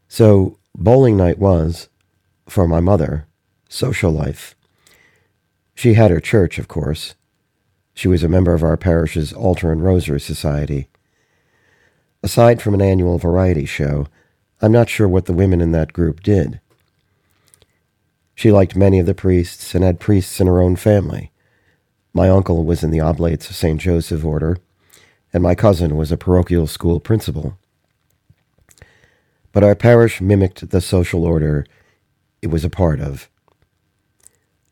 So, 0.09 0.59
bowling 0.75 1.17
night 1.17 1.39
was, 1.39 1.89
for 2.49 2.69
my 2.69 2.81
mother, 2.81 3.27
social 3.69 4.11
life. 4.11 4.55
She 5.75 5.95
had 5.95 6.11
her 6.11 6.21
church, 6.21 6.59
of 6.59 6.69
course. 6.69 7.15
She 7.95 8.09
was 8.09 8.23
a 8.23 8.29
member 8.29 8.55
of 8.55 8.63
our 8.63 8.77
parish's 8.77 9.33
Altar 9.33 9.73
and 9.73 9.83
Rosary 9.83 10.21
Society. 10.21 10.89
Aside 12.23 12.63
from 12.63 12.75
an 12.75 12.83
annual 12.83 13.19
variety 13.19 13.67
show, 13.67 14.07
I'm 14.61 14.73
not 14.73 14.89
sure 14.89 15.09
what 15.09 15.27
the 15.27 15.33
women 15.33 15.61
in 15.61 15.73
that 15.73 15.93
group 15.93 16.23
did. 16.23 16.61
She 18.37 18.53
liked 18.53 18.77
many 18.77 18.99
of 18.99 19.07
the 19.07 19.15
priests 19.15 19.75
and 19.75 19.83
had 19.83 19.99
priests 19.99 20.41
in 20.41 20.47
her 20.47 20.61
own 20.61 20.77
family. 20.77 21.33
My 22.13 22.29
uncle 22.29 22.65
was 22.65 22.85
in 22.85 22.91
the 22.91 23.01
Oblates 23.01 23.49
of 23.49 23.57
St. 23.57 23.81
Joseph 23.81 24.25
order, 24.25 24.59
and 25.33 25.43
my 25.43 25.55
cousin 25.55 25.97
was 25.97 26.13
a 26.13 26.19
parochial 26.19 26.67
school 26.67 27.01
principal. 27.01 27.59
But 29.53 29.65
our 29.65 29.75
parish 29.75 30.21
mimicked 30.21 30.69
the 30.69 30.83
social 30.83 31.25
order 31.25 31.67
it 32.43 32.49
was 32.49 32.63
a 32.63 32.71
part 32.71 33.01
of. 33.01 33.31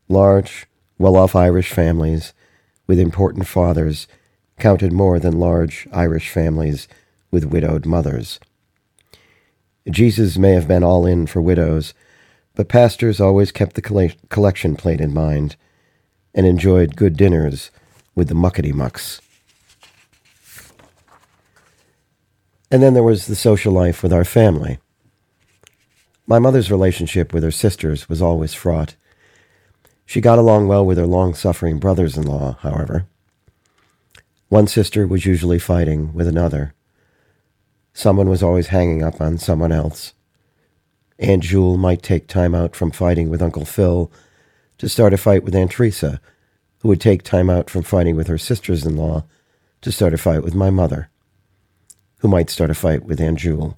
Large, 0.07 0.67
well 0.99 1.15
off 1.15 1.35
Irish 1.35 1.71
families 1.71 2.33
with 2.85 2.99
important 2.99 3.47
fathers 3.47 4.07
counted 4.59 4.93
more 4.93 5.17
than 5.19 5.39
large 5.39 5.87
Irish 5.91 6.29
families 6.29 6.87
with 7.31 7.45
widowed 7.45 7.87
mothers. 7.87 8.39
Jesus 9.89 10.37
may 10.37 10.51
have 10.51 10.67
been 10.67 10.83
all 10.83 11.07
in 11.07 11.25
for 11.25 11.41
widows, 11.41 11.95
but 12.55 12.69
pastors 12.69 13.19
always 13.19 13.51
kept 13.51 13.75
the 13.75 14.17
collection 14.29 14.75
plate 14.75 15.01
in 15.01 15.13
mind 15.13 15.55
and 16.33 16.45
enjoyed 16.45 16.95
good 16.95 17.15
dinners 17.15 17.69
with 18.15 18.29
the 18.29 18.35
muckety 18.35 18.73
mucks. 18.73 19.21
And 22.71 22.81
then 22.81 22.93
there 22.93 23.03
was 23.03 23.27
the 23.27 23.35
social 23.35 23.71
life 23.71 24.01
with 24.01 24.11
our 24.11 24.25
family. 24.25 24.79
My 26.25 26.39
mother's 26.39 26.71
relationship 26.71 27.33
with 27.33 27.43
her 27.43 27.51
sisters 27.51 28.09
was 28.09 28.21
always 28.21 28.53
fraught. 28.53 28.95
She 30.05 30.21
got 30.21 30.39
along 30.39 30.67
well 30.67 30.85
with 30.85 30.97
her 30.97 31.05
long 31.05 31.35
suffering 31.35 31.77
brothers 31.79 32.17
in 32.17 32.25
law, 32.25 32.57
however. 32.61 33.05
One 34.49 34.67
sister 34.67 35.07
was 35.07 35.25
usually 35.25 35.59
fighting 35.59 36.13
with 36.13 36.27
another. 36.27 36.73
Someone 37.93 38.29
was 38.29 38.43
always 38.43 38.67
hanging 38.67 39.03
up 39.03 39.21
on 39.21 39.37
someone 39.37 39.71
else. 39.71 40.13
Aunt 41.19 41.43
Jewel 41.43 41.77
might 41.77 42.01
take 42.03 42.27
time 42.27 42.53
out 42.53 42.75
from 42.75 42.91
fighting 42.91 43.29
with 43.29 43.41
Uncle 43.41 43.65
Phil 43.65 44.11
to 44.77 44.89
start 44.89 45.13
a 45.13 45.17
fight 45.17 45.43
with 45.43 45.55
Aunt 45.55 45.71
Teresa, 45.71 46.19
who 46.79 46.89
would 46.89 46.99
take 46.99 47.23
time 47.23 47.49
out 47.49 47.69
from 47.69 47.83
fighting 47.83 48.15
with 48.15 48.27
her 48.27 48.37
sisters 48.37 48.85
in 48.85 48.97
law 48.97 49.23
to 49.81 49.91
start 49.91 50.13
a 50.13 50.17
fight 50.17 50.43
with 50.43 50.53
my 50.53 50.69
mother, 50.69 51.09
who 52.17 52.27
might 52.27 52.49
start 52.49 52.69
a 52.69 52.75
fight 52.75 53.03
with 53.03 53.21
Aunt 53.21 53.39
Jewel. 53.39 53.77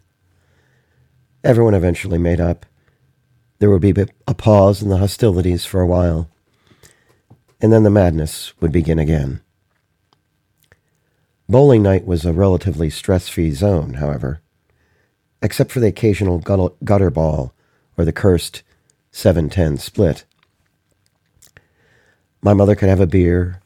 Everyone 1.43 1.75
eventually 1.75 2.17
made 2.17 2.41
up. 2.41 2.65
There 3.59 3.69
would 3.69 3.81
be 3.81 3.93
a 4.27 4.33
pause 4.33 4.81
in 4.81 4.89
the 4.89 4.97
hostilities 4.97 5.65
for 5.65 5.79
a 5.79 5.87
while, 5.87 6.29
and 7.61 7.71
then 7.71 7.83
the 7.83 7.89
madness 7.89 8.59
would 8.59 8.71
begin 8.71 8.99
again. 8.99 9.41
Bowling 11.47 11.83
night 11.83 12.05
was 12.05 12.25
a 12.25 12.33
relatively 12.33 12.89
stress 12.89 13.29
free 13.29 13.51
zone, 13.51 13.95
however, 13.95 14.41
except 15.41 15.71
for 15.71 15.79
the 15.79 15.87
occasional 15.87 16.39
gutter, 16.39 17.09
ball 17.09 17.53
or 17.97 18.05
the 18.05 18.13
cursed 18.13 18.63
710 19.11 19.77
split. 19.77 20.25
My 22.41 22.53
mother 22.53 22.75
could 22.75 22.89
have 22.89 22.99
a 22.99 23.07
beer 23.07 23.61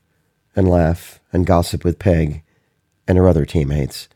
and 0.56 0.70
laugh 0.70 1.20
and 1.32 1.46
gossip 1.46 1.84
with 1.84 2.00
Peg 2.00 2.44
and 3.08 3.18
her 3.18 3.28
other 3.28 3.46
teammates, 3.46 4.08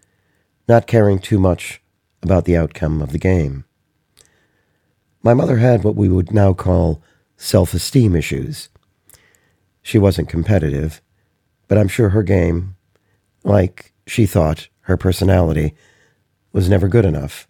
not 0.67 0.87
caring 0.87 1.19
too 1.19 1.39
much 1.39 1.81
about 2.23 2.45
the 2.45 2.57
outcome 2.57 3.01
of 3.01 3.11
the 3.11 3.19
game. 3.19 3.65
My 5.21 5.33
mother 5.33 5.57
had 5.57 5.83
what 5.83 5.95
we 5.95 6.09
would 6.09 6.31
now 6.31 6.53
call 6.53 7.01
self 7.37 7.73
esteem 7.73 8.15
issues. 8.15 8.69
She 9.81 9.97
wasn't 9.97 10.29
competitive, 10.29 11.01
but 11.67 11.77
I'm 11.77 11.87
sure 11.87 12.09
her 12.09 12.23
game, 12.23 12.75
like 13.43 13.93
she 14.07 14.25
thought 14.25 14.67
her 14.81 14.97
personality, 14.97 15.75
was 16.55 16.69
never 16.69 16.87
good 16.87 17.03
enough. 17.03 17.49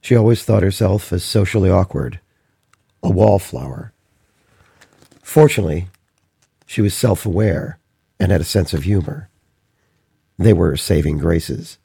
She 0.00 0.16
always 0.16 0.42
thought 0.42 0.64
herself 0.64 1.12
as 1.12 1.22
socially 1.22 1.70
awkward, 1.70 2.18
a 3.00 3.08
wallflower. 3.08 3.92
Fortunately, 5.22 5.86
she 6.66 6.82
was 6.82 6.94
self 6.94 7.24
aware 7.24 7.78
and 8.18 8.32
had 8.32 8.40
a 8.40 8.44
sense 8.44 8.74
of 8.74 8.82
humor. 8.82 9.28
They 10.36 10.52
were 10.52 10.76
saving 10.76 11.18
graces. 11.18 11.78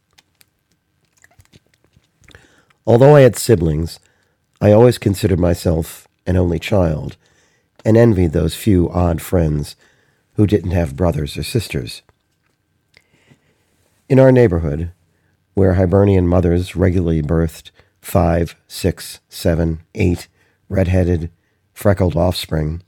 Although 2.87 3.15
I 3.15 3.21
had 3.21 3.35
siblings, 3.35 3.99
I 4.59 4.71
always 4.71 4.97
considered 4.97 5.39
myself 5.39 6.07
an 6.25 6.35
only 6.35 6.57
child 6.57 7.15
and 7.85 7.95
envied 7.95 8.31
those 8.31 8.55
few 8.55 8.89
odd 8.89 9.21
friends 9.21 9.75
who 10.33 10.47
didn't 10.47 10.71
have 10.71 10.95
brothers 10.95 11.37
or 11.37 11.43
sisters. 11.43 12.01
In 14.09 14.19
our 14.19 14.31
neighborhood, 14.31 14.93
where 15.59 15.73
Hibernian 15.73 16.25
mothers 16.25 16.73
regularly 16.73 17.21
birthed 17.21 17.71
five, 17.99 18.55
six, 18.69 19.19
seven, 19.27 19.81
eight 19.93 20.29
red-headed, 20.69 21.29
freckled 21.73 22.15
offspring, 22.15 22.81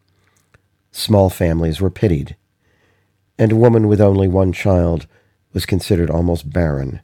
small 0.89 1.29
families 1.29 1.81
were 1.81 1.89
pitied, 1.89 2.37
and 3.37 3.51
a 3.51 3.57
woman 3.57 3.89
with 3.89 3.99
only 3.99 4.29
one 4.29 4.53
child 4.53 5.05
was 5.51 5.65
considered 5.65 6.09
almost 6.09 6.49
barren. 6.49 7.01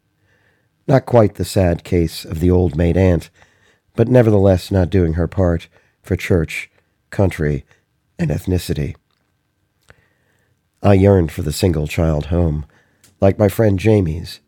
Not 0.88 1.06
quite 1.06 1.36
the 1.36 1.44
sad 1.44 1.84
case 1.84 2.24
of 2.24 2.40
the 2.40 2.50
old 2.50 2.78
maid 2.78 2.96
aunt, 2.96 3.30
but 3.94 4.08
nevertheless 4.08 4.72
not 4.72 4.90
doing 4.90 5.16
her 5.16 5.28
part 5.28 5.68
for 6.02 6.16
church, 6.16 6.72
country, 7.10 7.66
and 8.18 8.30
ethnicity. 8.30 8.96
I 10.82 10.94
yearned 10.94 11.34
for 11.34 11.42
the 11.42 11.52
single 11.52 11.88
child 11.88 12.28
home, 12.28 12.66
like 13.20 13.38
my 13.38 13.50
friend 13.50 13.78
Jamie's. 13.78 14.40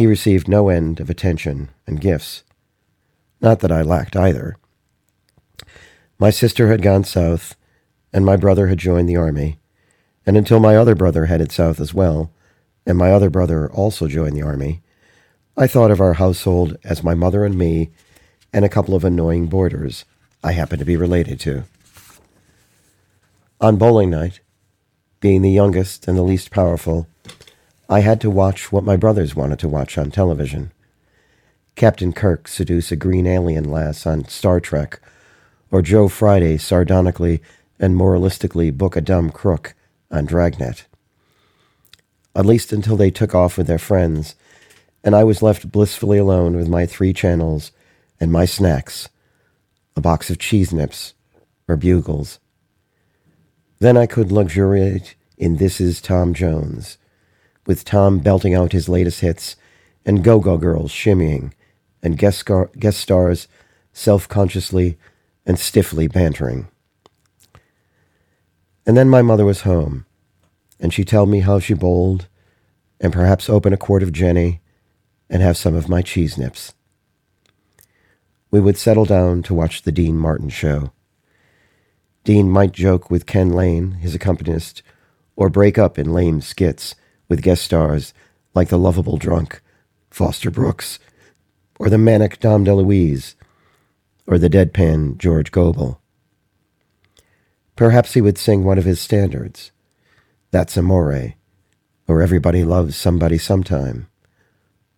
He 0.00 0.06
received 0.06 0.48
no 0.48 0.70
end 0.70 0.98
of 0.98 1.10
attention 1.10 1.68
and 1.86 2.00
gifts. 2.00 2.42
Not 3.42 3.60
that 3.60 3.70
I 3.70 3.82
lacked 3.82 4.16
either. 4.16 4.56
My 6.18 6.30
sister 6.30 6.68
had 6.68 6.80
gone 6.80 7.04
south, 7.04 7.54
and 8.10 8.24
my 8.24 8.36
brother 8.36 8.68
had 8.68 8.78
joined 8.78 9.10
the 9.10 9.18
army, 9.18 9.58
And 10.24 10.38
until 10.38 10.58
my 10.58 10.74
other 10.74 10.94
brother 10.94 11.26
headed 11.26 11.52
south 11.52 11.78
as 11.80 11.92
well, 11.92 12.32
and 12.86 12.96
my 12.96 13.12
other 13.12 13.28
brother 13.28 13.70
also 13.70 14.08
joined 14.08 14.34
the 14.34 14.42
army, 14.42 14.80
I 15.54 15.66
thought 15.66 15.90
of 15.90 16.00
our 16.00 16.14
household 16.14 16.78
as 16.82 17.04
my 17.04 17.12
mother 17.14 17.44
and 17.44 17.58
me 17.58 17.90
and 18.54 18.64
a 18.64 18.70
couple 18.70 18.94
of 18.94 19.04
annoying 19.04 19.48
boarders 19.48 20.06
I 20.42 20.52
happened 20.52 20.78
to 20.78 20.86
be 20.86 20.96
related 20.96 21.38
to. 21.40 21.64
On 23.60 23.76
bowling 23.76 24.08
night, 24.08 24.40
being 25.20 25.42
the 25.42 25.50
youngest 25.50 26.08
and 26.08 26.16
the 26.16 26.22
least 26.22 26.50
powerful, 26.50 27.06
I 27.90 28.00
had 28.00 28.20
to 28.20 28.30
watch 28.30 28.70
what 28.70 28.84
my 28.84 28.94
brothers 28.94 29.34
wanted 29.34 29.58
to 29.58 29.68
watch 29.68 29.98
on 29.98 30.12
television. 30.12 30.70
Captain 31.74 32.12
Kirk 32.12 32.46
seduce 32.46 32.92
a 32.92 32.96
green 32.96 33.26
alien 33.26 33.64
lass 33.64 34.06
on 34.06 34.28
Star 34.28 34.60
Trek, 34.60 35.00
or 35.72 35.82
Joe 35.82 36.06
Friday 36.06 36.56
sardonically 36.56 37.42
and 37.80 37.96
moralistically 37.96 38.72
book 38.72 38.94
a 38.94 39.00
dumb 39.00 39.30
crook 39.30 39.74
on 40.08 40.24
Dragnet. 40.24 40.86
At 42.36 42.46
least 42.46 42.72
until 42.72 42.96
they 42.96 43.10
took 43.10 43.34
off 43.34 43.58
with 43.58 43.66
their 43.66 43.76
friends, 43.76 44.36
and 45.02 45.16
I 45.16 45.24
was 45.24 45.42
left 45.42 45.72
blissfully 45.72 46.18
alone 46.18 46.54
with 46.54 46.68
my 46.68 46.86
three 46.86 47.12
channels 47.12 47.72
and 48.20 48.30
my 48.30 48.44
snacks 48.44 49.08
a 49.96 50.00
box 50.00 50.30
of 50.30 50.38
cheese 50.38 50.72
nips 50.72 51.14
or 51.66 51.74
bugles. 51.74 52.38
Then 53.80 53.96
I 53.96 54.06
could 54.06 54.30
luxuriate 54.30 55.16
in 55.36 55.56
This 55.56 55.80
Is 55.80 56.00
Tom 56.00 56.34
Jones, 56.34 56.96
with 57.70 57.84
Tom 57.84 58.18
belting 58.18 58.52
out 58.52 58.72
his 58.72 58.88
latest 58.88 59.20
hits 59.20 59.54
and 60.04 60.24
Go 60.24 60.40
Go 60.40 60.58
Girls 60.58 60.90
shimmying, 60.90 61.52
and 62.02 62.18
guest, 62.18 62.38
scar- 62.38 62.68
guest 62.76 62.98
stars 62.98 63.46
self 63.92 64.26
consciously 64.26 64.98
and 65.46 65.56
stiffly 65.56 66.08
bantering. 66.08 66.66
And 68.84 68.96
then 68.96 69.08
my 69.08 69.22
mother 69.22 69.44
was 69.44 69.60
home, 69.60 70.04
and 70.80 70.92
she 70.92 71.04
told 71.04 71.28
me 71.28 71.40
how 71.42 71.60
she 71.60 71.74
bowled, 71.74 72.26
and 73.00 73.12
perhaps 73.12 73.48
open 73.48 73.72
a 73.72 73.76
quart 73.76 74.02
of 74.02 74.10
Genny, 74.10 74.58
and 75.28 75.40
have 75.40 75.56
some 75.56 75.76
of 75.76 75.88
my 75.88 76.02
cheese 76.02 76.36
nips. 76.36 76.74
We 78.50 78.58
would 78.58 78.78
settle 78.78 79.04
down 79.04 79.44
to 79.44 79.54
watch 79.54 79.82
the 79.82 79.92
Dean 79.92 80.16
Martin 80.18 80.48
show. 80.48 80.90
Dean 82.24 82.50
might 82.50 82.72
joke 82.72 83.12
with 83.12 83.26
Ken 83.26 83.50
Lane, 83.50 83.92
his 83.92 84.16
accompanist, 84.16 84.82
or 85.36 85.48
break 85.48 85.78
up 85.78 86.00
in 86.00 86.12
lame 86.12 86.40
skits 86.40 86.96
with 87.30 87.40
guest 87.40 87.62
stars 87.62 88.12
like 88.52 88.68
the 88.68 88.78
lovable 88.78 89.16
drunk 89.16 89.62
Foster 90.10 90.50
Brooks, 90.50 90.98
or 91.78 91.88
the 91.88 91.96
manic 91.96 92.40
Dom 92.40 92.64
DeLuise, 92.64 93.36
or 94.26 94.38
the 94.38 94.50
deadpan 94.50 95.16
George 95.16 95.52
Gobel. 95.52 96.00
Perhaps 97.76 98.12
he 98.14 98.20
would 98.20 98.36
sing 98.36 98.64
one 98.64 98.76
of 98.76 98.84
his 98.84 99.00
standards, 99.00 99.70
That's 100.50 100.76
Amore, 100.76 101.34
or 102.08 102.20
Everybody 102.20 102.64
Loves 102.64 102.96
Somebody 102.96 103.38
Sometime, 103.38 104.08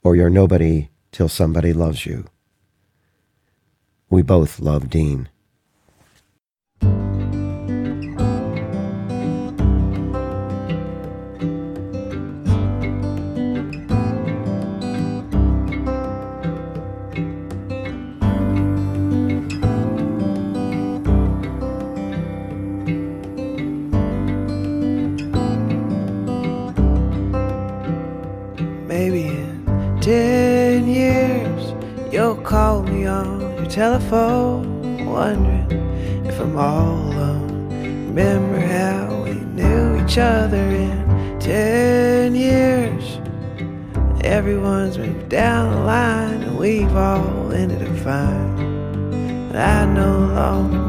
or 0.03 0.17
You're 0.17 0.31
Nobody 0.31 0.89
Till 1.13 1.29
Somebody 1.29 1.75
Loves 1.75 2.07
You. 2.07 2.25
We 4.09 4.23
both 4.23 4.59
love 4.59 4.89
Dean. 4.89 5.29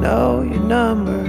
Know 0.04 0.42
your 0.42 0.60
number. 0.60 1.22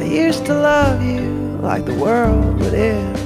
I 0.00 0.04
used 0.04 0.46
to 0.46 0.54
love 0.54 1.02
you 1.02 1.58
like 1.60 1.84
the 1.84 1.94
world 1.94 2.58
would 2.60 2.72
end. 2.72 3.16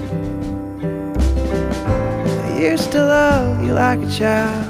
I 2.44 2.58
used 2.58 2.90
to 2.92 3.04
love 3.04 3.64
you 3.64 3.72
like 3.72 4.00
a 4.00 4.10
child. 4.10 4.66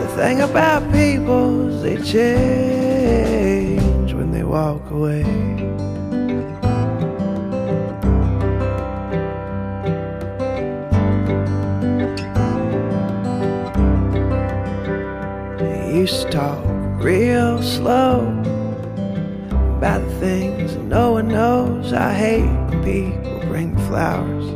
The 0.00 0.08
thing 0.16 0.40
about 0.40 0.82
people 0.92 1.68
is 1.68 1.82
they 1.82 1.98
change 2.14 4.12
when 4.12 4.32
they 4.32 4.42
walk 4.42 4.90
away. 4.90 5.51
Slow 17.82 18.20
about 19.76 20.00
the 20.06 20.14
things 20.20 20.76
no 20.76 21.12
one 21.12 21.26
knows. 21.26 21.92
I 21.92 22.14
hate 22.14 22.46
when 22.46 22.84
people 22.84 23.40
bring 23.48 23.76
flowers 23.88 24.46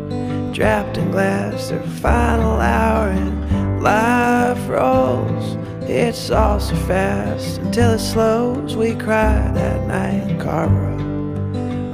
draped 0.55 0.97
in 0.97 1.11
glass 1.11 1.71
their 1.71 1.83
final 1.83 2.61
hour 2.61 3.09
and 3.09 3.83
life 3.83 4.69
rolls. 4.69 5.57
It's 5.91 6.31
all 6.31 6.61
so 6.61 6.77
fast 6.87 7.59
until 7.59 7.95
it 7.95 7.99
slows. 7.99 8.77
We 8.77 8.95
cried 8.95 9.57
that 9.57 9.81
night 9.89 10.31
in 10.31 10.41
Carborough. 10.41 11.03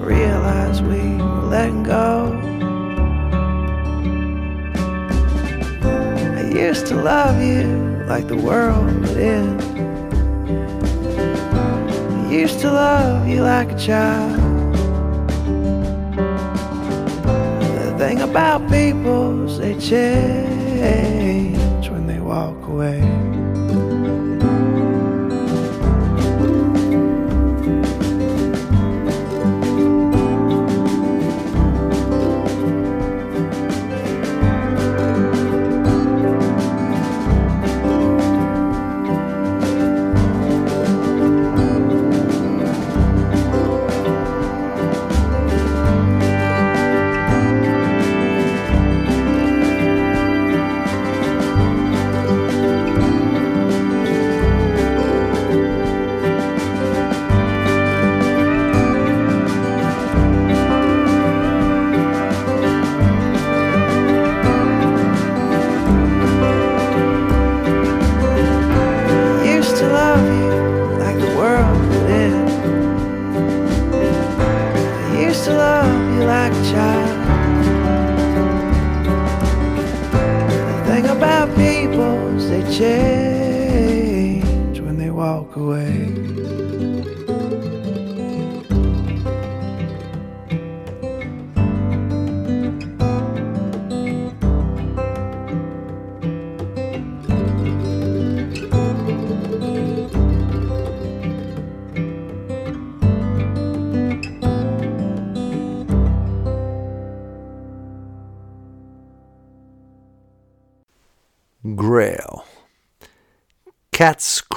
Realized 0.04 0.84
we 0.84 1.16
were 1.16 1.48
letting 1.54 1.82
go. 1.82 2.38
I 6.36 6.42
used 6.54 6.86
to 6.88 6.94
love 6.94 7.40
you 7.40 8.04
like 8.06 8.28
the 8.28 8.36
world 8.36 8.84
would 9.00 9.16
end. 9.16 9.61
Used 12.32 12.60
to 12.60 12.70
love 12.70 13.28
you 13.28 13.42
like 13.42 13.72
a 13.72 13.78
child. 13.78 14.40
The 17.76 17.94
thing 17.98 18.22
about 18.22 18.70
people 18.70 19.44
is 19.44 19.58
they 19.58 19.78
change 19.78 21.90
when 21.90 22.06
they 22.06 22.20
walk 22.20 22.66
away. 22.66 23.02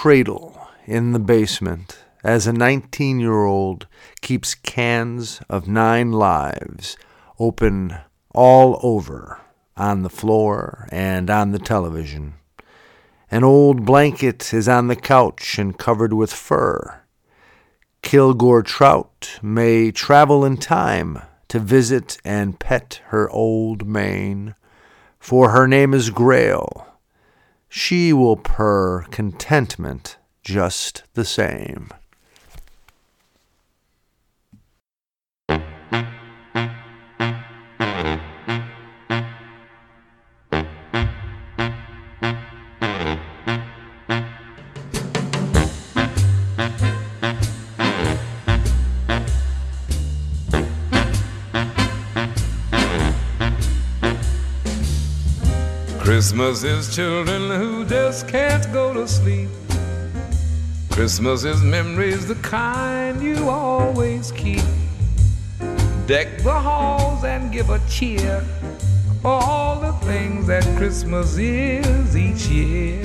Cradle 0.06 0.70
in 0.86 1.14
the 1.14 1.20
basement 1.20 1.98
as 2.24 2.46
a 2.46 2.54
19 2.54 3.20
year 3.20 3.44
old 3.44 3.88
keeps 4.22 4.54
cans 4.54 5.42
of 5.50 5.68
nine 5.68 6.12
lives 6.12 6.96
open 7.40 7.98
all 8.32 8.80
over 8.84 9.42
on 9.76 10.04
the 10.04 10.10
floor 10.12 10.88
and 10.92 11.32
on 11.32 11.54
the 11.54 11.58
television. 11.58 12.36
An 13.32 13.44
old 13.44 13.84
blanket 13.84 14.54
is 14.54 14.70
on 14.70 14.90
the 14.90 14.96
couch 14.96 15.58
and 15.58 15.76
covered 15.76 16.14
with 16.14 16.32
fur. 16.32 17.02
Kilgore 18.04 18.62
Trout 18.62 19.40
may 19.42 19.90
travel 19.90 20.46
in 20.46 20.58
time 20.58 21.20
to 21.48 21.58
visit 21.58 22.20
and 22.24 22.60
pet 22.60 23.02
her 23.08 23.28
old 23.32 23.88
mane, 23.88 24.54
for 25.20 25.50
her 25.50 25.68
name 25.68 25.96
is 25.96 26.12
Grail. 26.12 26.95
She 27.78 28.14
will 28.14 28.38
purr 28.38 29.04
contentment 29.12 30.18
just 30.42 31.04
the 31.14 31.26
same. 31.26 31.90
Christmas 56.36 56.64
is 56.66 56.94
children 56.94 57.50
who 57.50 57.86
just 57.86 58.28
can't 58.28 58.70
go 58.74 58.94
to 58.94 59.08
sleep. 59.08 59.48
Christmas 60.92 61.46
is 61.46 61.64
memories, 61.64 62.28
the 62.28 62.36
kind 62.36 63.24
you 63.24 63.48
always 63.48 64.34
keep. 64.34 64.66
Deck 66.08 66.40
the 66.40 66.52
halls 66.52 67.24
and 67.24 67.54
give 67.54 67.70
a 67.70 67.80
cheer 67.88 68.42
for 69.22 69.32
all 69.32 69.80
the 69.80 69.94
things 70.06 70.46
that 70.48 70.66
Christmas 70.76 71.38
is 71.38 72.18
each 72.18 72.48
year. 72.48 73.02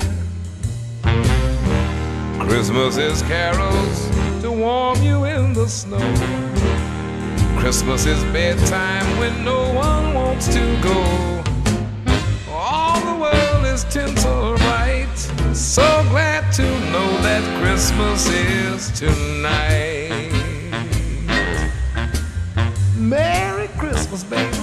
Christmas 2.37 2.97
is 2.97 3.21
carols 3.21 4.09
to 4.41 4.51
warm 4.51 5.01
you 5.01 5.23
in 5.23 5.53
the 5.53 5.69
snow. 5.69 5.99
Christmas 7.61 8.05
is 8.05 8.21
bedtime 8.33 9.17
when 9.19 9.45
no 9.45 9.73
one 9.73 10.13
wants 10.13 10.47
to 10.47 10.79
go. 10.83 11.40
Is 13.71 13.85
tinsel 13.85 14.57
bright. 14.57 15.07
So 15.53 15.81
glad 16.09 16.51
to 16.55 16.63
know 16.91 17.09
that 17.21 17.41
Christmas 17.61 18.27
is 18.27 18.91
tonight. 18.99 20.29
Merry 22.97 23.69
Christmas, 23.77 24.25
baby. 24.25 24.60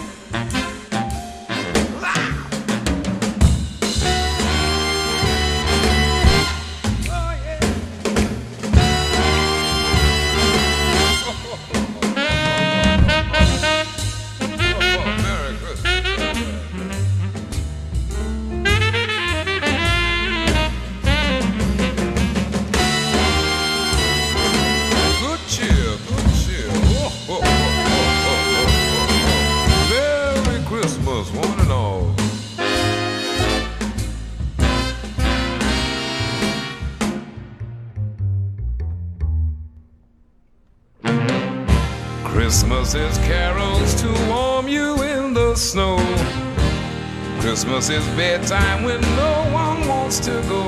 Bedtime 48.19 48.83
when 48.83 49.01
no 49.01 49.49
one 49.53 49.87
wants 49.87 50.19
to 50.19 50.33
go. 50.49 50.65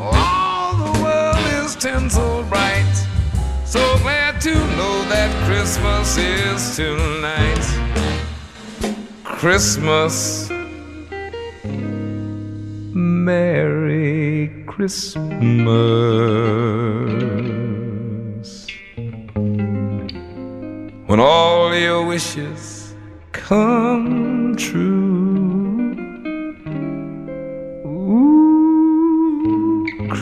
All 0.00 0.74
the 0.74 1.00
world 1.00 1.38
is 1.62 1.76
tinsel 1.76 2.42
bright. 2.48 3.06
So 3.64 3.78
glad 3.98 4.40
to 4.40 4.52
know 4.52 5.04
that 5.08 5.30
Christmas 5.46 6.18
is 6.18 6.74
tonight. 6.74 7.64
Christmas. 9.22 10.50
Merry 13.28 14.64
Christmas. 14.66 15.46
When 21.06 21.20
all 21.20 21.72
your 21.72 22.04
wishes 22.04 22.94
come 23.30 24.56
true. 24.56 25.25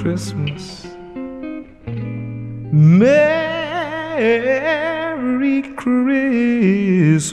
Christmas. 0.04 0.84
Merry 2.70 3.22
Christmas. 5.76 7.24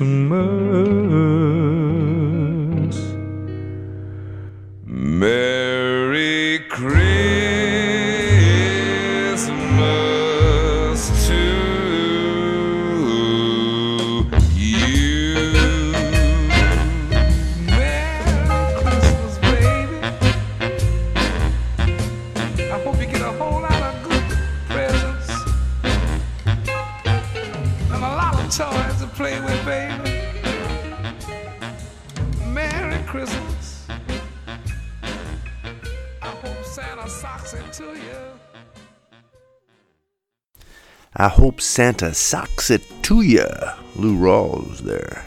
I 41.21 41.27
hope 41.27 41.61
Santa 41.61 42.15
socks 42.15 42.71
it 42.71 42.81
to 43.03 43.21
ya, 43.21 43.75
Lou 43.95 44.17
Rawls 44.17 44.79
there. 44.79 45.23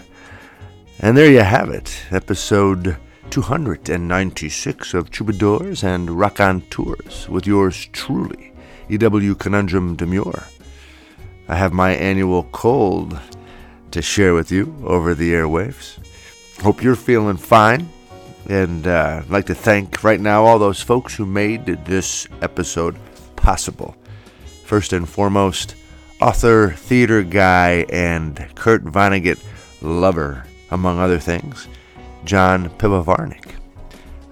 And 0.99 1.17
there 1.17 1.31
you 1.31 1.43
have 1.43 1.71
it, 1.71 1.97
episode 2.11 2.97
296 3.31 4.93
of 4.93 5.13
Troubadours 5.13 5.85
and 5.85 6.11
Rock 6.11 6.41
on 6.41 6.63
Tours 6.63 7.29
with 7.29 7.47
yours 7.47 7.89
truly, 7.93 8.53
EW 8.89 9.37
Conundrum 9.37 9.95
Demure. 9.95 10.43
I 11.47 11.55
have 11.55 11.73
my 11.73 11.93
annual 11.93 12.43
cold 12.51 13.17
to 13.93 14.03
share 14.03 14.35
with 14.35 14.51
you 14.51 14.75
over 14.83 15.15
the 15.15 15.33
airwaves. 15.33 16.01
Hope 16.61 16.83
you're 16.83 16.97
feeling 16.97 17.37
fine. 17.37 17.89
And 18.49 18.89
uh, 18.89 19.23
I'd 19.23 19.31
like 19.31 19.47
to 19.47 19.55
thank 19.55 20.03
right 20.03 20.21
now 20.21 20.45
all 20.45 20.59
those 20.59 20.83
folks 20.83 21.15
who 21.15 21.25
made 21.25 21.67
this 21.67 22.27
episode 22.43 22.97
possible. 23.37 23.95
First 24.65 24.93
and 24.93 25.09
foremost, 25.09 25.77
author, 26.25 26.71
theater 26.71 27.23
guy, 27.23 27.85
and 27.91 28.49
Kurt 28.55 28.83
Vonnegut 28.83 29.39
lover, 29.83 30.47
among 30.71 30.99
other 30.99 31.19
things, 31.19 31.69
John 32.25 32.71
Pivovarnik. 32.79 33.57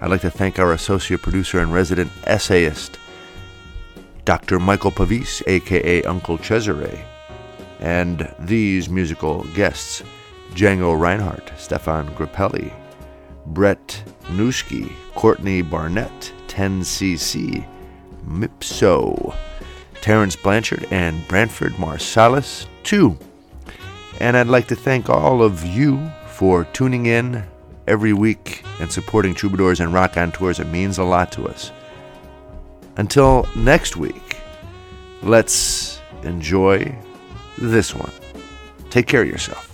I'd 0.01 0.09
like 0.09 0.23
to 0.23 0.31
thank 0.31 0.59
our 0.59 0.73
associate 0.73 1.21
producer 1.21 1.59
and 1.59 1.71
resident 1.71 2.11
essayist, 2.25 2.99
Dr. 4.25 4.59
Michael 4.59 4.91
Pavis, 4.91 5.43
aka 5.47 6.03
Uncle 6.05 6.39
Cesare, 6.39 7.05
and 7.79 8.35
these 8.39 8.89
musical 8.89 9.45
guests, 9.53 10.03
Django 10.55 10.99
Reinhardt, 10.99 11.49
Stéphane 11.59 12.09
Grappelli, 12.15 12.73
Brett 13.49 14.03
Newski, 14.31 14.91
Courtney 15.15 15.61
Barnett, 15.61 16.33
10cc, 16.49 17.67
Mipso, 18.27 19.35
Terence 20.03 20.37
Blanchard, 20.37 20.87
and 20.91 21.27
Branford 21.29 21.73
Marsalis, 21.75 22.67
too. 22.83 23.17
And 24.21 24.37
I'd 24.37 24.49
like 24.49 24.69
to 24.69 24.77
thank 24.77 25.09
all 25.09 25.43
of 25.43 25.65
you 25.65 26.11
for 26.27 26.65
tuning 26.67 27.07
in 27.07 27.43
every 27.87 28.13
week 28.13 28.65
and 28.81 28.93
supporting 28.93 29.35
Troubadours 29.35 29.81
and 29.81 29.95
Rock 29.95 30.17
on 30.17 30.33
Tours. 30.33 30.61
It 30.61 30.67
means 30.67 30.99
a 30.99 31.05
lot 31.05 31.33
to 31.33 31.49
us. 31.49 31.73
Until 32.97 33.49
next 33.57 33.97
week, 33.97 34.39
let's 35.23 36.01
enjoy 36.25 36.95
this 37.59 37.95
one. 37.95 38.13
Take 38.91 39.07
care 39.07 39.23
of 39.23 39.29
yourself. 39.29 39.72